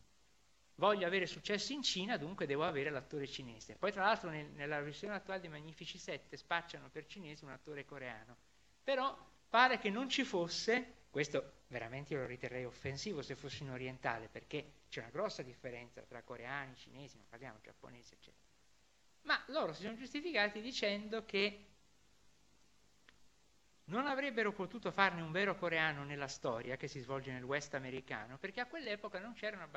Voglio 0.77 1.07
avere 1.07 1.27
successo 1.27 1.73
in 1.73 1.83
Cina, 1.83 2.17
dunque 2.17 2.47
devo 2.47 2.65
avere 2.65 2.91
l'attore 2.91 3.27
cinese. 3.27 3.75
Poi 3.77 3.93
tra 3.93 4.05
l'altro 4.05 4.31
nel, 4.31 4.47
nella 4.53 4.81
versione 4.81 5.15
attuale 5.15 5.41
di 5.41 5.49
Magnifici 5.49 5.99
7 5.99 6.37
spacciano 6.37 6.89
per 6.89 7.07
cinese 7.07 7.45
un 7.45 7.51
attore 7.51 7.85
coreano. 7.85 8.37
Però 8.83 9.17
pare 9.49 9.79
che 9.79 9.91
non 9.91 10.09
ci 10.09 10.25
fosse, 10.25 11.07
questo 11.11 11.63
veramente 11.69 12.15
io 12.15 12.21
lo 12.21 12.27
riterrei 12.27 12.65
offensivo 12.65 13.23
se 13.23 13.35
fossi 13.35 13.65
in 13.65 13.71
orientale, 13.71 14.29
perché 14.29 14.73
c'è 14.89 15.01
una 15.01 15.11
grossa 15.11 15.43
differenza 15.43 16.01
tra 16.03 16.23
coreani, 16.23 16.77
cinesi, 16.77 17.17
non 17.17 17.27
parliamo 17.29 17.59
giapponesi, 17.61 18.15
eccetera. 18.15 18.47
Ma 19.23 19.43
loro 19.49 19.73
si 19.73 19.83
sono 19.83 19.97
giustificati 19.97 20.61
dicendo 20.61 21.25
che 21.25 21.68
non 23.89 24.07
avrebbero 24.07 24.53
potuto 24.53 24.91
farne 24.91 25.23
un 25.23 25.31
vero 25.31 25.57
coreano 25.57 26.05
nella 26.05 26.29
storia 26.29 26.77
che 26.77 26.89
si 26.89 27.01
svolge 27.01 27.33
nel 27.33 27.43
West 27.43 27.75
americano, 27.75 28.37
perché 28.39 28.61
a 28.61 28.67
quell'epoca 28.67 29.19
non 29.19 29.33
c'erano, 29.35 29.69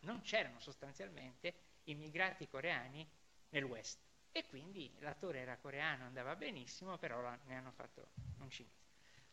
non 0.00 0.20
c'erano 0.22 0.58
sostanzialmente 0.60 1.54
immigrati 1.84 2.48
coreani 2.48 3.06
nel 3.50 3.64
West. 3.64 3.98
E 4.32 4.44
quindi 4.48 4.90
l'attore 5.00 5.40
era 5.40 5.56
coreano, 5.56 6.04
andava 6.04 6.36
benissimo, 6.36 6.96
però 6.98 7.20
ne 7.46 7.56
hanno 7.56 7.72
fatto 7.72 8.08
un 8.38 8.50
cinese. 8.50 8.76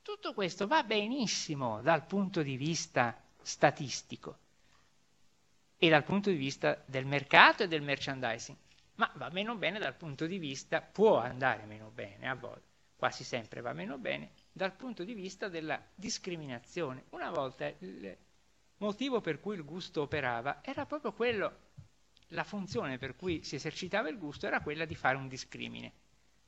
Tutto 0.02 0.34
questo 0.34 0.68
va 0.68 0.84
benissimo 0.84 1.82
dal 1.82 2.06
punto 2.06 2.44
di 2.44 2.58
vista 2.58 3.20
statistico 3.42 4.38
e 5.78 5.90
dal 5.90 6.04
punto 6.04 6.30
di 6.30 6.36
vista 6.36 6.82
del 6.86 7.06
mercato 7.06 7.64
e 7.64 7.68
del 7.68 7.82
merchandising, 7.82 8.58
ma 8.96 9.12
va 9.16 9.30
meno 9.30 9.56
bene 9.56 9.80
dal 9.80 9.96
punto 9.96 10.26
di 10.26 10.38
vista, 10.38 10.82
può 10.82 11.18
andare 11.18 11.66
meno 11.66 11.90
bene 11.90 12.30
a 12.30 12.36
volte 12.36 12.75
quasi 12.96 13.24
sempre 13.24 13.62
va 13.62 13.74
meno 13.74 13.98
bene, 13.98 14.32
dal 14.52 14.74
punto 14.74 15.04
di 15.04 15.14
vista 15.14 15.48
della 15.50 15.82
discriminazione. 15.94 17.06
Una 17.10 17.30
volta 17.30 17.68
il 17.80 18.18
motivo 18.78 19.22
per 19.22 19.40
cui 19.40 19.56
il 19.56 19.66
gusto 19.66 20.02
operava 20.02 20.64
era 20.64 20.86
proprio 20.86 21.14
quello, 21.14 21.64
la 22.30 22.44
funzione 22.44 22.98
per 22.98 23.16
cui 23.16 23.44
si 23.44 23.56
esercitava 23.56 24.10
il 24.10 24.18
gusto 24.18 24.48
era 24.48 24.62
quella 24.62 24.86
di 24.86 24.96
fare 24.96 25.18
un 25.18 25.28
discrimine. 25.28 25.92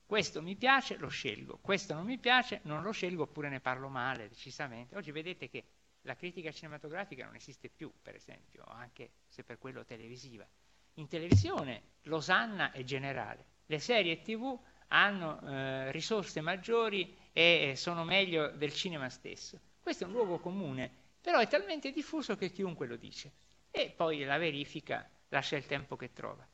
Questo 0.06 0.42
mi 0.42 0.56
piace, 0.56 0.96
lo 0.98 1.10
scelgo, 1.10 1.60
questo 1.62 1.94
non 1.94 2.06
mi 2.06 2.18
piace, 2.18 2.62
non 2.64 2.82
lo 2.82 2.92
scelgo 2.92 3.24
oppure 3.24 3.50
ne 3.50 3.60
parlo 3.60 3.90
male 3.90 4.30
decisamente. 4.30 4.96
Oggi 4.96 5.12
vedete 5.12 5.50
che 5.50 5.66
la 6.02 6.16
critica 6.16 6.52
cinematografica 6.52 7.26
non 7.26 7.36
esiste 7.36 7.70
più, 7.70 7.92
per 8.02 8.16
esempio, 8.16 8.64
anche 8.64 9.12
se 9.28 9.44
per 9.44 9.58
quello 9.58 9.84
televisiva. 9.84 10.48
In 10.94 11.08
televisione 11.08 11.96
l'osanna 12.04 12.72
è 12.72 12.84
generale, 12.84 13.46
le 13.66 13.80
serie 13.80 14.22
tv 14.22 14.58
hanno 14.88 15.42
eh, 15.42 15.92
risorse 15.92 16.42
maggiori 16.42 17.16
e 17.34 17.74
sono 17.76 18.04
meglio 18.04 18.50
del 18.50 18.74
cinema 18.74 19.10
stesso. 19.10 19.60
Questo 19.82 20.04
è 20.04 20.08
un 20.08 20.14
luogo 20.14 20.40
comune, 20.40 20.92
però 21.22 21.40
è 21.40 21.48
talmente 21.48 21.92
diffuso 21.92 22.36
che 22.36 22.52
chiunque 22.52 22.88
lo 22.88 22.96
dice. 22.96 23.32
E 23.72 23.94
poi 23.96 24.24
la 24.24 24.38
verifica 24.38 25.10
lascia 25.30 25.56
il 25.56 25.66
tempo 25.66 25.96
che 25.96 26.14
trova. 26.14 26.48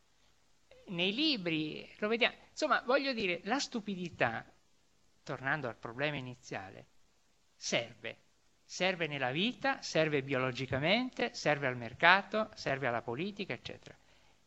Nei 0.88 1.13
libri 1.13 1.89
lo 1.99 2.07
vediamo. 2.07 2.36
Insomma, 2.49 2.81
voglio 2.81 3.13
dire, 3.13 3.41
la 3.43 3.59
stupidità, 3.59 4.45
tornando 5.23 5.67
al 5.67 5.77
problema 5.77 6.17
iniziale, 6.17 6.88
serve. 7.55 8.17
Serve 8.65 9.07
nella 9.07 9.31
vita, 9.31 9.81
serve 9.81 10.23
biologicamente, 10.23 11.34
serve 11.34 11.67
al 11.67 11.77
mercato, 11.77 12.49
serve 12.55 12.88
alla 12.88 13.01
politica, 13.01 13.53
eccetera. 13.53 13.97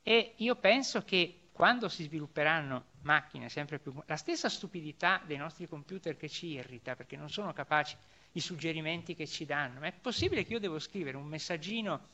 E 0.03 0.35
io 0.37 0.57
penso 0.57 1.03
che 1.03 1.49
quando 1.53 1.89
si 1.89 2.03
svilupperanno 2.05 2.95
macchine 3.07 3.49
sempre 3.49 3.79
più... 3.79 3.95
La 4.07 4.17
stessa 4.17 4.49
stupidità 4.49 5.23
dei 5.25 5.37
nostri 5.37 5.67
computer 5.67 6.17
che 6.17 6.29
ci 6.29 6.49
irrita 6.49 6.95
perché 6.95 7.17
non 7.17 7.31
sono 7.31 7.53
capaci... 7.53 7.97
i 8.33 8.41
suggerimenti 8.41 9.15
che 9.15 9.27
ci 9.27 9.47
danno. 9.47 9.81
Ma 9.81 9.87
è 9.87 9.93
possibile 9.93 10.45
che 10.45 10.53
io 10.53 10.61
devo 10.61 10.79
scrivere 10.79 11.17
un 11.17 11.27
messaggino 11.27 12.09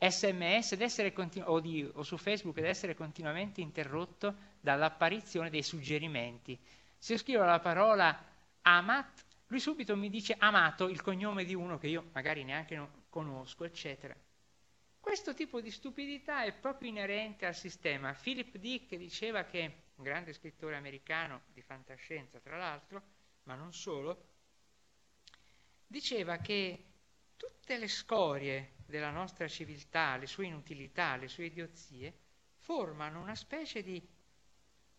sms 0.00 1.12
continu- 1.12 1.48
o, 1.48 1.60
di, 1.60 1.88
o, 1.92 2.02
su 2.02 2.16
Facebook 2.16 2.56
ed 2.58 2.64
essere 2.64 2.94
continuamente 2.94 3.60
interrotto 3.60 4.34
dall'apparizione 4.60 5.50
dei 5.50 5.62
suggerimenti. 5.62 6.58
Se 6.96 7.12
io 7.12 7.18
scrivo 7.18 7.44
la 7.44 7.60
parola 7.60 8.16
amat, 8.62 9.24
lui 9.48 9.60
subito 9.60 9.96
mi 9.96 10.08
dice 10.08 10.34
amato, 10.38 10.88
il 10.88 11.00
cognome 11.02 11.44
di 11.44 11.54
uno 11.54 11.78
che 11.78 11.88
io 11.88 12.10
magari 12.12 12.44
neanche 12.44 12.76
non 12.76 12.88
conosco, 13.08 13.64
eccetera. 13.64 14.14
Questo 15.00 15.32
tipo 15.32 15.60
di 15.60 15.70
stupidità 15.70 16.44
è 16.44 16.52
proprio 16.52 16.90
inerente 16.90 17.46
al 17.46 17.54
sistema. 17.54 18.12
Philip 18.12 18.56
Dick 18.58 18.94
diceva 18.96 19.44
che, 19.44 19.74
un 19.98 20.04
grande 20.04 20.32
scrittore 20.32 20.76
americano 20.76 21.42
di 21.52 21.60
fantascienza 21.60 22.38
tra 22.38 22.56
l'altro, 22.56 23.02
ma 23.44 23.54
non 23.54 23.72
solo, 23.72 24.26
diceva 25.86 26.36
che 26.38 26.84
tutte 27.36 27.78
le 27.78 27.88
scorie 27.88 28.74
della 28.86 29.10
nostra 29.10 29.48
civiltà, 29.48 30.16
le 30.16 30.26
sue 30.26 30.46
inutilità, 30.46 31.16
le 31.16 31.28
sue 31.28 31.46
idiozie, 31.46 32.16
formano 32.58 33.20
una 33.20 33.34
specie 33.34 33.82
di 33.82 34.00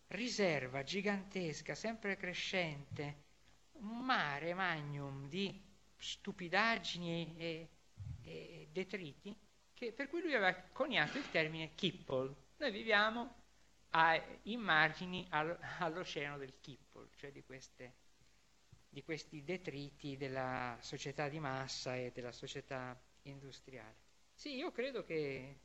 riserva 0.08 0.82
gigantesca, 0.82 1.74
sempre 1.74 2.16
crescente, 2.16 3.28
un 3.72 4.04
mare 4.04 4.52
magnum 4.52 5.28
di 5.28 5.62
stupidaggini 5.96 7.36
e, 7.38 7.68
e 8.22 8.68
detriti 8.70 9.34
che, 9.72 9.92
per 9.92 10.08
cui 10.08 10.20
lui 10.20 10.34
aveva 10.34 10.54
coniato 10.72 11.16
il 11.16 11.30
termine 11.30 11.74
Kippol. 11.74 12.34
Noi 12.58 12.70
viviamo 12.70 13.39
a 13.90 14.20
immagini 14.44 15.26
all, 15.30 15.56
all'oceano 15.78 16.38
del 16.38 16.54
Kippol, 16.60 17.08
cioè 17.16 17.32
di, 17.32 17.42
queste, 17.42 17.94
di 18.88 19.02
questi 19.02 19.42
detriti 19.44 20.16
della 20.16 20.76
società 20.80 21.28
di 21.28 21.40
massa 21.40 21.96
e 21.96 22.12
della 22.14 22.32
società 22.32 22.98
industriale. 23.22 23.96
Sì, 24.34 24.54
io 24.56 24.70
credo 24.70 25.04
che 25.04 25.58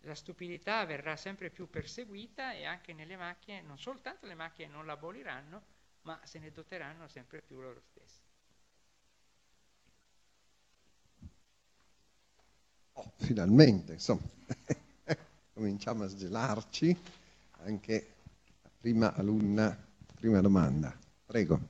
la 0.00 0.14
stupidità 0.14 0.84
verrà 0.86 1.16
sempre 1.16 1.50
più 1.50 1.68
perseguita 1.68 2.52
e 2.52 2.64
anche 2.64 2.92
nelle 2.92 3.16
macchine, 3.16 3.60
non 3.62 3.78
soltanto 3.78 4.26
le 4.26 4.34
macchine 4.34 4.68
non 4.68 4.86
l'aboliranno, 4.86 5.62
ma 6.02 6.18
se 6.24 6.38
ne 6.38 6.50
doteranno 6.50 7.06
sempre 7.08 7.42
più 7.42 7.60
loro 7.60 7.80
stessi. 7.80 8.20
Oh, 12.94 13.12
finalmente, 13.16 13.92
insomma, 13.92 14.22
cominciamo 15.52 16.04
a 16.04 16.08
sgelarci 16.08 16.96
anche 17.64 18.14
la 18.62 18.70
prima 18.78 19.14
alunna, 19.14 19.76
prima 20.14 20.40
domanda. 20.40 20.96
Prego. 21.24 21.60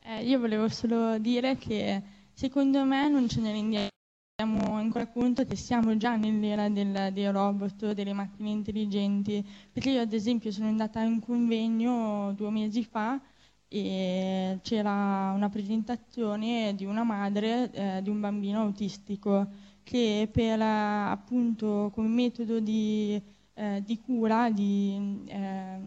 Eh, 0.00 0.24
io 0.24 0.38
volevo 0.38 0.68
solo 0.68 1.18
dire 1.18 1.56
che 1.56 2.02
secondo 2.32 2.84
me 2.84 3.08
non 3.08 3.28
ce 3.28 3.40
ne 3.40 3.52
rendiamo 3.52 4.76
ancora 4.76 5.06
conto 5.08 5.44
che 5.44 5.56
siamo 5.56 5.96
già 5.96 6.16
nell'era 6.16 6.68
del, 6.68 7.10
dei 7.12 7.30
robot, 7.30 7.92
delle 7.92 8.12
macchine 8.12 8.50
intelligenti, 8.50 9.44
perché 9.72 9.90
io 9.90 10.02
ad 10.02 10.12
esempio 10.12 10.50
sono 10.52 10.68
andata 10.68 11.00
a 11.00 11.06
un 11.06 11.20
convegno 11.20 12.32
due 12.34 12.50
mesi 12.50 12.84
fa 12.84 13.20
e 13.68 14.58
c'era 14.62 15.32
una 15.34 15.48
presentazione 15.48 16.74
di 16.76 16.84
una 16.84 17.02
madre 17.02 17.70
eh, 17.72 18.00
di 18.02 18.10
un 18.10 18.20
bambino 18.20 18.60
autistico 18.60 19.48
che 19.82 20.28
per 20.30 20.60
appunto 20.60 21.90
come 21.94 22.08
metodo 22.08 22.60
di, 22.60 23.20
eh, 23.58 23.82
di 23.84 23.98
cura, 24.00 24.50
di, 24.50 25.24
eh, 25.26 25.78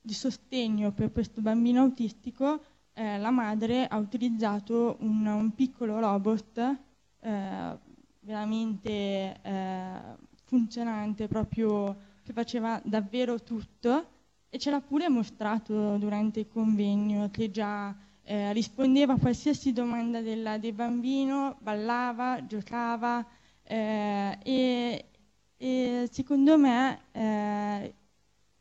di, 0.00 0.12
sostegno 0.12 0.90
per 0.90 1.12
questo 1.12 1.40
bambino 1.40 1.82
autistico, 1.82 2.60
eh, 2.94 3.18
la 3.18 3.30
madre 3.30 3.86
ha 3.86 3.96
utilizzato 3.96 4.96
un, 5.00 5.24
un 5.24 5.54
piccolo 5.54 6.00
robot 6.00 6.76
eh, 7.20 7.78
veramente 8.20 8.90
eh, 9.40 10.00
funzionante, 10.44 11.28
proprio 11.28 11.96
che 12.24 12.32
faceva 12.32 12.80
davvero 12.84 13.40
tutto 13.42 14.06
e 14.50 14.58
ce 14.58 14.70
l'ha 14.70 14.80
pure 14.80 15.08
mostrato 15.08 15.96
durante 15.96 16.40
il 16.40 16.48
convegno 16.48 17.30
che 17.30 17.50
già 17.50 17.94
eh, 18.24 18.52
rispondeva 18.52 19.14
a 19.14 19.18
qualsiasi 19.18 19.72
domanda 19.72 20.20
del, 20.20 20.56
del 20.60 20.72
bambino, 20.72 21.56
ballava, 21.60 22.44
giocava 22.46 23.24
eh, 23.62 24.38
e, 24.42 25.04
e, 25.62 26.08
secondo 26.10 26.58
me 26.58 26.98
eh, 27.12 27.94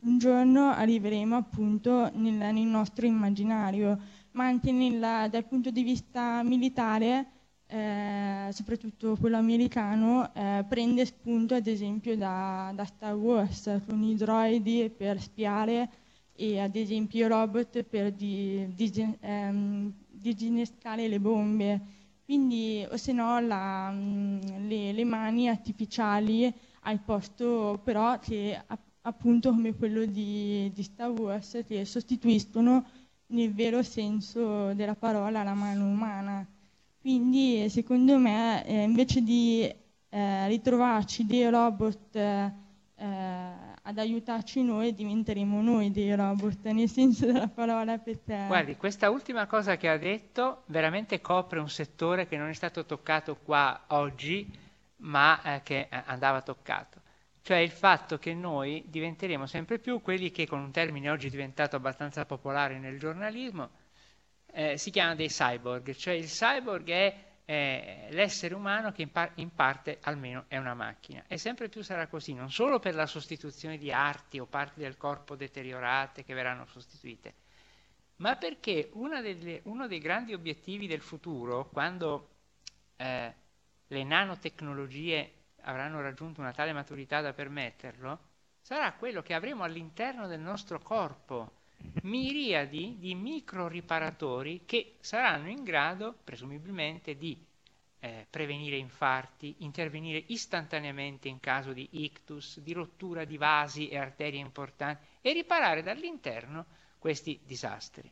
un 0.02 0.18
giorno 0.20 0.70
arriveremo 0.70 1.36
appunto 1.36 2.12
nel, 2.14 2.34
nel 2.34 2.68
nostro 2.68 3.08
immaginario, 3.08 4.00
ma 4.34 4.46
anche 4.46 4.72
nella, 4.72 5.28
dal 5.28 5.46
punto 5.46 5.72
di 5.72 5.82
vista 5.82 6.44
militare 6.44 7.26
eh, 7.66 8.50
soprattutto 8.52 9.18
quello 9.20 9.38
americano, 9.38 10.32
eh, 10.36 10.64
prende 10.70 11.06
spunto 11.06 11.56
ad 11.56 11.66
esempio 11.66 12.16
da, 12.16 12.72
da, 12.76 12.86
Star 12.86 13.16
Wars 13.16 13.80
con 13.88 14.04
i 14.04 14.16
droidi 14.16 14.92
per 14.96 15.20
spiare 15.20 15.90
e 16.36 16.60
ad 16.60 16.76
esempio 16.76 17.26
i 17.26 17.28
robot 17.28 17.82
per 17.84 18.12
di, 18.12 18.68
di, 18.76 19.18
ehm, 19.22 19.92
disinnescare 20.08 21.08
le 21.08 21.20
bombe. 21.20 21.82
Quindi, 22.26 22.86
o 22.90 22.96
se 22.96 23.12
no, 23.12 23.42
mm, 23.42 24.68
le, 24.68 24.92
le, 24.94 25.04
mani 25.04 25.50
artificiali 25.50 26.54
al 26.82 27.00
posto 27.00 27.80
però 27.84 28.18
che 28.20 28.60
appunto 29.02 29.50
come 29.50 29.76
quello 29.76 30.06
di, 30.06 30.72
di 30.74 30.84
Star 30.84 31.10
Wars 31.10 31.64
che 31.68 31.86
sostituiscono 31.86 32.86
nel 33.28 33.54
vero 33.54 33.82
senso 33.82 34.74
della 34.74 34.96
parola 34.96 35.44
la 35.44 35.54
mano 35.54 35.86
umana. 35.86 36.46
Quindi 37.00 37.68
secondo 37.70 38.18
me 38.18 38.66
eh, 38.66 38.84
invece 38.84 39.22
di 39.22 39.64
eh, 40.10 40.48
ritrovarci 40.48 41.26
dei 41.26 41.50
robot 41.50 42.16
eh, 42.16 43.70
ad 43.84 43.98
aiutarci 43.98 44.62
noi, 44.62 44.94
diventeremo 44.94 45.62
noi 45.62 45.90
dei 45.92 46.14
robot, 46.16 46.68
nel 46.68 46.88
senso 46.90 47.26
della 47.26 47.48
parola 47.48 47.98
perché... 47.98 48.44
Guardi, 48.46 48.76
questa 48.76 49.10
ultima 49.10 49.48
cosa 49.48 49.76
che 49.78 49.90
ha 49.90 49.98
detto 49.98 50.64
veramente 50.68 51.20
copre 51.20 51.60
un 51.60 51.70
settore 51.70 52.28
che 52.28 52.38
non 52.38 52.50
è 52.50 52.54
stato 52.54 52.86
toccato 52.86 53.38
qua 53.38 53.86
oggi, 53.88 54.48
ma 55.02 55.42
eh, 55.42 55.62
che 55.64 55.88
eh, 55.90 56.04
andava 56.06 56.42
toccato. 56.42 57.02
Cioè 57.42 57.58
il 57.58 57.72
fatto 57.72 58.18
che 58.18 58.34
noi 58.34 58.84
diventeremo 58.88 59.48
sempre 59.48 59.80
più 59.80 60.02
quelli 60.02 60.32
che, 60.32 60.46
con 60.48 60.60
un 60.60 60.72
termine 60.72 61.10
oggi 61.10 61.30
diventato 61.30 61.76
abbastanza 61.76 62.26
popolare 62.26 62.78
nel 62.78 63.00
giornalismo, 63.00 63.70
eh, 64.54 64.78
si 64.78 64.92
chiama 64.92 65.16
dei 65.16 65.28
cyborg, 65.28 65.94
cioè 65.96 66.14
il 66.14 66.28
cyborg 66.28 66.90
è 66.90 67.26
eh, 67.46 68.08
l'essere 68.12 68.54
umano 68.54 68.92
che 68.92 69.02
in, 69.02 69.12
par- 69.12 69.32
in, 69.36 69.54
parte 69.54 69.98
almeno 70.04 70.46
è 70.48 70.58
una 70.58 70.76
macchina. 70.76 71.24
E 71.28 71.38
sempre 71.38 71.68
più 71.68 71.82
sarà 71.82 72.08
così, 72.08 72.34
non 72.34 72.52
solo 72.52 72.80
per 72.80 72.94
la 72.94 73.08
sostituzione 73.08 73.78
di 73.78 73.92
arti 73.92 74.40
o 74.40 74.46
parti 74.46 74.80
del 74.80 74.98
corpo 74.98 75.36
deteriorate 75.36 76.24
che 76.24 76.34
verranno 76.34 76.66
sostituite, 76.66 77.34
ma 78.18 78.36
perché 78.36 78.92
delle, 79.22 79.62
uno 79.64 79.88
dei 79.88 80.00
grandi 80.00 80.34
obiettivi 80.34 80.86
del 80.86 81.02
futuro, 81.02 81.68
quando 81.70 82.30
eh, 82.98 83.34
le 83.92 84.04
nanotecnologie 84.06 85.34
avranno 85.64 86.02
raggiunto 86.02 86.40
una 86.40 86.54
tale 86.54 86.72
maturità 86.72 87.20
da 87.20 87.34
permetterlo, 87.34 88.20
sarà 88.62 88.94
quello 88.94 89.22
che 89.22 89.34
avremo 89.34 89.64
all'interno 89.64 90.28
del 90.28 90.40
nostro 90.40 90.80
corpo 90.80 91.60
miriadi 92.04 92.98
di 93.00 93.16
micro 93.16 93.68
riparatori 93.68 94.64
che 94.66 94.96
saranno 95.02 95.50
in 95.50 95.64
grado, 95.64 96.16
presumibilmente, 96.24 97.18
di 97.18 97.38
eh, 98.00 98.26
prevenire 98.30 98.78
infarti, 98.78 99.58
intervenire 99.60 100.24
istantaneamente 100.28 101.28
in 101.28 101.40
caso 101.40 101.74
di 101.74 101.88
ictus, 101.92 102.60
di 102.60 102.72
rottura 102.72 103.26
di 103.26 103.38
vasi 103.38 103.90
e 103.90 103.98
arterie 103.98 104.40
importanti 104.40 105.06
e 105.22 105.34
riparare 105.34 105.84
dall'interno 105.84 106.66
questi 106.98 107.40
disastri. 107.44 108.10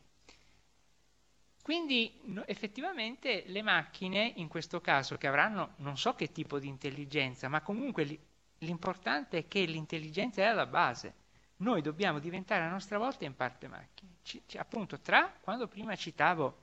Quindi 1.70 2.12
effettivamente 2.46 3.44
le 3.46 3.62
macchine, 3.62 4.32
in 4.34 4.48
questo 4.48 4.80
caso, 4.80 5.16
che 5.16 5.28
avranno 5.28 5.74
non 5.76 5.96
so 5.96 6.16
che 6.16 6.32
tipo 6.32 6.58
di 6.58 6.66
intelligenza, 6.66 7.46
ma 7.46 7.60
comunque 7.60 8.18
l'importante 8.58 9.38
è 9.38 9.46
che 9.46 9.64
l'intelligenza 9.66 10.42
è 10.42 10.46
alla 10.46 10.66
base 10.66 11.14
noi 11.58 11.80
dobbiamo 11.80 12.18
diventare 12.18 12.64
a 12.64 12.68
nostra 12.68 12.98
volta 12.98 13.24
in 13.24 13.36
parte 13.36 13.68
macchine. 13.68 14.16
C- 14.24 14.56
appunto, 14.56 14.98
tra 14.98 15.32
quando 15.40 15.68
prima 15.68 15.94
citavo 15.94 16.56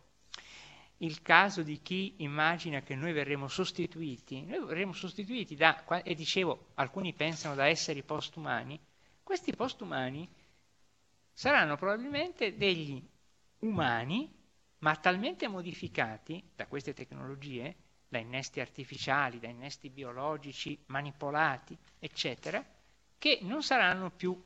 il 0.97 1.21
caso 1.21 1.63
di 1.63 1.81
chi 1.81 2.15
immagina 2.17 2.81
che 2.81 2.95
noi 2.95 3.13
verremo 3.13 3.47
sostituiti, 3.47 4.43
noi 4.43 4.65
verremo 4.65 4.91
sostituiti 4.91 5.55
da, 5.55 5.85
e 6.03 6.15
dicevo, 6.15 6.71
alcuni 6.73 7.13
pensano 7.13 7.55
da 7.55 7.67
esseri 7.67 8.03
postumani, 8.03 8.77
questi 9.23 9.55
postumani 9.55 10.27
saranno 11.31 11.77
probabilmente 11.77 12.57
degli 12.57 13.01
umani, 13.59 14.35
ma 14.79 14.95
talmente 14.95 15.47
modificati 15.47 16.43
da 16.55 16.67
queste 16.67 16.93
tecnologie, 16.93 17.75
da 18.07 18.19
innesti 18.19 18.59
artificiali, 18.59 19.39
da 19.39 19.47
innesti 19.47 19.89
biologici 19.89 20.77
manipolati, 20.87 21.77
eccetera, 21.99 22.63
che 23.17 23.39
non 23.41 23.63
saranno 23.63 24.11
più 24.11 24.39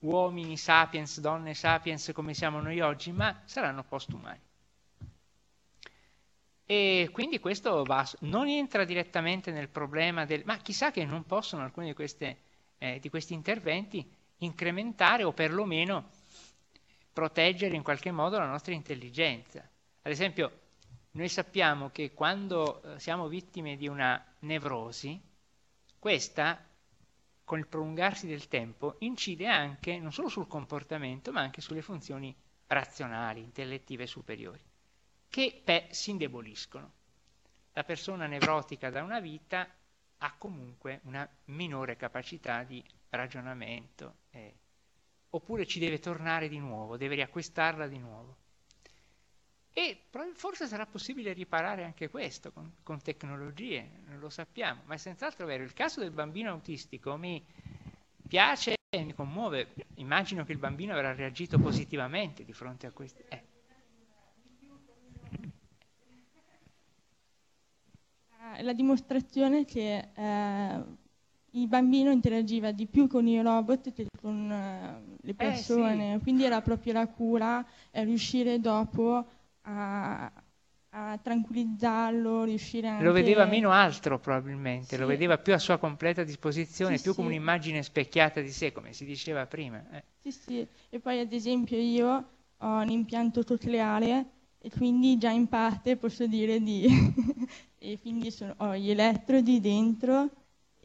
uomini 0.00 0.56
sapiens, 0.56 1.20
donne 1.20 1.54
sapiens 1.54 2.10
come 2.12 2.34
siamo 2.34 2.60
noi 2.60 2.80
oggi, 2.80 3.12
ma 3.12 3.42
saranno 3.44 3.84
postumani. 3.84 4.40
E 6.66 7.10
quindi 7.12 7.38
questo 7.40 7.82
va, 7.84 8.08
non 8.20 8.48
entra 8.48 8.84
direttamente 8.84 9.50
nel 9.50 9.68
problema 9.68 10.24
del... 10.24 10.42
ma 10.46 10.56
chissà 10.56 10.90
che 10.90 11.04
non 11.04 11.24
possono 11.24 11.62
alcuni 11.62 11.88
di, 11.88 11.94
queste, 11.94 12.38
eh, 12.78 12.98
di 13.00 13.10
questi 13.10 13.34
interventi 13.34 14.10
incrementare 14.38 15.24
o 15.24 15.32
perlomeno 15.32 16.08
proteggere 17.14 17.74
in 17.74 17.82
qualche 17.82 18.10
modo 18.10 18.36
la 18.36 18.46
nostra 18.46 18.74
intelligenza. 18.74 19.60
Ad 19.60 20.12
esempio, 20.12 20.60
noi 21.12 21.30
sappiamo 21.30 21.88
che 21.88 22.12
quando 22.12 22.82
eh, 22.82 23.00
siamo 23.00 23.26
vittime 23.28 23.76
di 23.76 23.88
una 23.88 24.22
nevrosi, 24.40 25.18
questa, 25.98 26.62
con 27.44 27.58
il 27.58 27.66
prolungarsi 27.66 28.26
del 28.26 28.48
tempo, 28.48 28.96
incide 28.98 29.46
anche 29.46 29.98
non 29.98 30.12
solo 30.12 30.28
sul 30.28 30.46
comportamento, 30.46 31.32
ma 31.32 31.40
anche 31.40 31.62
sulle 31.62 31.80
funzioni 31.80 32.36
razionali, 32.66 33.42
intellettive 33.42 34.06
superiori 34.06 34.72
che 35.34 35.62
beh, 35.64 35.88
si 35.90 36.10
indeboliscono. 36.10 36.92
La 37.72 37.82
persona 37.82 38.28
nevrotica 38.28 38.88
da 38.88 39.02
una 39.02 39.18
vita 39.18 39.68
ha 40.18 40.34
comunque 40.38 41.00
una 41.06 41.28
minore 41.46 41.96
capacità 41.96 42.62
di 42.62 42.80
ragionamento, 43.08 44.18
eh, 44.30 44.54
oppure 45.34 45.66
ci 45.66 45.78
deve 45.78 45.98
tornare 45.98 46.48
di 46.48 46.58
nuovo, 46.58 46.96
deve 46.96 47.16
riacquistarla 47.16 47.86
di 47.88 47.98
nuovo. 47.98 48.36
E 49.72 50.06
forse 50.34 50.68
sarà 50.68 50.86
possibile 50.86 51.32
riparare 51.32 51.82
anche 51.82 52.08
questo 52.08 52.52
con, 52.52 52.76
con, 52.84 53.02
tecnologie, 53.02 54.02
non 54.06 54.20
lo 54.20 54.30
sappiamo, 54.30 54.82
ma 54.84 54.94
è 54.94 54.96
senz'altro 54.96 55.46
vero. 55.46 55.64
Il 55.64 55.72
caso 55.72 55.98
del 55.98 56.12
bambino 56.12 56.50
autistico 56.50 57.16
mi 57.16 57.44
piace 58.28 58.76
e 58.88 59.02
mi 59.02 59.14
commuove. 59.14 59.74
Immagino 59.96 60.44
che 60.44 60.52
il 60.52 60.58
bambino 60.58 60.92
avrà 60.92 61.12
reagito 61.12 61.58
positivamente 61.58 62.44
di 62.44 62.52
fronte 62.52 62.86
a 62.86 62.92
questi. 62.92 63.22
Eh. 63.28 63.52
la 68.62 68.72
dimostrazione 68.72 69.64
che 69.64 70.10
eh, 70.14 70.84
il 71.54 71.68
bambino 71.68 72.10
interagiva 72.10 72.72
di 72.72 72.86
più 72.86 73.06
con 73.06 73.26
i 73.26 73.40
robot 73.40 73.92
che 73.92 74.06
con 74.20 74.50
eh, 74.50 75.16
le 75.20 75.34
persone, 75.34 76.14
eh, 76.14 76.16
sì. 76.16 76.22
quindi 76.22 76.44
era 76.44 76.60
proprio 76.62 76.92
la 76.92 77.06
cura 77.06 77.64
e 77.90 78.04
riuscire 78.04 78.60
dopo 78.60 79.24
a, 79.62 80.32
a 80.90 81.18
tranquillizzarlo, 81.18 82.44
riuscire 82.44 82.88
anche... 82.88 83.04
Lo 83.04 83.12
vedeva 83.12 83.44
meno 83.44 83.70
altro 83.70 84.18
probabilmente, 84.18 84.94
sì. 84.94 84.96
lo 84.96 85.06
vedeva 85.06 85.38
più 85.38 85.52
a 85.52 85.58
sua 85.58 85.78
completa 85.78 86.24
disposizione, 86.24 86.96
sì, 86.96 87.02
più 87.02 87.12
sì. 87.12 87.16
come 87.18 87.28
un'immagine 87.28 87.82
specchiata 87.82 88.40
di 88.40 88.50
sé, 88.50 88.72
come 88.72 88.92
si 88.92 89.04
diceva 89.04 89.46
prima. 89.46 89.84
Eh. 89.90 90.04
Sì, 90.22 90.32
sì, 90.32 90.66
e 90.88 90.98
poi 90.98 91.20
ad 91.20 91.32
esempio 91.32 91.78
io 91.78 92.28
ho 92.56 92.78
un 92.80 92.88
impianto 92.88 93.44
cocleare 93.44 94.26
e 94.58 94.70
quindi 94.70 95.18
già 95.18 95.30
in 95.30 95.46
parte 95.46 95.96
posso 95.96 96.26
dire 96.26 96.60
di... 96.60 96.86
e 97.78 97.98
quindi 98.00 98.30
sono, 98.30 98.54
ho 98.56 98.74
gli 98.76 98.90
elettrodi 98.90 99.60
dentro, 99.60 100.30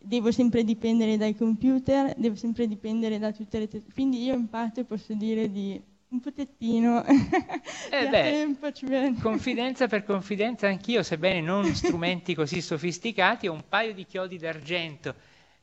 devo 0.01 0.31
sempre 0.31 0.63
dipendere 0.63 1.17
dai 1.17 1.35
computer, 1.35 2.13
devo 2.17 2.35
sempre 2.35 2.67
dipendere 2.67 3.19
da 3.19 3.31
tutte 3.31 3.59
le... 3.59 3.67
Te- 3.67 3.83
quindi 3.93 4.23
io 4.23 4.33
in 4.33 4.49
parte 4.49 4.83
posso 4.83 5.13
dire 5.13 5.51
di 5.51 5.81
un 6.09 6.19
pochettino 6.21 7.05
eh 7.05 8.07
beh, 8.09 8.09
tempo 8.09 8.71
ci 8.71 8.85
viene. 8.85 9.19
Confidenza 9.19 9.87
per 9.87 10.03
confidenza 10.03 10.67
anch'io, 10.67 11.03
sebbene 11.03 11.41
non 11.41 11.65
strumenti 11.75 12.33
così 12.33 12.61
sofisticati, 12.61 13.47
ho 13.47 13.53
un 13.53 13.63
paio 13.67 13.93
di 13.93 14.05
chiodi 14.05 14.37
d'argento 14.37 15.13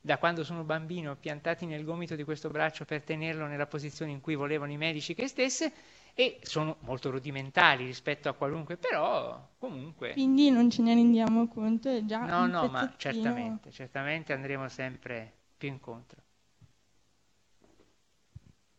da 0.01 0.18
quando 0.18 0.45
sono 0.45 0.62
bambino 0.62 1.16
piantati 1.16 1.66
nel 1.66 1.82
gomito 1.82 2.14
di 2.14 2.22
questo 2.22 2.49
braccio 2.49 2.84
per 2.84 3.03
tenerlo 3.03 3.47
nella 3.47 3.66
posizione 3.66 4.12
in 4.12 4.20
cui 4.20 4.37
volevano 4.37 4.70
i 4.70 4.76
medici 4.76 5.14
che 5.14 5.26
stesse 5.26 5.72
e 6.18 6.38
sono 6.40 6.78
molto 6.80 7.10
rudimentali 7.10 7.84
rispetto 7.84 8.30
a 8.30 8.32
qualunque, 8.32 8.78
però 8.78 9.50
comunque... 9.58 10.12
Quindi 10.12 10.48
non 10.50 10.70
ce 10.70 10.80
ne 10.80 10.94
rendiamo 10.94 11.46
conto, 11.46 11.90
è 11.90 12.06
già 12.06 12.24
No, 12.24 12.44
un 12.44 12.50
no, 12.50 12.68
ma 12.68 12.94
certamente, 12.96 13.70
certamente 13.70 14.32
andremo 14.32 14.66
sempre 14.70 15.30
più 15.58 15.68
incontro. 15.68 16.22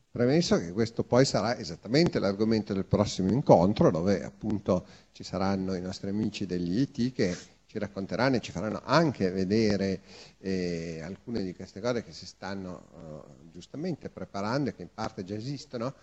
Premesso 0.09 0.57
che 0.57 0.71
questo 0.71 1.03
poi 1.03 1.25
sarà 1.25 1.55
esattamente 1.59 2.17
l'argomento 2.17 2.73
del 2.73 2.85
prossimo 2.85 3.29
incontro, 3.29 3.91
dove 3.91 4.23
appunto 4.23 4.83
ci 5.11 5.23
saranno 5.23 5.75
i 5.75 5.81
nostri 5.81 6.09
amici 6.09 6.47
degli 6.47 6.79
IT 6.79 7.13
che 7.13 7.37
ci 7.67 7.77
racconteranno 7.77 8.37
e 8.37 8.39
ci 8.39 8.51
faranno 8.51 8.81
anche 8.83 9.29
vedere 9.29 10.01
eh, 10.39 11.01
alcune 11.03 11.43
di 11.43 11.53
queste 11.53 11.81
cose 11.81 12.01
che 12.03 12.13
si 12.13 12.25
stanno 12.25 12.87
eh, 12.95 13.49
giustamente 13.51 14.09
preparando 14.09 14.69
e 14.69 14.73
che 14.75 14.81
in 14.81 14.89
parte 14.91 15.23
già 15.23 15.35
esistono, 15.35 15.93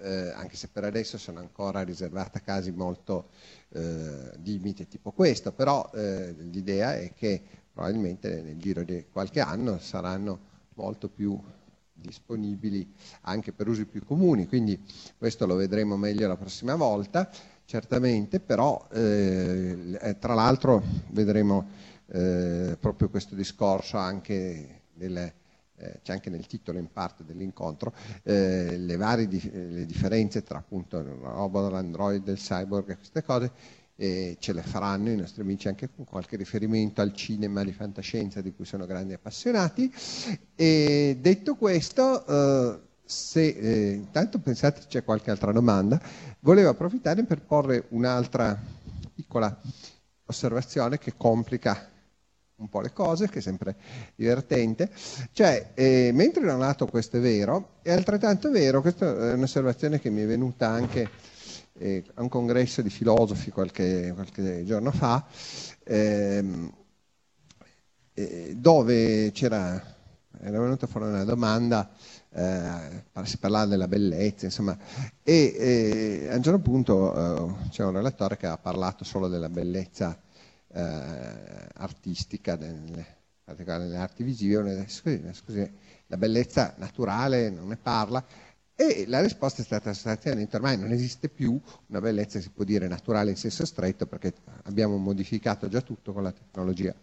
eh, 0.00 0.30
anche 0.34 0.56
se 0.56 0.68
per 0.68 0.84
adesso 0.84 1.18
sono 1.18 1.38
ancora 1.38 1.82
riservate 1.82 2.38
a 2.38 2.40
casi 2.40 2.70
molto 2.70 3.28
eh, 3.70 4.30
limite 4.42 4.88
tipo 4.88 5.12
questo, 5.12 5.52
però 5.52 5.90
eh, 5.94 6.34
l'idea 6.38 6.96
è 6.96 7.12
che 7.14 7.42
probabilmente 7.72 8.42
nel 8.42 8.56
giro 8.56 8.82
di 8.82 9.04
qualche 9.10 9.40
anno 9.40 9.78
saranno 9.78 10.54
molto 10.74 11.08
più 11.08 11.38
disponibili 11.92 12.94
anche 13.22 13.52
per 13.52 13.68
usi 13.68 13.86
più 13.86 14.04
comuni, 14.04 14.46
quindi 14.46 14.80
questo 15.18 15.46
lo 15.46 15.54
vedremo 15.56 15.96
meglio 15.96 16.28
la 16.28 16.36
prossima 16.36 16.74
volta, 16.74 17.28
certamente, 17.64 18.40
però 18.40 18.86
eh, 18.92 20.16
tra 20.18 20.34
l'altro 20.34 20.82
vedremo 21.10 21.68
eh, 22.08 22.76
proprio 22.78 23.08
questo 23.08 23.34
discorso 23.34 23.96
anche 23.96 24.82
delle, 24.92 25.34
eh, 25.78 26.00
c'è 26.02 26.12
anche 26.12 26.30
nel 26.30 26.46
titolo 26.46 26.78
in 26.78 26.90
parte 26.92 27.24
dell'incontro, 27.24 27.94
eh, 28.22 28.76
le 28.76 28.96
varie 28.96 29.28
dif- 29.28 29.52
le 29.52 29.86
differenze 29.86 30.42
tra 30.42 30.58
appunto 30.58 30.98
il 30.98 31.04
robot, 31.04 31.70
l'android, 31.70 32.26
il 32.28 32.36
cyborg 32.36 32.90
e 32.90 32.96
queste 32.96 33.22
cose, 33.22 33.52
e 33.96 34.36
ce 34.38 34.52
le 34.52 34.62
faranno 34.62 35.10
i 35.10 35.16
nostri 35.16 35.40
amici 35.40 35.68
anche 35.68 35.88
con 35.94 36.04
qualche 36.04 36.36
riferimento 36.36 37.00
al 37.00 37.14
cinema 37.14 37.64
di 37.64 37.72
fantascienza 37.72 38.42
di 38.42 38.52
cui 38.52 38.66
sono 38.66 38.84
grandi 38.86 39.14
appassionati. 39.14 39.92
E 40.54 41.16
detto 41.20 41.54
questo, 41.54 42.26
eh, 42.26 42.80
se 43.04 43.46
eh, 43.46 43.92
intanto 43.92 44.38
pensate 44.38 44.82
c'è 44.86 45.02
qualche 45.04 45.30
altra 45.30 45.52
domanda, 45.52 46.00
volevo 46.40 46.68
approfittare 46.70 47.24
per 47.24 47.40
porre 47.42 47.86
un'altra 47.90 48.58
piccola 49.14 49.58
osservazione 50.26 50.98
che 50.98 51.14
complica 51.16 51.90
un 52.56 52.68
po' 52.68 52.80
le 52.80 52.92
cose, 52.92 53.28
che 53.28 53.40
è 53.40 53.42
sempre 53.42 53.76
divertente. 54.14 54.90
Cioè, 55.32 55.72
eh, 55.74 56.10
mentre 56.12 56.44
da 56.44 56.54
un 56.54 56.60
lato 56.60 56.86
questo 56.86 57.18
è 57.18 57.20
vero, 57.20 57.74
è 57.82 57.92
altrettanto 57.92 58.50
vero, 58.50 58.80
questa 58.80 59.30
è 59.30 59.32
un'osservazione 59.34 60.00
che 60.00 60.10
mi 60.10 60.22
è 60.22 60.26
venuta 60.26 60.68
anche 60.68 61.08
eh, 61.78 62.04
a 62.14 62.22
un 62.22 62.28
congresso 62.28 62.80
di 62.82 62.90
filosofi 62.90 63.50
qualche, 63.50 64.12
qualche 64.14 64.64
giorno 64.64 64.90
fa, 64.90 65.26
ehm, 65.84 66.72
eh, 68.14 68.54
dove 68.56 69.30
c'era, 69.32 69.94
era 70.40 70.58
venuta 70.58 70.86
fuori 70.86 71.08
una 71.08 71.24
domanda, 71.24 71.90
eh, 72.30 73.04
si 73.24 73.36
parlava 73.38 73.66
della 73.66 73.88
bellezza, 73.88 74.46
insomma, 74.46 74.76
e 75.22 75.54
eh, 76.24 76.28
a 76.30 76.36
un 76.36 76.42
certo 76.42 76.60
punto 76.60 77.58
eh, 77.64 77.68
c'è 77.68 77.84
un 77.84 77.92
relatore 77.92 78.38
che 78.38 78.46
ha 78.46 78.56
parlato 78.56 79.04
solo 79.04 79.28
della 79.28 79.50
bellezza 79.50 80.18
eh, 80.72 81.68
artistica, 81.74 82.56
nelle, 82.56 83.06
nelle 83.44 83.96
arti 83.96 84.22
visive, 84.22 84.84
scusi, 84.88 85.22
scusi, 85.32 85.72
la 86.06 86.16
bellezza 86.16 86.74
naturale 86.78 87.50
non 87.50 87.68
ne 87.68 87.76
parla, 87.76 88.24
e 88.78 89.04
la 89.06 89.22
risposta 89.22 89.62
è 89.62 89.64
stata 89.64 89.94
sostanzialmente 89.94 90.56
ormai 90.56 90.76
non 90.76 90.92
esiste 90.92 91.30
più 91.30 91.58
una 91.86 92.00
bellezza, 92.00 92.40
si 92.40 92.50
può 92.50 92.62
dire 92.62 92.86
naturale 92.88 93.30
in 93.30 93.36
senso 93.36 93.64
stretto, 93.64 94.06
perché 94.06 94.34
abbiamo 94.64 94.98
modificato 94.98 95.68
già 95.68 95.80
tutto 95.80 96.12
con 96.12 96.22
la 96.22 96.32
tecnologia. 96.32 96.94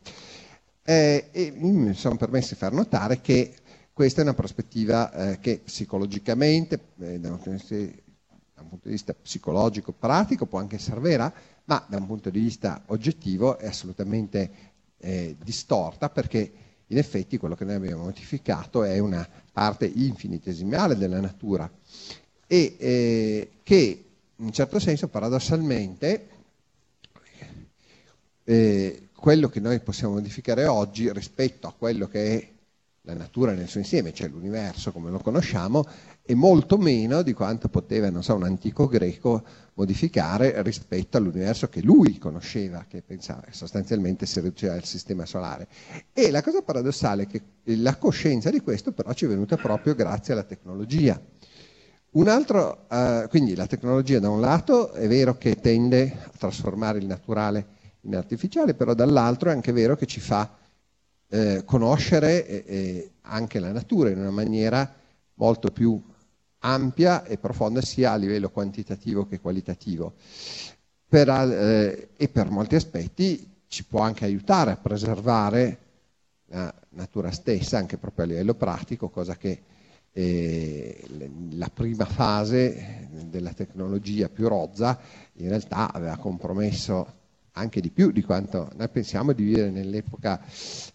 Eh, 0.84 1.30
e 1.32 1.52
mi 1.56 1.94
sono 1.96 2.16
permesso 2.16 2.54
di 2.54 2.60
far 2.60 2.74
notare 2.74 3.22
che 3.22 3.56
questa 3.92 4.20
è 4.20 4.24
una 4.24 4.36
prospettiva 4.36 5.12
eh, 5.12 5.40
che 5.40 5.62
psicologicamente, 5.64 6.80
eh, 7.00 7.20
da, 7.20 7.32
un, 7.32 7.40
punto 7.40 8.88
di 8.88 8.92
vista 8.92 9.14
psicologico 9.14 9.94
pratico, 9.94 10.46
può 10.46 10.60
anche 10.60 10.76
essere 10.76 11.00
vera, 11.00 11.34
ma 11.66 11.86
da 11.88 11.98
un 11.98 12.06
punto 12.06 12.30
di 12.30 12.40
vista 12.40 12.84
oggettivo 12.88 13.58
è 13.58 13.68
assolutamente 13.68 14.52
eh, 14.98 15.36
distorta 15.42 16.10
perché 16.10 16.52
in 16.88 16.98
effetti 16.98 17.38
quello 17.38 17.56
che 17.56 17.66
noi 17.66 17.76
abbiamo 17.76 18.04
modificato 18.04 18.84
è 18.84 19.00
una 19.00 19.28
parte 19.52 19.86
infinitesimale 19.86 20.96
della 20.96 21.20
natura 21.20 21.70
e 22.48 22.76
eh, 22.78 23.52
che 23.64 24.06
in 24.36 24.46
un 24.46 24.52
certo 24.52 24.80
senso 24.80 25.08
paradossalmente 25.08 26.28
eh, 28.44 29.10
quello 29.16 29.48
che 29.48 29.60
noi 29.60 29.80
possiamo 29.80 30.16
modificare 30.16 30.66
oggi 30.66 31.12
rispetto 31.12 31.68
a 31.68 31.74
quello 31.74 32.08
che 32.08 32.38
è 32.38 32.52
la 33.06 33.14
natura 33.14 33.54
nel 33.54 33.68
suo 33.68 33.80
insieme, 33.80 34.14
cioè 34.14 34.30
l'universo 34.30 34.92
come 34.92 35.10
lo 35.10 35.20
conosciamo, 35.20 35.86
è 36.26 36.34
molto 36.34 36.78
meno 36.78 37.22
di 37.22 37.34
quanto 37.34 37.68
poteva, 37.68 38.10
so, 38.22 38.36
un 38.36 38.44
antico 38.44 38.88
greco 38.88 39.44
modificare 39.74 40.62
rispetto 40.62 41.18
all'universo 41.18 41.68
che 41.68 41.82
lui 41.82 42.18
conosceva, 42.18 42.86
che 42.88 43.02
pensava 43.02 43.44
sostanzialmente 43.50 44.26
si 44.26 44.40
riduceva 44.40 44.74
al 44.74 44.86
sistema 44.86 45.26
solare. 45.26 45.68
E 46.14 46.32
la 46.32 46.42
cosa 46.42 46.62
paradossale 46.62 47.24
è 47.24 47.28
che 47.28 47.42
la 47.76 47.98
coscienza 47.98 48.50
di 48.50 48.62
questo 48.62 48.94
però 48.94 49.12
ci 49.12 49.26
è 49.26 49.28
venuta 49.28 49.58
proprio 49.58 49.96
grazie 49.96 50.32
alla 50.32 50.44
tecnologia. 50.44 51.22
Altro, 52.26 52.88
eh, 52.90 53.26
quindi 53.30 53.56
la 53.56 53.68
tecnologia 53.68 54.20
da 54.20 54.30
un 54.30 54.40
lato 54.40 54.94
è 54.94 55.08
vero 55.08 55.38
che 55.38 55.56
tende 55.56 56.20
a 56.24 56.32
trasformare 56.38 57.00
il 57.00 57.06
naturale 57.06 57.66
in 58.02 58.16
artificiale, 58.16 58.76
però 58.76 58.94
dall'altro 58.94 59.50
è 59.50 59.54
anche 59.54 59.72
vero 59.74 59.98
che 59.98 60.06
ci 60.06 60.22
fa 60.22 60.58
eh, 61.28 61.64
conoscere 61.66 62.66
eh 62.66 63.12
anche 63.24 63.60
la 63.60 63.72
natura 63.72 64.10
in 64.10 64.20
una 64.20 64.32
maniera 64.32 64.94
molto 65.36 65.72
più 65.72 66.02
ampia 66.66 67.24
e 67.24 67.38
profonda 67.38 67.82
sia 67.82 68.12
a 68.12 68.16
livello 68.16 68.50
quantitativo 68.50 69.28
che 69.28 69.40
qualitativo. 69.40 70.14
Per, 71.08 71.30
eh, 71.30 72.10
e 72.16 72.28
per 72.30 72.50
molti 72.50 72.76
aspetti 72.76 73.52
ci 73.68 73.86
può 73.86 74.02
anche 74.02 74.26
aiutare 74.26 74.72
a 74.72 74.78
preservare 74.78 75.78
la 76.48 76.74
natura 76.90 77.32
stessa, 77.32 77.78
anche 77.78 77.98
proprio 77.98 78.26
a 78.26 78.28
livello 78.28 78.54
pratico, 78.56 79.10
cosa 79.10 79.36
che 79.36 79.62
eh, 80.12 81.04
la 81.52 81.70
prima 81.74 82.06
fase 82.06 83.08
della 83.26 83.54
tecnologia 83.54 84.30
più 84.30 84.48
rozza 84.48 85.00
in 85.34 85.50
realtà 85.50 85.92
aveva 85.92 86.18
compromesso 86.18 87.22
anche 87.54 87.82
di 87.82 87.90
più 87.90 88.12
di 88.12 88.24
quanto 88.24 88.72
noi 88.76 88.90
pensiamo 88.90 89.32
di 89.32 89.44
vivere 89.44 89.70
nell'epoca 89.70 90.42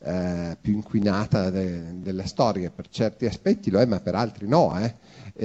eh, 0.01 0.57
più 0.61 0.75
inquinata 0.75 1.51
de, 1.51 2.01
della 2.01 2.27
storia. 2.27 2.71
Per 2.71 2.89
certi 2.89 3.27
aspetti 3.27 3.71
lo 3.71 3.81
è, 3.81 3.87
ma 3.87 4.01
per 4.01 4.15
altri 4.15 4.49
no. 4.49 4.79
Eh. 4.79 4.95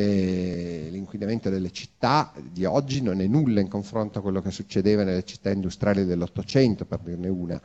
L'inquinamento 0.01 1.49
delle 1.49 1.71
città 1.71 2.33
di 2.51 2.65
oggi 2.65 3.01
non 3.01 3.21
è 3.21 3.27
nulla 3.27 3.59
in 3.59 3.67
confronto 3.67 4.19
a 4.19 4.21
quello 4.21 4.41
che 4.41 4.49
succedeva 4.51 5.03
nelle 5.03 5.23
città 5.23 5.51
industriali 5.51 6.05
dell'Ottocento, 6.05 6.85
per 6.85 6.99
dirne 6.99 7.27
una. 7.27 7.61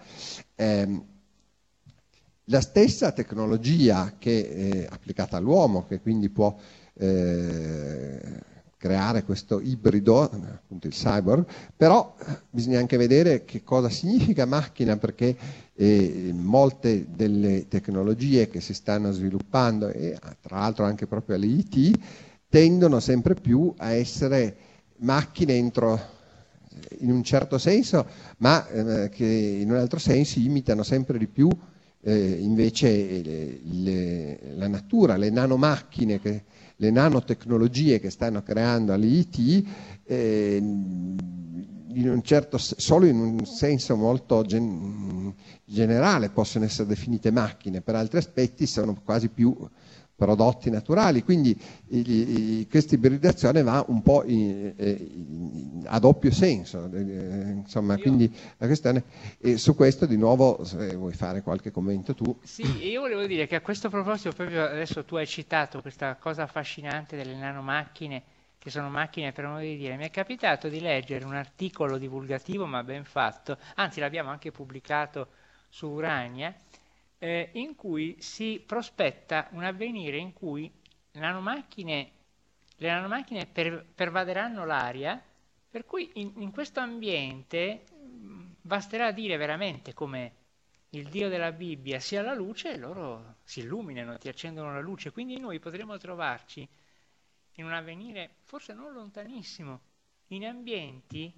Eh, 0.54 1.02
la 2.44 2.60
stessa 2.60 3.12
tecnologia 3.12 4.14
che 4.18 4.48
è 4.48 4.86
applicata 4.90 5.36
all'uomo, 5.36 5.86
che 5.86 6.00
quindi 6.00 6.28
può 6.30 6.56
eh, 6.94 8.40
creare 8.78 9.24
questo 9.24 9.60
ibrido, 9.60 10.22
appunto 10.22 10.86
il 10.86 10.92
cyborg, 10.92 11.44
però 11.76 12.14
bisogna 12.48 12.78
anche 12.78 12.96
vedere 12.96 13.44
che 13.44 13.62
cosa 13.64 13.90
significa 13.90 14.46
macchina 14.46 14.96
perché 14.96 15.36
eh, 15.74 16.30
molte 16.32 17.06
delle 17.14 17.66
tecnologie 17.68 18.48
che 18.48 18.60
si 18.60 18.72
stanno 18.72 19.10
sviluppando 19.10 19.88
e 19.88 20.16
tra 20.40 20.60
l'altro 20.60 20.84
anche 20.84 21.06
proprio 21.06 21.36
alle 21.36 21.46
IT 21.46 21.98
tendono 22.48 23.00
sempre 23.00 23.34
più 23.34 23.74
a 23.76 23.90
essere 23.92 24.56
macchine 24.98 25.54
entro 25.54 26.16
in 27.00 27.10
un 27.10 27.24
certo 27.24 27.58
senso, 27.58 28.06
ma 28.38 28.66
eh, 28.68 29.08
che 29.08 29.26
in 29.26 29.70
un 29.70 29.76
altro 29.76 29.98
senso 29.98 30.38
imitano 30.38 30.84
sempre 30.84 31.18
di 31.18 31.26
più 31.26 31.48
eh, 32.00 32.38
invece 32.40 33.22
le, 33.22 33.60
le, 33.62 34.38
la 34.54 34.68
natura, 34.68 35.16
le 35.16 35.30
nanomacchine, 35.30 36.20
che, 36.20 36.44
le 36.80 36.90
nanotecnologie 36.90 37.98
che 37.98 38.10
stanno 38.10 38.42
creando 38.42 38.92
all'IT, 38.92 39.66
eh, 40.04 40.56
in 40.56 42.08
un 42.08 42.22
certo, 42.22 42.58
solo 42.58 43.06
in 43.06 43.18
un 43.18 43.44
senso 43.44 43.96
molto 43.96 44.42
gen, 44.42 45.34
generale 45.64 46.30
possono 46.30 46.64
essere 46.64 46.86
definite 46.86 47.32
macchine, 47.32 47.80
per 47.80 47.96
altri 47.96 48.18
aspetti 48.18 48.66
sono 48.66 49.00
quasi 49.04 49.28
più 49.28 49.56
prodotti 50.18 50.68
naturali, 50.68 51.22
quindi 51.22 51.56
questa 52.68 52.96
ibridazione 52.96 53.62
va 53.62 53.84
un 53.86 54.02
po' 54.02 54.24
in, 54.24 54.74
in, 54.76 55.84
a 55.86 56.00
doppio 56.00 56.32
senso, 56.32 56.90
eh, 56.92 57.52
insomma, 57.52 57.94
io, 57.94 58.02
quindi 58.02 58.36
la 58.56 58.66
questione, 58.66 59.04
e 59.38 59.58
su 59.58 59.76
questo 59.76 60.06
di 60.06 60.16
nuovo 60.16 60.64
se 60.64 60.96
vuoi 60.96 61.12
fare 61.12 61.40
qualche 61.40 61.70
commento 61.70 62.14
tu. 62.14 62.36
Sì, 62.42 62.88
io 62.88 63.02
volevo 63.02 63.26
dire 63.26 63.46
che 63.46 63.54
a 63.54 63.60
questo 63.60 63.90
proposito, 63.90 64.32
proprio 64.32 64.64
adesso 64.64 65.04
tu 65.04 65.14
hai 65.14 65.26
citato 65.26 65.80
questa 65.80 66.16
cosa 66.16 66.42
affascinante 66.42 67.16
delle 67.16 67.36
nanomacchine, 67.36 68.22
che 68.58 68.70
sono 68.70 68.90
macchine 68.90 69.30
per 69.30 69.46
modo 69.46 69.60
di 69.60 69.76
dire, 69.76 69.96
mi 69.96 70.04
è 70.04 70.10
capitato 70.10 70.68
di 70.68 70.80
leggere 70.80 71.24
un 71.24 71.36
articolo 71.36 71.96
divulgativo 71.96 72.66
ma 72.66 72.82
ben 72.82 73.04
fatto, 73.04 73.56
anzi 73.76 74.00
l'abbiamo 74.00 74.30
anche 74.30 74.50
pubblicato 74.50 75.28
su 75.68 75.86
Urania, 75.86 76.52
eh, 77.18 77.50
in 77.54 77.74
cui 77.74 78.16
si 78.20 78.62
prospetta 78.64 79.48
un 79.52 79.64
avvenire 79.64 80.16
in 80.16 80.32
cui 80.32 80.70
nanomacchine, 81.12 82.10
le 82.76 82.88
nanomacchine 82.88 83.46
per, 83.46 83.84
pervaderanno 83.94 84.64
l'aria, 84.64 85.22
per 85.68 85.84
cui 85.84 86.10
in, 86.14 86.32
in 86.36 86.50
questo 86.50 86.80
ambiente 86.80 87.84
basterà 88.60 89.10
dire 89.12 89.36
veramente 89.36 89.92
come 89.94 90.32
il 90.90 91.08
Dio 91.08 91.28
della 91.28 91.52
Bibbia 91.52 92.00
sia 92.00 92.22
la 92.22 92.34
luce 92.34 92.72
e 92.72 92.78
loro 92.78 93.36
si 93.44 93.60
illuminano, 93.60 94.16
ti 94.16 94.28
accendono 94.28 94.72
la 94.72 94.80
luce. 94.80 95.10
Quindi 95.10 95.38
noi 95.38 95.58
potremo 95.58 95.98
trovarci 95.98 96.66
in 97.54 97.64
un 97.64 97.72
avvenire 97.72 98.36
forse 98.44 98.72
non 98.72 98.92
lontanissimo, 98.92 99.80
in 100.28 100.46
ambienti, 100.46 101.32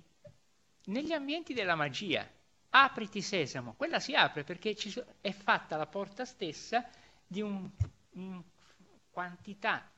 negli 0.87 1.13
ambienti 1.13 1.55
della 1.55 1.75
magia 1.75 2.29
apriti 2.71 3.21
sesamo, 3.21 3.75
quella 3.75 4.01
si 4.01 4.15
apre 4.15 4.45
perché 4.45 4.77
è 5.21 5.33
fatta 5.33 5.77
la 5.77 5.87
porta 5.87 6.25
stessa 6.25 6.89
di 7.27 7.41
un, 7.41 7.69
un 8.13 8.43
quantità 9.11 9.89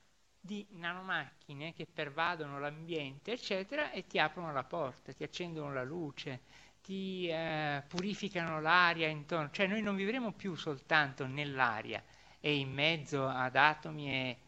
di 0.45 0.67
nanomacchine 0.71 1.73
che 1.73 1.87
pervadono 1.87 2.59
l'ambiente, 2.59 3.33
eccetera, 3.33 3.93
e 3.93 4.07
ti 4.07 4.19
aprono 4.19 4.53
la 4.53 4.65
porta, 4.65 5.13
ti 5.13 5.23
accendono 5.23 5.73
la 5.73 5.85
luce, 5.85 6.41
ti 6.83 7.29
eh, 7.29 7.83
purificano 7.87 8.61
l'aria 8.61 9.07
intorno. 9.07 9.51
Cioè 9.51 9.69
noi 9.69 9.83
non 9.83 9.95
vivremo 9.95 10.33
più 10.33 10.55
soltanto 10.57 11.27
nell'aria 11.27 12.03
e 12.41 12.57
in 12.57 12.73
mezzo 12.73 13.29
ad 13.29 13.55
atomi 13.55 14.11
e, 14.11 14.39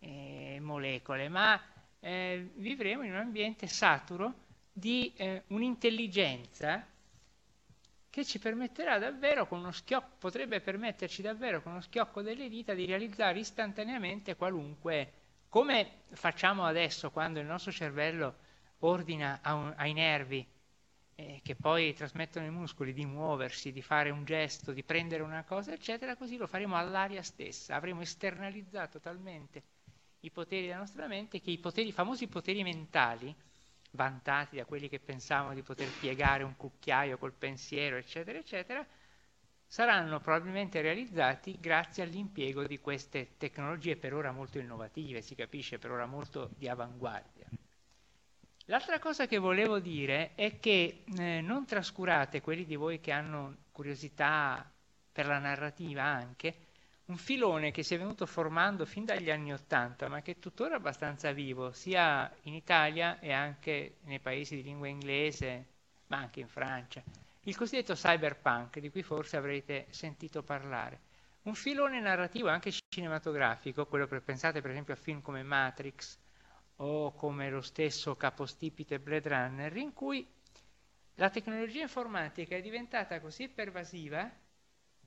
e 0.00 0.58
molecole, 0.60 1.28
ma 1.28 1.60
eh, 2.00 2.50
vivremo 2.56 3.04
in 3.04 3.12
un 3.12 3.18
ambiente 3.18 3.68
saturo 3.68 4.42
di 4.72 5.12
eh, 5.16 5.44
un'intelligenza 5.48 6.84
che 8.14 8.24
ci 8.24 8.38
permetterà 8.38 8.96
davvero 8.96 9.44
con 9.48 9.58
uno 9.58 9.72
schiocco, 9.72 10.14
potrebbe 10.20 10.60
permetterci 10.60 11.20
davvero 11.20 11.60
con 11.60 11.72
uno 11.72 11.80
schiocco 11.80 12.22
delle 12.22 12.48
dita 12.48 12.72
di 12.72 12.84
realizzare 12.84 13.40
istantaneamente 13.40 14.36
qualunque, 14.36 15.12
come 15.48 16.02
facciamo 16.10 16.64
adesso 16.64 17.10
quando 17.10 17.40
il 17.40 17.46
nostro 17.46 17.72
cervello 17.72 18.36
ordina 18.78 19.40
un, 19.46 19.74
ai 19.76 19.92
nervi 19.94 20.46
eh, 21.16 21.40
che 21.42 21.56
poi 21.56 21.92
trasmettono 21.92 22.46
i 22.46 22.50
muscoli 22.50 22.92
di 22.92 23.04
muoversi, 23.04 23.72
di 23.72 23.82
fare 23.82 24.10
un 24.10 24.24
gesto, 24.24 24.70
di 24.70 24.84
prendere 24.84 25.24
una 25.24 25.42
cosa, 25.42 25.72
eccetera, 25.72 26.14
così 26.14 26.36
lo 26.36 26.46
faremo 26.46 26.76
all'aria 26.76 27.22
stessa, 27.24 27.74
avremo 27.74 28.02
esternalizzato 28.02 29.00
talmente 29.00 29.62
i 30.20 30.30
poteri 30.30 30.66
della 30.66 30.78
nostra 30.78 31.08
mente 31.08 31.40
che 31.40 31.50
i, 31.50 31.58
poteri, 31.58 31.88
i 31.88 31.92
famosi 31.92 32.28
poteri 32.28 32.62
mentali, 32.62 33.34
vantati 33.94 34.56
da 34.56 34.64
quelli 34.64 34.88
che 34.88 35.00
pensavano 35.00 35.54
di 35.54 35.62
poter 35.62 35.88
piegare 36.00 36.42
un 36.42 36.56
cucchiaio 36.56 37.18
col 37.18 37.32
pensiero, 37.32 37.96
eccetera, 37.96 38.38
eccetera, 38.38 38.86
saranno 39.66 40.20
probabilmente 40.20 40.80
realizzati 40.80 41.58
grazie 41.58 42.02
all'impiego 42.02 42.64
di 42.64 42.78
queste 42.78 43.36
tecnologie 43.38 43.96
per 43.96 44.14
ora 44.14 44.30
molto 44.30 44.58
innovative, 44.58 45.22
si 45.22 45.34
capisce 45.34 45.78
per 45.78 45.90
ora 45.90 46.06
molto 46.06 46.50
di 46.56 46.68
avanguardia. 46.68 47.46
L'altra 48.66 48.98
cosa 48.98 49.26
che 49.26 49.38
volevo 49.38 49.78
dire 49.78 50.34
è 50.34 50.58
che 50.58 51.04
eh, 51.18 51.40
non 51.40 51.66
trascurate 51.66 52.40
quelli 52.40 52.64
di 52.64 52.76
voi 52.76 53.00
che 53.00 53.12
hanno 53.12 53.56
curiosità 53.72 54.70
per 55.12 55.26
la 55.26 55.38
narrativa 55.38 56.02
anche, 56.02 56.63
un 57.06 57.16
filone 57.18 57.70
che 57.70 57.82
si 57.82 57.94
è 57.94 57.98
venuto 57.98 58.24
formando 58.24 58.86
fin 58.86 59.04
dagli 59.04 59.30
anni 59.30 59.52
Ottanta, 59.52 60.08
ma 60.08 60.22
che 60.22 60.32
è 60.32 60.38
tuttora 60.38 60.76
abbastanza 60.76 61.32
vivo, 61.32 61.72
sia 61.72 62.32
in 62.42 62.54
Italia 62.54 63.18
e 63.20 63.32
anche 63.32 63.96
nei 64.04 64.20
paesi 64.20 64.56
di 64.56 64.62
lingua 64.62 64.88
inglese, 64.88 65.66
ma 66.06 66.16
anche 66.16 66.40
in 66.40 66.48
Francia. 66.48 67.02
Il 67.42 67.56
cosiddetto 67.56 67.92
cyberpunk, 67.92 68.78
di 68.78 68.90
cui 68.90 69.02
forse 69.02 69.36
avrete 69.36 69.86
sentito 69.90 70.42
parlare. 70.42 71.12
Un 71.42 71.54
filone 71.54 72.00
narrativo 72.00 72.48
anche 72.48 72.72
cinematografico, 72.88 73.86
quello 73.86 74.06
per 74.06 74.22
pensate 74.22 74.62
per 74.62 74.70
esempio 74.70 74.94
a 74.94 74.96
film 74.96 75.20
come 75.20 75.42
Matrix 75.42 76.18
o 76.76 77.12
come 77.12 77.50
lo 77.50 77.60
stesso 77.60 78.16
capostipite 78.16 78.98
Blade 78.98 79.28
Runner, 79.28 79.76
in 79.76 79.92
cui 79.92 80.26
la 81.16 81.28
tecnologia 81.28 81.82
informatica 81.82 82.56
è 82.56 82.62
diventata 82.62 83.20
così 83.20 83.48
pervasiva 83.48 84.28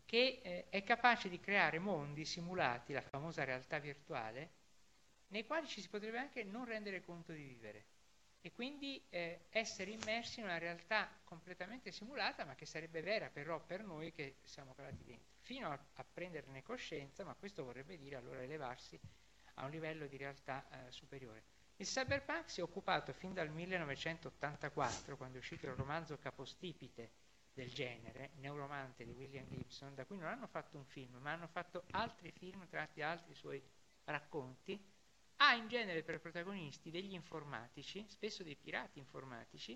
che 0.08 0.40
eh, 0.42 0.70
è 0.70 0.84
capace 0.84 1.28
di 1.28 1.38
creare 1.38 1.80
mondi 1.80 2.24
simulati, 2.24 2.94
la 2.94 3.02
famosa 3.02 3.44
realtà 3.44 3.78
virtuale, 3.78 4.52
nei 5.28 5.46
quali 5.46 5.68
ci 5.68 5.82
si 5.82 5.90
potrebbe 5.90 6.18
anche 6.18 6.46
non 6.46 6.64
rendere 6.64 7.04
conto 7.04 7.34
di 7.34 7.44
vivere 7.44 7.86
e 8.40 8.54
quindi 8.54 9.06
eh, 9.10 9.48
essere 9.50 9.92
immersi 9.92 10.40
in 10.40 10.46
una 10.46 10.58
realtà 10.58 11.10
completamente 11.26 11.92
simulata, 11.92 12.46
ma 12.46 12.56
che 12.56 12.66
sarebbe 12.66 13.02
vera 13.02 13.30
però 13.30 13.60
per 13.60 13.84
noi 13.84 14.14
che 14.14 14.38
siamo 14.44 14.74
calati 14.74 15.04
dentro, 15.04 15.36
fino 15.42 15.70
a, 15.70 15.78
a 15.96 16.06
prenderne 16.06 16.64
coscienza, 16.64 17.26
ma 17.26 17.36
questo 17.36 17.66
vorrebbe 17.66 17.98
dire 17.98 18.16
allora 18.16 18.42
elevarsi 18.42 18.98
a 19.56 19.66
un 19.66 19.72
livello 19.72 20.08
di 20.08 20.16
realtà 20.16 20.66
eh, 20.70 20.90
superiore. 20.90 21.44
Il 21.76 21.86
cyberpunk 21.86 22.50
si 22.50 22.62
è 22.62 22.64
occupato 22.64 23.12
fin 23.12 23.34
dal 23.34 23.50
1984, 23.50 25.18
quando 25.18 25.36
è 25.36 25.40
uscito 25.40 25.66
il 25.66 25.74
romanzo 25.74 26.18
Capostipite, 26.18 27.12
del 27.58 27.74
genere, 27.74 28.34
Neuromante 28.36 29.04
di 29.04 29.14
William 29.14 29.48
Gibson, 29.50 29.96
da 29.96 30.06
cui 30.06 30.18
non 30.18 30.28
hanno 30.28 30.46
fatto 30.46 30.78
un 30.78 30.86
film, 30.86 31.18
ma 31.18 31.32
hanno 31.32 31.48
fatto 31.48 31.86
altri 31.92 32.32
film 32.32 32.68
tratti 32.68 33.00
da 33.00 33.10
altri 33.10 33.34
suoi 33.34 33.60
racconti, 34.04 34.80
ha 35.38 35.56
in 35.56 35.68
genere 35.68 36.04
per 36.04 36.20
protagonisti 36.20 36.92
degli 36.92 37.14
informatici, 37.14 38.06
spesso 38.10 38.44
dei 38.44 38.56
pirati 38.56 39.00
informatici, 39.00 39.76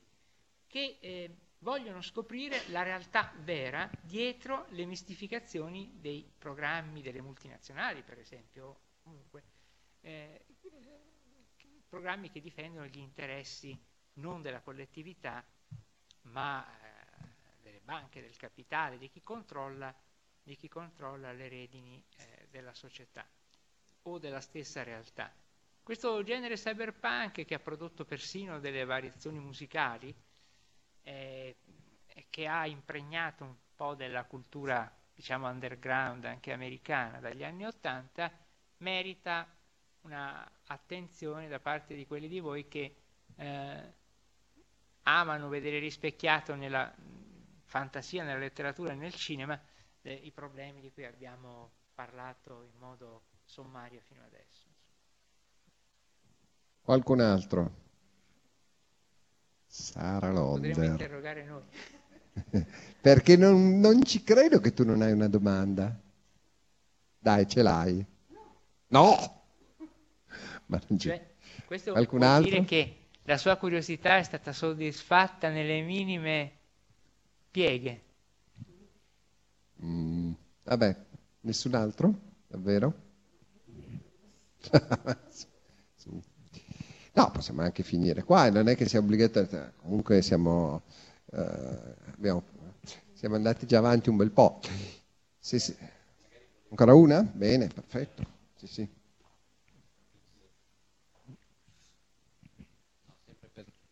che 0.68 1.00
eh, 1.02 1.36
vogliono 1.60 2.02
scoprire 2.02 2.68
la 2.70 2.84
realtà 2.84 3.34
vera 3.40 3.90
dietro 4.04 4.68
le 4.70 4.86
mistificazioni 4.86 5.98
dei 6.00 6.32
programmi 6.38 7.02
delle 7.02 7.22
multinazionali, 7.22 8.04
per 8.04 8.20
esempio, 8.20 8.80
comunque, 9.02 9.44
eh, 10.02 10.46
programmi 11.90 12.30
che 12.30 12.42
difendono 12.42 12.86
gli 12.86 13.00
interessi 13.00 13.76
non 14.14 14.44
della 14.44 14.62
collettività, 14.62 15.44
ma 16.24 16.64
banche, 17.92 18.22
del 18.22 18.38
capitale, 18.38 18.98
di 18.98 19.10
chi 19.10 19.22
controlla, 19.22 19.94
di 20.42 20.56
chi 20.56 20.70
controlla 20.70 21.34
le 21.34 21.50
redini 21.50 22.02
eh, 22.16 22.48
della 22.50 22.74
società 22.74 23.28
o 24.04 24.18
della 24.18 24.40
stessa 24.40 24.82
realtà. 24.82 25.30
Questo 25.84 26.24
genere 26.24 26.56
cyberpunk 26.56 27.44
che 27.44 27.54
ha 27.54 27.60
prodotto 27.60 28.06
persino 28.06 28.62
delle 28.62 28.86
variazioni 28.86 29.40
musicali, 29.40 30.16
eh, 31.04 31.58
che 32.30 32.48
ha 32.48 32.66
impregnato 32.66 33.44
un 33.44 33.56
po' 33.76 33.94
della 33.94 34.24
cultura, 34.24 34.90
diciamo, 35.14 35.50
underground 35.50 36.24
anche 36.24 36.54
americana 36.54 37.20
dagli 37.20 37.44
anni 37.44 37.66
Ottanta, 37.66 38.32
merita 38.78 39.46
un'attenzione 40.04 41.50
da 41.50 41.60
parte 41.60 41.94
di 41.94 42.08
quelli 42.08 42.30
di 42.30 42.40
voi 42.40 42.70
che 42.70 42.96
eh, 43.36 43.94
amano 45.04 45.50
vedere 45.50 45.80
rispecchiato 45.80 46.56
nella 46.56 46.96
fantasia, 47.72 48.24
nella 48.26 48.38
letteratura 48.40 48.92
e 48.92 48.96
nel 48.96 49.14
cinema 49.16 49.58
eh, 50.02 50.14
i 50.14 50.32
problemi 50.32 50.82
di 50.82 50.92
cui 50.92 51.06
abbiamo 51.06 51.72
parlato 51.96 52.64
in 52.64 52.78
modo 52.78 53.24
sommario 53.46 54.02
fino 54.02 54.22
adesso. 54.26 54.68
Qualcun 56.84 57.22
altro? 57.22 57.72
Sara 59.68 60.30
Potremmo 60.50 60.84
Londer. 60.84 60.86
interrogare 60.86 61.44
noi. 61.46 61.64
Perché 63.02 63.36
non, 63.38 63.80
non 63.80 64.04
ci 64.04 64.24
credo 64.24 64.60
che 64.60 64.74
tu 64.74 64.84
non 64.86 65.02
hai 65.02 65.12
una 65.12 65.28
domanda. 65.28 65.98
Dai, 67.20 67.48
ce 67.48 67.62
l'hai. 67.62 68.06
No! 68.90 69.08
Ma 70.68 70.80
non 70.88 70.98
c'è. 70.98 71.10
Cioè, 71.10 71.36
questo 71.66 71.92
Qualcun 71.92 72.20
vuol 72.20 72.24
altro? 72.24 72.50
dire 72.50 72.64
che 72.64 73.10
la 73.24 73.38
sua 73.38 73.58
curiosità 73.58 74.18
è 74.18 74.24
stata 74.24 74.54
soddisfatta 74.54 75.50
nelle 75.50 75.82
minime 75.82 76.60
pieghe. 77.52 78.02
Mm, 79.84 80.32
vabbè, 80.64 80.96
nessun 81.42 81.74
altro? 81.76 82.14
Davvero? 82.48 82.94
No, 87.14 87.30
possiamo 87.32 87.62
anche 87.62 87.84
finire 87.84 88.24
qua, 88.24 88.50
non 88.50 88.68
è 88.70 88.76
che 88.76 88.88
sia 88.88 89.00
obbligatorio, 89.00 89.74
comunque 89.78 90.22
siamo, 90.22 90.84
eh, 91.34 91.96
abbiamo- 92.14 92.44
siamo 93.14 93.36
andati 93.36 93.66
già 93.68 93.80
avanti 93.80 94.10
un 94.10 94.16
bel 94.18 94.32
po'. 94.32 94.60
Sì, 95.40 95.60
sì. 95.60 95.76
Ancora 96.70 96.94
una? 96.94 97.22
Bene, 97.24 97.68
perfetto. 97.68 98.24
Sì, 98.56 98.68
sì. 98.68 98.88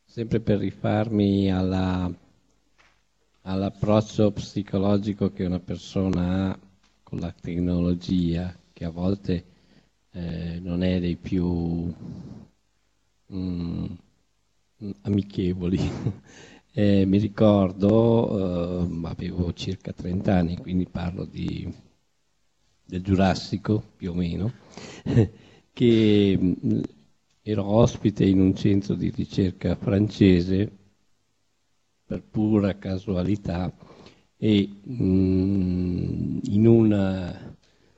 sempre 0.06 0.40
per 0.42 0.58
rifarmi 0.60 1.52
alla- 1.52 2.12
all'approccio 3.50 4.32
psicologico 4.32 5.32
che 5.32 5.44
una 5.46 5.60
persona 5.60 6.52
ha 6.52 6.60
con 7.02 7.20
la 7.20 7.32
tecnologia, 7.32 8.56
che 8.72 8.86
a 8.86 8.92
volte 8.92 9.44
eh, 10.12 10.60
non 10.62 10.84
è 10.84 11.00
dei 11.00 11.16
più 11.16 11.92
mm, 13.30 13.98
amichevoli. 15.04 15.80
Eh, 16.72 17.04
mi 17.06 17.18
ricordo, 17.18 18.86
eh, 18.88 19.08
avevo 19.08 19.52
circa 19.54 19.92
30 19.92 20.36
anni, 20.36 20.56
quindi 20.58 20.86
parlo 20.88 21.26
di, 21.26 21.68
del 22.86 23.02
Giurassico 23.02 23.84
più 23.96 24.12
o 24.12 24.14
meno, 24.14 24.52
che 25.74 26.38
mh, 26.38 26.82
ero 27.42 27.64
ospite 27.66 28.26
in 28.26 28.40
un 28.40 28.56
centro 28.56 28.96
di 28.96 29.10
ricerca 29.10 29.76
francese 29.76 30.79
per 32.10 32.24
pura 32.24 32.76
casualità 32.80 33.72
e 34.36 34.68
mh, 34.68 36.40
in 36.46 36.66
un 36.66 37.36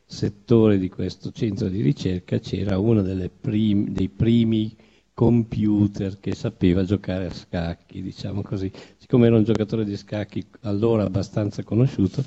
settore 0.06 0.78
di 0.78 0.90
questo 0.90 1.32
centro 1.32 1.70
di 1.70 1.80
ricerca 1.82 2.38
c'era 2.40 2.78
uno 2.78 3.02
prim- 3.40 3.88
dei 3.88 4.10
primi 4.10 4.76
computer 5.14 6.20
che 6.20 6.36
sapeva 6.36 6.84
giocare 6.84 7.28
a 7.28 7.34
scacchi, 7.34 8.02
diciamo 8.02 8.42
così. 8.42 8.70
Siccome 8.98 9.28
ero 9.28 9.38
un 9.38 9.46
giocatore 9.46 9.86
di 9.86 9.96
scacchi 9.96 10.46
allora 10.64 11.04
abbastanza 11.04 11.64
conosciuto, 11.64 12.22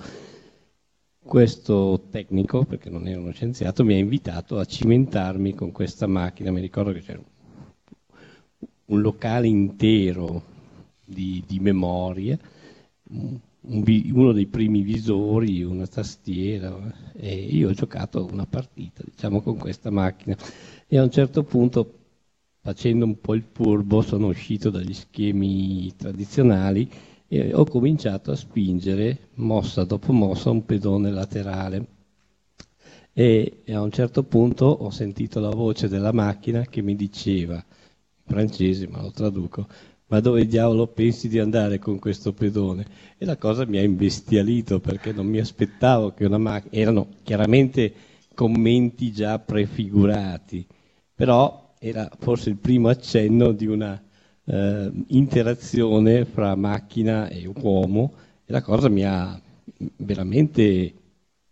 questo 1.23 2.07
tecnico, 2.11 2.65
perché 2.65 2.89
non 2.89 3.07
ero 3.07 3.21
uno 3.21 3.33
scienziato, 3.33 3.85
mi 3.85 3.93
ha 3.93 3.99
invitato 3.99 4.59
a 4.59 4.65
cimentarmi 4.65 5.53
con 5.53 5.71
questa 5.71 6.07
macchina. 6.07 6.51
Mi 6.51 6.63
ricordo 6.63 6.93
che 6.93 7.03
c'era 7.03 7.21
un 8.87 9.01
locale 9.03 9.49
intero 9.49 10.53
di, 11.05 11.43
di 11.47 11.59
memoria, 11.61 12.39
un- 13.11 13.39
uno 14.13 14.33
dei 14.33 14.47
primi 14.47 14.83
visori, 14.83 15.63
una 15.63 15.87
tastiera, 15.87 16.77
e 17.15 17.35
io 17.35 17.71
ho 17.71 17.73
giocato 17.73 18.27
una 18.31 18.47
partita, 18.47 19.03
diciamo, 19.05 19.41
con 19.41 19.57
questa 19.57 19.91
macchina. 19.91 20.37
E 20.87 20.99
a 20.99 21.03
un 21.03 21.11
certo 21.11 21.43
punto, 21.45 21.93
facendo 22.61 23.05
un 23.05 23.21
po' 23.21 23.35
il 23.35 23.45
furbo, 23.51 24.03
sono 24.03 24.27
uscito 24.29 24.71
dagli 24.71 24.93
schemi 24.95 25.95
tradizionali 25.97 26.91
e 27.29 27.55
ho 27.55 27.65
cominciato 27.65 28.31
a 28.33 28.37
spingere, 28.37 29.29
mossa 29.35 29.85
dopo 29.85 30.13
mossa, 30.13 30.51
un 30.51 30.65
pedone 30.65 31.11
laterale. 31.11 31.87
E 33.13 33.63
a 33.69 33.81
un 33.81 33.91
certo 33.93 34.25
punto 34.25 34.65
ho 34.67 34.91
sentito 34.91 35.39
la 35.41 35.51
voce 35.51 35.89
della 35.89 36.13
macchina 36.13 36.63
che 36.63 36.83
mi 36.83 36.97
diceva, 36.97 37.55
in 37.55 38.25
francese, 38.27 38.89
ma 38.89 39.01
lo 39.03 39.11
traduco, 39.13 39.67
ma 40.07 40.21
dove 40.21 40.47
diavolo 40.47 40.87
pensi 40.87 41.29
di 41.29 41.39
andare 41.39 41.79
con 41.79 41.99
questo 41.99 42.33
pedone? 42.33 42.85
E 43.17 43.25
la 43.25 43.37
cosa 43.37 43.65
mi 43.65 43.79
ha 43.79 43.83
imbestialito 43.83 44.81
perché 44.81 45.13
non 45.13 45.27
mi 45.27 45.39
aspettavo 45.39 46.13
che 46.13 46.25
una 46.25 46.39
macchina... 46.39 46.83
Erano 46.83 47.09
chiaramente 47.23 47.93
commenti 48.35 49.13
già 49.13 49.39
prefigurati, 49.39 50.67
però 51.15 51.73
era 51.79 52.09
forse 52.19 52.51
il 52.51 52.57
primo 52.57 52.89
accenno 52.89 53.53
di 53.53 53.67
una 53.67 54.01
eh, 54.47 54.93
interazione 55.09 56.25
fra 56.25 56.55
macchina 56.55 57.29
e 57.29 57.47
uomo 57.47 58.13
e 58.45 58.53
la 58.53 58.63
cosa 58.63 58.89
mi 58.89 59.05
ha 59.05 59.41
veramente 59.97 60.95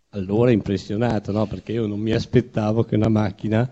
allora 0.09 0.51
impressionato, 0.51 1.31
no? 1.31 1.47
perché 1.47 1.71
io 1.73 1.87
non 1.87 1.99
mi 1.99 2.11
aspettavo 2.11 2.83
che 2.83 2.95
una 2.95 3.09
macchina 3.09 3.69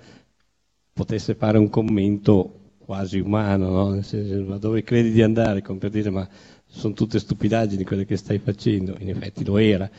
potesse 0.93 1.35
fare 1.35 1.57
un 1.57 1.69
commento 1.69 2.60
quasi 2.83 3.19
umano, 3.19 3.69
no? 3.69 4.01
Senso, 4.01 4.41
ma 4.49 4.57
dove 4.57 4.83
credi 4.83 5.11
di 5.11 5.21
andare? 5.21 5.61
Come 5.61 5.79
per 5.79 5.89
dire, 5.89 6.09
ma 6.09 6.27
sono 6.65 6.93
tutte 6.93 7.19
stupidaggini 7.19 7.83
quelle 7.83 8.05
che 8.05 8.17
stai 8.17 8.39
facendo, 8.39 8.95
in 8.99 9.09
effetti 9.09 9.43
lo 9.45 9.57
era, 9.57 9.89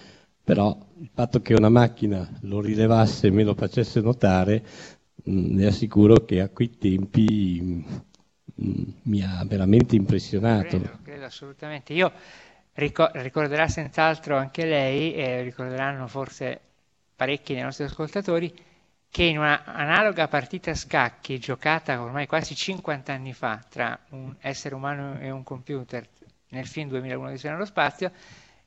però 0.45 0.77
il 0.99 1.11
fatto 1.13 1.41
che 1.41 1.55
una 1.55 1.69
macchina 1.69 2.29
lo 2.43 2.61
rilevasse 2.61 3.29
e 3.29 3.31
me 3.31 3.45
lo 3.45 3.55
facesse 3.55 4.01
notare, 4.01 4.63
mh, 5.25 5.57
le 5.57 5.67
assicuro 5.67 6.25
che 6.25 6.41
a 6.41 6.49
quei 6.49 6.77
tempi 6.79 7.85
mh, 8.55 8.83
mi 9.03 9.23
ha 9.23 9.45
veramente 9.47 9.97
impressionato. 9.97 10.79
Credo, 10.79 10.99
credo 11.03 11.25
assolutamente. 11.25 11.93
Io 11.93 12.13
ricor- 12.75 13.13
ricorderà 13.17 13.69
senz'altro 13.69 14.37
anche 14.37 14.65
lei, 14.65 15.15
e 15.15 15.43
ricorderanno 15.43 16.07
forse 16.07 16.61
parecchi 17.17 17.55
dei 17.55 17.63
nostri 17.63 17.85
ascoltatori, 17.85 18.53
che 19.13 19.25
in 19.25 19.37
una 19.37 19.63
analoga 19.65 20.27
partita 20.27 20.71
a 20.71 20.75
scacchi 20.75 21.39
giocata 21.39 22.01
ormai 22.01 22.27
quasi 22.27 22.55
50 22.55 23.13
anni 23.13 23.35
fa 23.35 23.63
tra 23.69 23.99
un 24.13 24.35
essere 24.41 24.75
umano 24.75 25.21
e 25.21 25.29
un 25.31 25.43
computer 25.43 26.09
nel 26.49 26.67
film 26.67 26.89
2001 26.89 27.33
di 27.33 27.41
nello 27.43 27.67
spazio, 27.67 28.11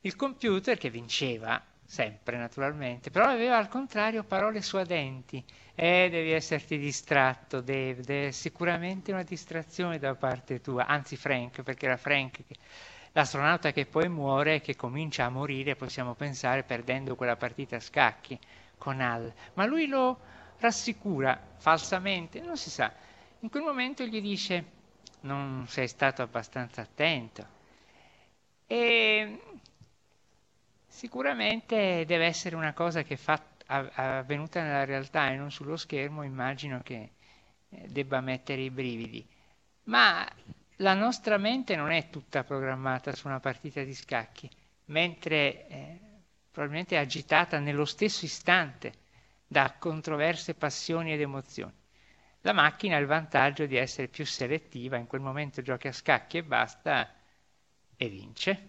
il 0.01 0.15
computer 0.15 0.77
che 0.77 0.91
vinceva 0.91 1.59
sempre 1.83 2.37
naturalmente, 2.37 3.09
però 3.09 3.25
aveva 3.25 3.57
al 3.57 3.69
contrario 3.69 4.23
parole 4.23 4.61
suadenti. 4.61 5.43
Eh, 5.73 6.09
devi 6.11 6.31
esserti 6.31 6.77
distratto, 6.77 7.61
Dave, 7.61 8.27
è 8.27 8.31
sicuramente 8.31 9.11
una 9.11 9.23
distrazione 9.23 9.97
da 9.97 10.13
parte 10.13 10.61
tua, 10.61 10.85
anzi 10.85 11.15
Frank, 11.15 11.63
perché 11.63 11.87
era 11.87 11.97
Frank 11.97 12.43
che 12.45 12.55
l'astronauta 13.13 13.71
che 13.71 13.87
poi 13.87 14.09
muore 14.09 14.55
e 14.55 14.61
che 14.61 14.75
comincia 14.75 15.25
a 15.25 15.29
morire, 15.29 15.75
possiamo 15.75 16.13
pensare, 16.13 16.61
perdendo 16.61 17.15
quella 17.15 17.35
partita 17.35 17.77
a 17.77 17.79
scacchi 17.79 18.37
con 18.77 19.01
Al. 19.01 19.33
Ma 19.53 19.65
lui 19.65 19.87
lo 19.87 20.19
rassicura 20.59 21.39
falsamente, 21.57 22.41
non 22.41 22.57
si 22.57 22.69
sa. 22.69 22.91
In 23.39 23.49
quel 23.49 23.63
momento 23.63 24.03
gli 24.05 24.21
dice, 24.21 24.63
non 25.21 25.65
sei 25.67 25.87
stato 25.87 26.21
abbastanza 26.21 26.81
attento. 26.81 27.53
E 28.67 29.39
sicuramente 30.87 32.05
deve 32.05 32.25
essere 32.25 32.55
una 32.55 32.73
cosa 32.73 33.03
che 33.03 33.17
fa, 33.17 33.41
avvenuta 33.67 34.61
nella 34.61 34.85
realtà 34.85 35.29
e 35.29 35.35
non 35.35 35.51
sullo 35.51 35.77
schermo, 35.77 36.23
immagino 36.23 36.81
che 36.83 37.11
eh, 37.69 37.87
debba 37.87 38.21
mettere 38.21 38.61
i 38.61 38.69
brividi. 38.69 39.27
Ma 39.83 40.27
la 40.77 40.93
nostra 40.93 41.37
mente 41.37 41.75
non 41.75 41.91
è 41.91 42.09
tutta 42.09 42.43
programmata 42.43 43.13
su 43.13 43.27
una 43.27 43.39
partita 43.39 43.83
di 43.83 43.93
scacchi, 43.93 44.49
mentre 44.85 45.67
eh, 45.67 45.99
probabilmente 46.55 46.95
agitata 46.97 47.59
nello 47.59 47.83
stesso 47.83 48.23
istante 48.23 48.93
da 49.45 49.75
controverse 49.77 50.53
passioni 50.53 51.11
ed 51.11 51.19
emozioni. 51.19 51.73
La 52.41 52.53
macchina 52.53 52.95
ha 52.95 52.99
il 52.99 53.07
vantaggio 53.07 53.65
di 53.65 53.75
essere 53.75 54.07
più 54.07 54.25
selettiva, 54.25 54.95
in 54.95 55.05
quel 55.05 55.19
momento 55.19 55.61
giochi 55.61 55.89
a 55.89 55.91
scacchi 55.91 56.37
e 56.37 56.43
basta 56.43 57.13
e 57.97 58.07
vince. 58.07 58.65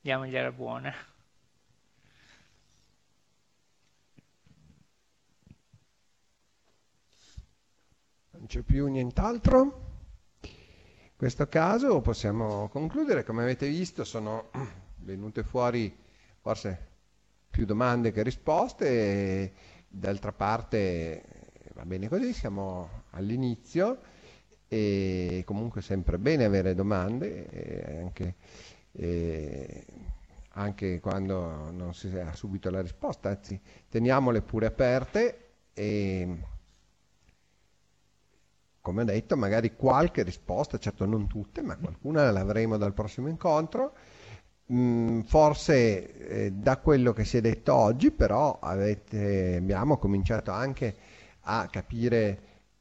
Diamogliela 0.00 0.50
buona. 0.50 0.92
Non 8.32 8.46
c'è 8.48 8.62
più 8.62 8.88
nient'altro. 8.88 9.84
In 10.40 11.14
questo 11.16 11.46
caso 11.46 12.00
possiamo 12.00 12.68
concludere, 12.68 13.22
come 13.22 13.42
avete 13.42 13.68
visto 13.68 14.02
sono 14.02 14.50
venute 14.96 15.44
fuori 15.44 15.96
forse 16.40 16.94
più 17.56 17.64
domande 17.64 18.12
che 18.12 18.22
risposte, 18.22 18.86
e 18.86 19.52
d'altra 19.88 20.30
parte 20.30 21.22
va 21.72 21.86
bene 21.86 22.06
così, 22.06 22.34
siamo 22.34 23.04
all'inizio 23.12 23.98
e 24.68 25.42
comunque 25.46 25.80
sempre 25.80 26.18
bene 26.18 26.44
avere 26.44 26.74
domande, 26.74 28.02
anche, 28.02 28.34
eh, 28.92 29.86
anche, 30.50 31.00
quando 31.00 31.70
non 31.70 31.94
si 31.94 32.08
ha 32.08 32.34
subito 32.34 32.68
la 32.68 32.82
risposta, 32.82 33.30
anzi 33.30 33.58
teniamole 33.88 34.42
pure 34.42 34.66
aperte 34.66 35.52
e 35.72 36.36
come 38.82 39.00
ho 39.00 39.04
detto, 39.06 39.34
magari 39.34 39.74
qualche 39.74 40.24
risposta, 40.24 40.76
certo 40.76 41.06
non 41.06 41.26
tutte, 41.26 41.62
ma 41.62 41.74
qualcuna 41.78 42.30
l'avremo 42.30 42.76
dal 42.76 42.92
prossimo 42.92 43.28
incontro. 43.28 43.94
Mm, 44.72 45.20
forse 45.22 46.46
eh, 46.46 46.50
da 46.52 46.78
quello 46.78 47.12
che 47.12 47.24
si 47.24 47.36
è 47.36 47.40
detto 47.40 47.72
oggi, 47.74 48.10
però 48.10 48.58
avete, 48.60 49.56
abbiamo 49.58 49.96
cominciato 49.96 50.50
anche 50.50 50.96
a 51.42 51.68
capire 51.70 52.38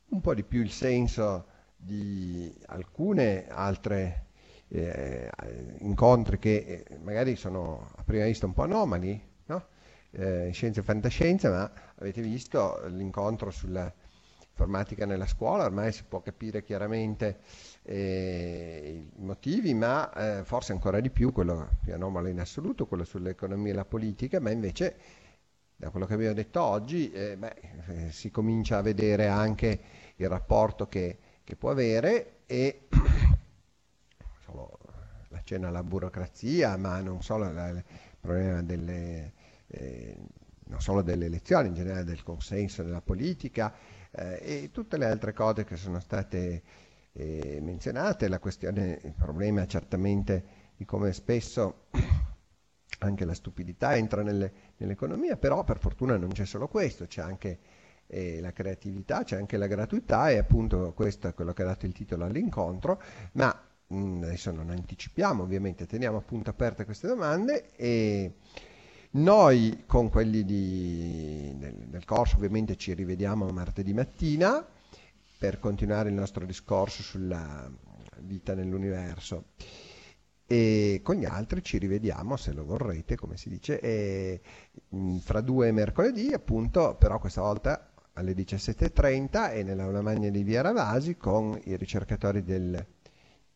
un 0.10 0.20
po' 0.22 0.34
di 0.34 0.44
più 0.44 0.62
il 0.62 0.72
senso 0.72 1.46
di 1.76 2.52
alcune 2.68 3.48
altre 3.48 4.26
eh, 4.70 5.30
incontri 5.80 6.40
che 6.40 6.86
eh, 6.88 6.98
magari 7.04 7.36
sono 7.36 7.88
a 7.98 8.04
prima 8.04 8.26
vista 8.26 8.48
un 8.48 8.54
po' 8.54 8.64
anomali, 8.64 9.22
no? 9.46 9.68
eh, 10.12 10.50
scienza 10.54 10.80
e 10.80 10.84
fantascienza, 10.84 11.52
ma 11.52 11.72
avete 12.00 12.22
visto 12.22 12.82
l'incontro 12.88 13.52
sulla 13.52 13.94
informatica 14.50 15.06
nella 15.06 15.28
scuola, 15.28 15.66
ormai 15.66 15.92
si 15.92 16.04
può 16.08 16.22
capire 16.22 16.64
chiaramente 16.64 17.40
i 17.94 19.12
motivi, 19.18 19.74
ma 19.74 20.12
eh, 20.40 20.44
forse 20.44 20.72
ancora 20.72 21.00
di 21.00 21.10
più 21.10 21.32
quello 21.32 21.78
più 21.84 21.94
anomalo 21.94 22.28
in 22.28 22.40
assoluto, 22.40 22.88
quello 22.88 23.04
sull'economia 23.04 23.72
e 23.72 23.76
la 23.76 23.86
politica, 23.86 24.40
ma 24.40 24.50
invece 24.50 24.96
da 25.76 25.90
quello 25.90 26.06
che 26.06 26.14
abbiamo 26.14 26.34
detto 26.34 26.62
oggi 26.62 27.12
eh, 27.12 27.38
beh, 27.38 27.56
eh, 27.88 28.12
si 28.12 28.32
comincia 28.32 28.78
a 28.78 28.82
vedere 28.82 29.28
anche 29.28 29.80
il 30.16 30.30
rapporto 30.30 30.88
che, 30.88 31.18
che 31.44 31.56
può 31.56 31.70
avere 31.70 32.38
e 32.46 32.88
solo 34.44 34.80
la 35.30 35.42
cena 35.44 35.68
alla 35.68 35.84
burocrazia, 35.84 36.78
ma 36.78 37.00
non 37.02 37.22
solo 37.22 37.52
la, 37.52 37.70
il 37.70 37.84
problema 38.20 38.62
delle, 38.64 39.34
eh, 39.68 40.18
non 40.68 40.80
solo 40.80 41.02
delle 41.02 41.26
elezioni, 41.26 41.68
in 41.68 41.74
generale 41.74 42.04
del 42.06 42.24
consenso 42.24 42.82
della 42.82 43.02
politica, 43.02 43.74
eh, 44.12 44.40
e 44.42 44.70
tutte 44.72 44.98
le 44.98 45.06
altre 45.06 45.34
cose 45.34 45.66
che 45.66 45.76
sono 45.76 46.00
state 46.00 46.64
eh, 47.18 47.60
menzionate, 47.62 48.28
la 48.28 48.40
questione, 48.40 49.00
il 49.04 49.14
problema 49.14 49.66
certamente 49.66 50.44
di 50.76 50.86
come 50.86 51.14
spesso 51.14 51.88
anche 53.00 53.26
la 53.26 53.34
stupidità 53.34 53.96
entra 53.96 54.22
nelle, 54.22 54.52
nell'economia, 54.78 55.38
però 55.38 55.64
per 55.64 55.80
fortuna 55.80 56.18
non 56.18 56.30
c'è 56.30 56.46
solo 56.46 56.68
questo, 56.68 57.06
c'è 57.06 57.22
anche 57.22 57.60
eh, 58.08 58.40
la 58.42 58.52
creatività, 58.52 59.24
c'è 59.24 59.38
anche 59.38 59.58
la 59.58 59.68
gratuità 59.68 60.30
e 60.30 60.38
appunto 60.38 60.94
questo 60.94 61.28
è 61.28 61.34
quello 61.34 61.54
che 61.54 61.62
ha 61.62 61.68
dato 61.68 61.86
il 61.86 61.94
titolo 61.94 62.26
all'incontro, 62.26 63.02
ma 63.34 63.58
mh, 63.88 63.98
mm, 63.98 64.24
adesso 64.24 64.52
non 64.52 64.70
anticipiamo, 64.70 65.44
ovviamente 65.44 65.86
teniamo 65.86 66.18
appunto 66.18 66.50
aperte 66.50 66.84
queste 66.84 67.08
domande 67.08 67.72
e 67.76 68.36
noi 69.12 69.84
con 69.86 70.10
quelli 70.10 70.44
di, 70.44 71.54
del, 71.56 71.88
del, 71.88 72.04
corso 72.04 72.36
ovviamente 72.36 72.76
ci 72.76 72.94
rivediamo 72.94 73.48
martedì 73.48 73.94
mattina 73.94 74.66
per 75.38 75.60
continuare 75.60 76.10
il 76.10 76.16
nostro 76.16 76.46
discorso 76.46 77.02
sulla 77.02 77.70
vita 78.20 78.54
nell'universo. 78.54 79.46
E 80.48 81.02
con 81.04 81.16
gli 81.16 81.26
altri 81.26 81.64
ci 81.64 81.80
rivediamo 81.80 82.38
se 82.38 82.54
lo 82.54 82.66
vorrete 82.66 83.16
come 83.16 83.36
si 83.36 83.50
dice 83.50 84.42
mm, 84.96 85.18
fra 85.18 85.42
due 85.42 85.72
mercoledì 85.72 86.34
appunto 86.34 86.96
però 87.00 87.18
questa 87.18 87.42
volta 87.42 87.92
alle 88.14 88.34
17.30 88.34 89.54
e 89.54 89.64
nell'aula 89.64 90.02
magna 90.02 90.30
di 90.30 90.44
Via 90.44 90.62
Ravasi 90.62 91.18
con 91.18 91.60
i 91.64 91.76
ricercatori 91.76 92.44
del 92.44 92.86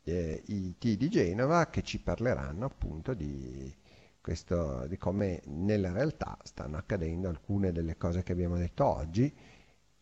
eh, 0.03 0.43
IT 0.47 0.97
di 0.97 1.09
Genova 1.09 1.67
che 1.67 1.83
ci 1.83 1.99
parleranno 1.99 2.65
appunto 2.65 3.13
di 3.13 3.71
questo, 4.19 4.85
di 4.87 4.97
come 4.97 5.41
nella 5.45 5.91
realtà 5.91 6.37
stanno 6.43 6.77
accadendo 6.77 7.29
alcune 7.29 7.71
delle 7.71 7.97
cose 7.97 8.23
che 8.23 8.31
abbiamo 8.31 8.57
detto 8.57 8.85
oggi 8.85 9.33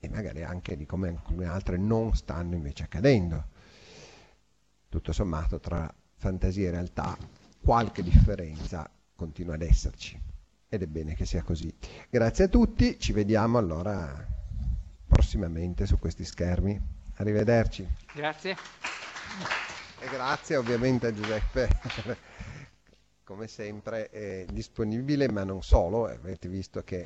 e 0.07 0.09
magari 0.09 0.43
anche 0.43 0.75
di 0.75 0.85
come 0.85 1.09
alcune 1.09 1.45
altre 1.45 1.77
non 1.77 2.15
stanno 2.15 2.55
invece 2.55 2.83
accadendo. 2.83 3.45
Tutto 4.89 5.11
sommato 5.11 5.59
tra 5.59 5.93
fantasia 6.15 6.67
e 6.67 6.71
realtà 6.71 7.15
qualche 7.59 8.01
differenza 8.01 8.89
continua 9.15 9.55
ad 9.55 9.61
esserci 9.61 10.19
ed 10.69 10.81
è 10.81 10.87
bene 10.87 11.13
che 11.13 11.25
sia 11.25 11.43
così. 11.43 11.73
Grazie 12.09 12.45
a 12.45 12.47
tutti, 12.47 12.99
ci 12.99 13.11
vediamo 13.11 13.57
allora 13.57 14.25
prossimamente 15.05 15.85
su 15.85 15.99
questi 15.99 16.25
schermi. 16.25 16.95
Arrivederci. 17.15 17.87
Grazie. 18.13 18.55
E 19.99 20.07
grazie 20.09 20.55
ovviamente 20.55 21.07
a 21.07 21.13
Giuseppe 21.13 21.67
come 23.23 23.47
sempre 23.47 24.09
è 24.09 24.45
disponibile, 24.49 25.29
ma 25.29 25.43
non 25.43 25.61
solo, 25.61 26.05
avete 26.05 26.47
visto 26.47 26.81
che 26.83 27.05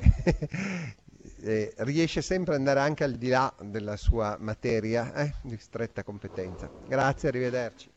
eh, 1.40 1.72
riesce 1.78 2.22
sempre 2.22 2.54
ad 2.54 2.60
andare 2.60 2.80
anche 2.80 3.04
al 3.04 3.14
di 3.14 3.28
là 3.28 3.52
della 3.60 3.96
sua 3.96 4.36
materia 4.40 5.12
eh, 5.14 5.34
di 5.42 5.56
stretta 5.58 6.02
competenza. 6.02 6.70
Grazie, 6.86 7.28
arrivederci. 7.28 7.90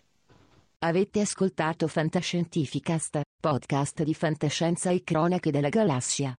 Avete 0.80 1.22
ascoltato 1.22 1.88
Fantascientificast, 1.88 3.22
podcast 3.42 4.04
di 4.04 4.14
fantascienza 4.14 4.92
e 4.92 5.04
cronache 5.04 5.50
della 5.50 5.70
galassia. 5.70 6.36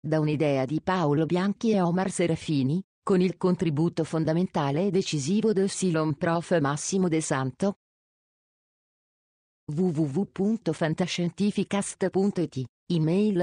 Da 0.00 0.20
un'idea 0.20 0.64
di 0.64 0.80
Paolo 0.80 1.26
Bianchi 1.26 1.72
e 1.72 1.80
Omar 1.80 2.10
Serafini, 2.10 2.80
con 3.02 3.20
il 3.20 3.36
contributo 3.36 4.04
fondamentale 4.04 4.86
e 4.86 4.90
decisivo 4.90 5.52
del 5.52 5.68
Silon 5.68 6.14
Prof. 6.14 6.58
Massimo 6.60 7.08
De 7.08 7.20
Santo, 7.20 7.74
www.fantascientificast.it, 9.70 12.64
email, 12.86 13.42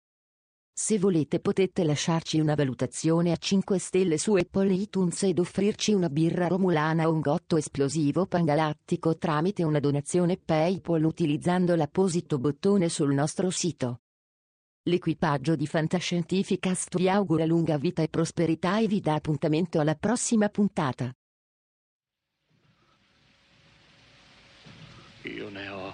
Se 0.83 0.97
volete 0.97 1.39
potete 1.39 1.83
lasciarci 1.83 2.39
una 2.39 2.55
valutazione 2.55 3.31
a 3.31 3.35
5 3.35 3.77
stelle 3.77 4.17
su 4.17 4.33
Apple 4.33 4.73
iTunes 4.73 5.21
ed 5.21 5.37
offrirci 5.37 5.93
una 5.93 6.09
birra 6.09 6.47
romulana 6.47 7.07
o 7.07 7.11
un 7.11 7.19
gotto 7.19 7.55
esplosivo 7.55 8.25
pangalattico 8.25 9.15
tramite 9.15 9.61
una 9.63 9.79
donazione 9.79 10.37
PayPal 10.43 11.03
utilizzando 11.03 11.75
l'apposito 11.75 12.39
bottone 12.39 12.89
sul 12.89 13.13
nostro 13.13 13.51
sito. 13.51 13.99
L'equipaggio 14.81 15.55
di 15.55 15.67
Fantascientificast 15.67 16.97
vi 16.97 17.07
augura 17.07 17.45
lunga 17.45 17.77
vita 17.77 18.01
e 18.01 18.07
prosperità 18.07 18.79
e 18.79 18.87
vi 18.87 19.01
dà 19.01 19.13
appuntamento 19.13 19.79
alla 19.79 19.93
prossima 19.93 20.49
puntata. 20.49 21.15
Io 25.21 25.47
ne 25.49 25.69
ho 25.69 25.93